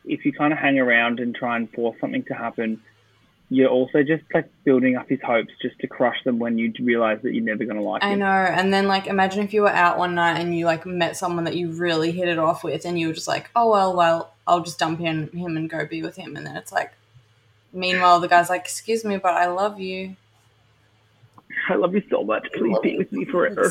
if 0.05 0.24
you 0.24 0.32
kind 0.32 0.53
of 0.53 0.59
hang 0.59 0.78
around 0.78 1.20
and 1.20 1.34
try 1.34 1.57
and 1.57 1.70
force 1.70 1.96
something 2.00 2.24
to 2.24 2.34
happen, 2.34 2.80
you're 3.53 3.68
also 3.68 4.03
just 4.03 4.24
like 4.32 4.50
building 4.64 4.96
up 4.96 5.09
his 5.09 5.20
hopes 5.22 5.53
just 5.61 5.78
to 5.80 5.86
crush 5.86 6.16
them 6.24 6.38
when 6.38 6.57
you 6.57 6.72
realize 6.80 7.20
that 7.22 7.34
you're 7.34 7.44
never 7.44 7.64
gonna 7.64 7.82
like 7.82 8.03
it. 8.03 8.07
I 8.07 8.12
him. 8.12 8.20
know. 8.20 8.26
And 8.26 8.72
then 8.72 8.88
like 8.88 9.07
imagine 9.07 9.42
if 9.42 9.53
you 9.53 9.62
were 9.62 9.68
out 9.68 9.98
one 9.98 10.14
night 10.14 10.38
and 10.38 10.57
you 10.57 10.64
like 10.64 10.86
met 10.86 11.16
someone 11.16 11.44
that 11.44 11.55
you 11.55 11.70
really 11.72 12.12
hit 12.12 12.28
it 12.28 12.38
off 12.38 12.64
with 12.64 12.86
and 12.86 12.98
you 12.98 13.09
were 13.09 13.12
just 13.12 13.28
like, 13.28 13.50
Oh 13.55 13.70
well 13.70 13.94
well, 13.94 14.32
I'll 14.46 14.62
just 14.62 14.78
dump 14.78 15.00
him 15.00 15.28
him 15.32 15.57
and 15.57 15.68
go 15.68 15.84
be 15.84 16.03
with 16.03 16.16
him 16.16 16.34
and 16.36 16.46
then 16.46 16.57
it's 16.57 16.72
like 16.72 16.92
meanwhile 17.74 18.20
the 18.20 18.28
guy's 18.28 18.48
like, 18.48 18.62
Excuse 18.62 19.05
me, 19.05 19.18
but 19.18 19.34
I 19.34 19.48
love 19.48 19.78
you. 19.78 20.16
I 21.68 21.74
love 21.74 21.94
you 21.94 22.03
so 22.09 22.24
much. 22.24 22.48
Please 22.55 22.78
be 22.82 22.98
with 22.98 23.12
me 23.12 23.26
forever. 23.26 23.70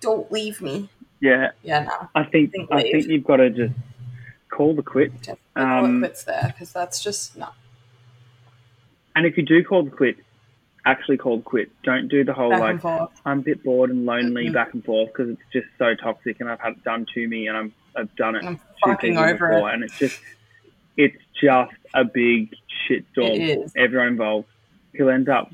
Don't 0.00 0.30
leave 0.30 0.60
me. 0.60 0.90
Yeah, 1.20 1.52
Yeah, 1.62 1.84
no. 1.84 2.08
I 2.14 2.24
think 2.24 2.52
Think 2.52 2.70
I 2.70 2.82
think 2.82 3.06
you've 3.06 3.24
got 3.24 3.36
to 3.36 3.48
just 3.48 3.74
call 4.52 4.74
the 4.74 4.82
quit. 4.82 5.12
Um, 5.56 5.96
it 5.96 5.98
quits 6.08 6.24
there 6.24 6.46
because 6.52 6.72
that's 6.72 7.02
just 7.02 7.36
no. 7.36 7.48
And 9.16 9.26
if 9.26 9.36
you 9.36 9.42
do 9.42 9.64
call 9.64 9.82
the 9.82 9.90
quit, 9.90 10.16
actually 10.86 11.16
call 11.16 11.38
the 11.38 11.42
quit. 11.42 11.70
Don't 11.82 12.08
do 12.08 12.22
the 12.24 12.32
whole 12.32 12.50
Back 12.50 12.84
like. 12.84 13.08
I'm 13.24 13.40
a 13.40 13.42
bit 13.42 13.62
bored 13.64 13.90
and 13.90 14.06
lonely 14.06 14.46
Mhm. 14.48 14.52
back 14.52 14.74
and 14.74 14.84
forth 14.84 15.08
because 15.12 15.30
it's 15.30 15.42
just 15.52 15.66
so 15.78 15.94
toxic 15.94 16.40
and 16.40 16.48
I've 16.48 16.60
had 16.60 16.72
it 16.74 16.84
done 16.84 17.06
to 17.14 17.26
me 17.28 17.48
and 17.48 17.56
I'm 17.56 17.72
I've 17.96 18.14
done 18.16 18.36
it 18.36 18.44
I'm 18.44 18.58
to 18.84 18.96
people 18.96 19.18
over 19.18 19.34
before 19.48 19.70
it. 19.70 19.74
and 19.74 19.84
it's 19.84 19.98
just 19.98 20.20
it's 20.96 21.16
just 21.40 21.72
a 21.94 22.04
big 22.04 22.54
shitstorm. 22.88 23.36
It 23.40 23.58
is. 23.64 23.72
Everyone 23.76 24.08
involved. 24.08 24.48
He'll 24.94 25.08
end 25.10 25.28
up, 25.28 25.50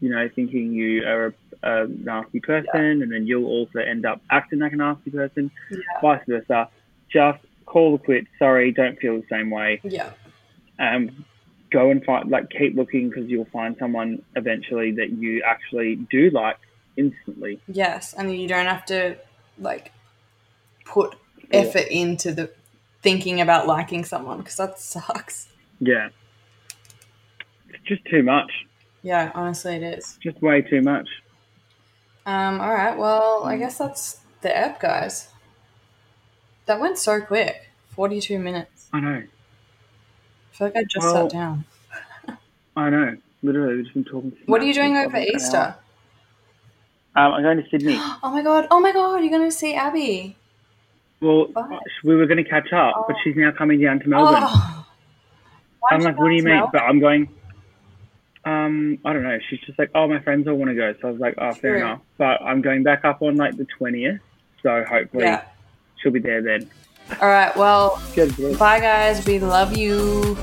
you 0.00 0.10
know, 0.10 0.28
thinking 0.34 0.72
you 0.72 1.04
are 1.06 1.34
a, 1.62 1.82
a 1.84 1.86
nasty 1.88 2.40
person 2.40 3.02
and 3.02 3.10
then 3.10 3.26
you'll 3.26 3.46
also 3.46 3.78
end 3.78 4.04
up 4.04 4.20
acting 4.30 4.58
like 4.58 4.72
a 4.72 4.76
nasty 4.76 5.10
person, 5.10 5.50
Yeah. 5.70 5.78
vice 6.02 6.20
versa. 6.26 6.68
Just 7.10 7.42
call 7.66 7.92
the 7.98 8.04
quit. 8.04 8.24
Sorry, 8.38 8.72
don't 8.72 8.98
feel 8.98 9.16
the 9.16 9.26
same 9.28 9.50
way. 9.50 9.80
Yeah. 9.84 10.10
Um, 10.78 11.24
go 11.70 11.90
and 11.90 12.04
find 12.04 12.30
like 12.30 12.48
keep 12.50 12.76
looking 12.76 13.08
because 13.10 13.28
you'll 13.28 13.44
find 13.52 13.76
someone 13.78 14.22
eventually 14.36 14.92
that 14.92 15.10
you 15.10 15.42
actually 15.42 15.96
do 16.10 16.30
like 16.30 16.56
instantly. 16.96 17.60
Yes. 17.68 18.14
And 18.14 18.34
you 18.34 18.48
don't 18.48 18.66
have 18.66 18.84
to 18.86 19.16
like 19.58 19.92
put 20.84 21.16
Yeah. 21.50 21.60
effort 21.60 21.86
into 21.90 22.32
the 22.32 22.50
thinking 23.02 23.40
about 23.40 23.66
liking 23.66 24.04
someone 24.04 24.38
because 24.38 24.56
that 24.56 24.78
sucks. 24.80 25.48
Yeah. 25.80 26.08
It's 27.68 27.82
just 27.84 28.04
too 28.06 28.22
much. 28.22 28.50
Yeah, 29.02 29.30
honestly, 29.34 29.76
it 29.76 29.82
is. 29.82 30.18
Just 30.22 30.40
way 30.42 30.62
too 30.62 30.82
much. 30.82 31.08
Um, 32.24 32.60
all 32.60 32.72
right. 32.72 32.96
Well. 32.96 33.44
I 33.44 33.56
guess 33.56 33.78
that's 33.78 34.20
the 34.40 34.56
app, 34.56 34.80
guys. 34.80 35.28
That 36.66 36.80
went 36.80 36.98
so 36.98 37.20
quick. 37.20 37.68
42 37.90 38.38
minutes. 38.38 38.88
I 38.92 39.00
know. 39.00 39.22
I 39.22 40.56
feel 40.56 40.66
like 40.68 40.76
I 40.76 40.84
just 40.84 41.06
Well, 41.06 41.28
sat 41.30 41.32
down. 41.32 41.64
I 42.76 42.90
know. 42.90 43.16
Literally, 43.42 43.76
we've 43.76 43.84
just 43.84 43.94
been 43.94 44.04
talking. 44.04 44.32
What 44.46 44.60
are 44.60 44.64
you 44.64 44.74
doing 44.74 44.96
over. 44.96 45.16
Easter? 45.18 45.76
Um, 47.14 47.32
I'm 47.32 47.42
going 47.42 47.62
to 47.62 47.68
Sydney. 47.70 47.96
Oh 48.22 48.30
my 48.30 48.42
god. 48.42 48.66
Oh 48.70 48.80
my 48.80 48.92
god. 48.92 49.20
You're 49.20 49.30
going 49.30 49.48
to 49.48 49.56
see 49.56 49.74
Abby. 49.74 50.36
Well, 51.20 51.46
we 52.04 52.14
were 52.14 52.26
going 52.26 52.42
to 52.42 52.48
catch 52.48 52.72
up, 52.72 53.06
but 53.06 53.16
Oh. 53.16 53.18
she's 53.24 53.36
now 53.36 53.50
coming 53.52 53.80
down 53.80 54.00
to 54.00 54.08
Melbourne. 54.08 54.42
Oh. 54.42 54.86
I'm 55.90 56.00
like, 56.00 56.18
what 56.18 56.28
do 56.28 56.34
you 56.34 56.42
mean? 56.42 56.54
Melbourne? 56.56 56.70
But 56.72 56.82
I'm 56.82 56.98
going. 57.00 57.28
Um, 58.44 58.98
I 59.04 59.12
don't 59.12 59.22
know. 59.22 59.38
She's 59.48 59.60
just 59.60 59.78
like, 59.78 59.90
oh, 59.94 60.06
my 60.08 60.20
friends 60.20 60.46
all 60.46 60.54
want 60.54 60.70
to 60.70 60.74
go, 60.74 60.94
so 61.00 61.08
I 61.08 61.10
was 61.10 61.20
like, 61.20 61.34
oh, 61.38 61.52
fair 61.52 61.76
enough. 61.76 62.00
But 62.18 62.42
I'm 62.42 62.60
going 62.60 62.82
back 62.82 63.04
up 63.04 63.22
on 63.22 63.36
like 63.36 63.56
the 63.56 63.64
twentieth, 63.64 64.20
so 64.62 64.84
hopefully 64.84 65.24
Yeah. 65.24 65.44
She'll 65.96 66.12
be 66.12 66.20
there 66.20 66.42
then. 66.42 66.70
All 67.20 67.28
right. 67.28 67.56
Well, 67.56 68.02
Good. 68.14 68.36
bye, 68.58 68.80
guys. 68.80 69.24
We 69.26 69.38
love 69.38 69.76
you. 69.76 70.36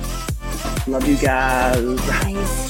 Love 0.88 1.08
you 1.08 1.18
guys. 1.18 1.96
Bye. 2.08 2.70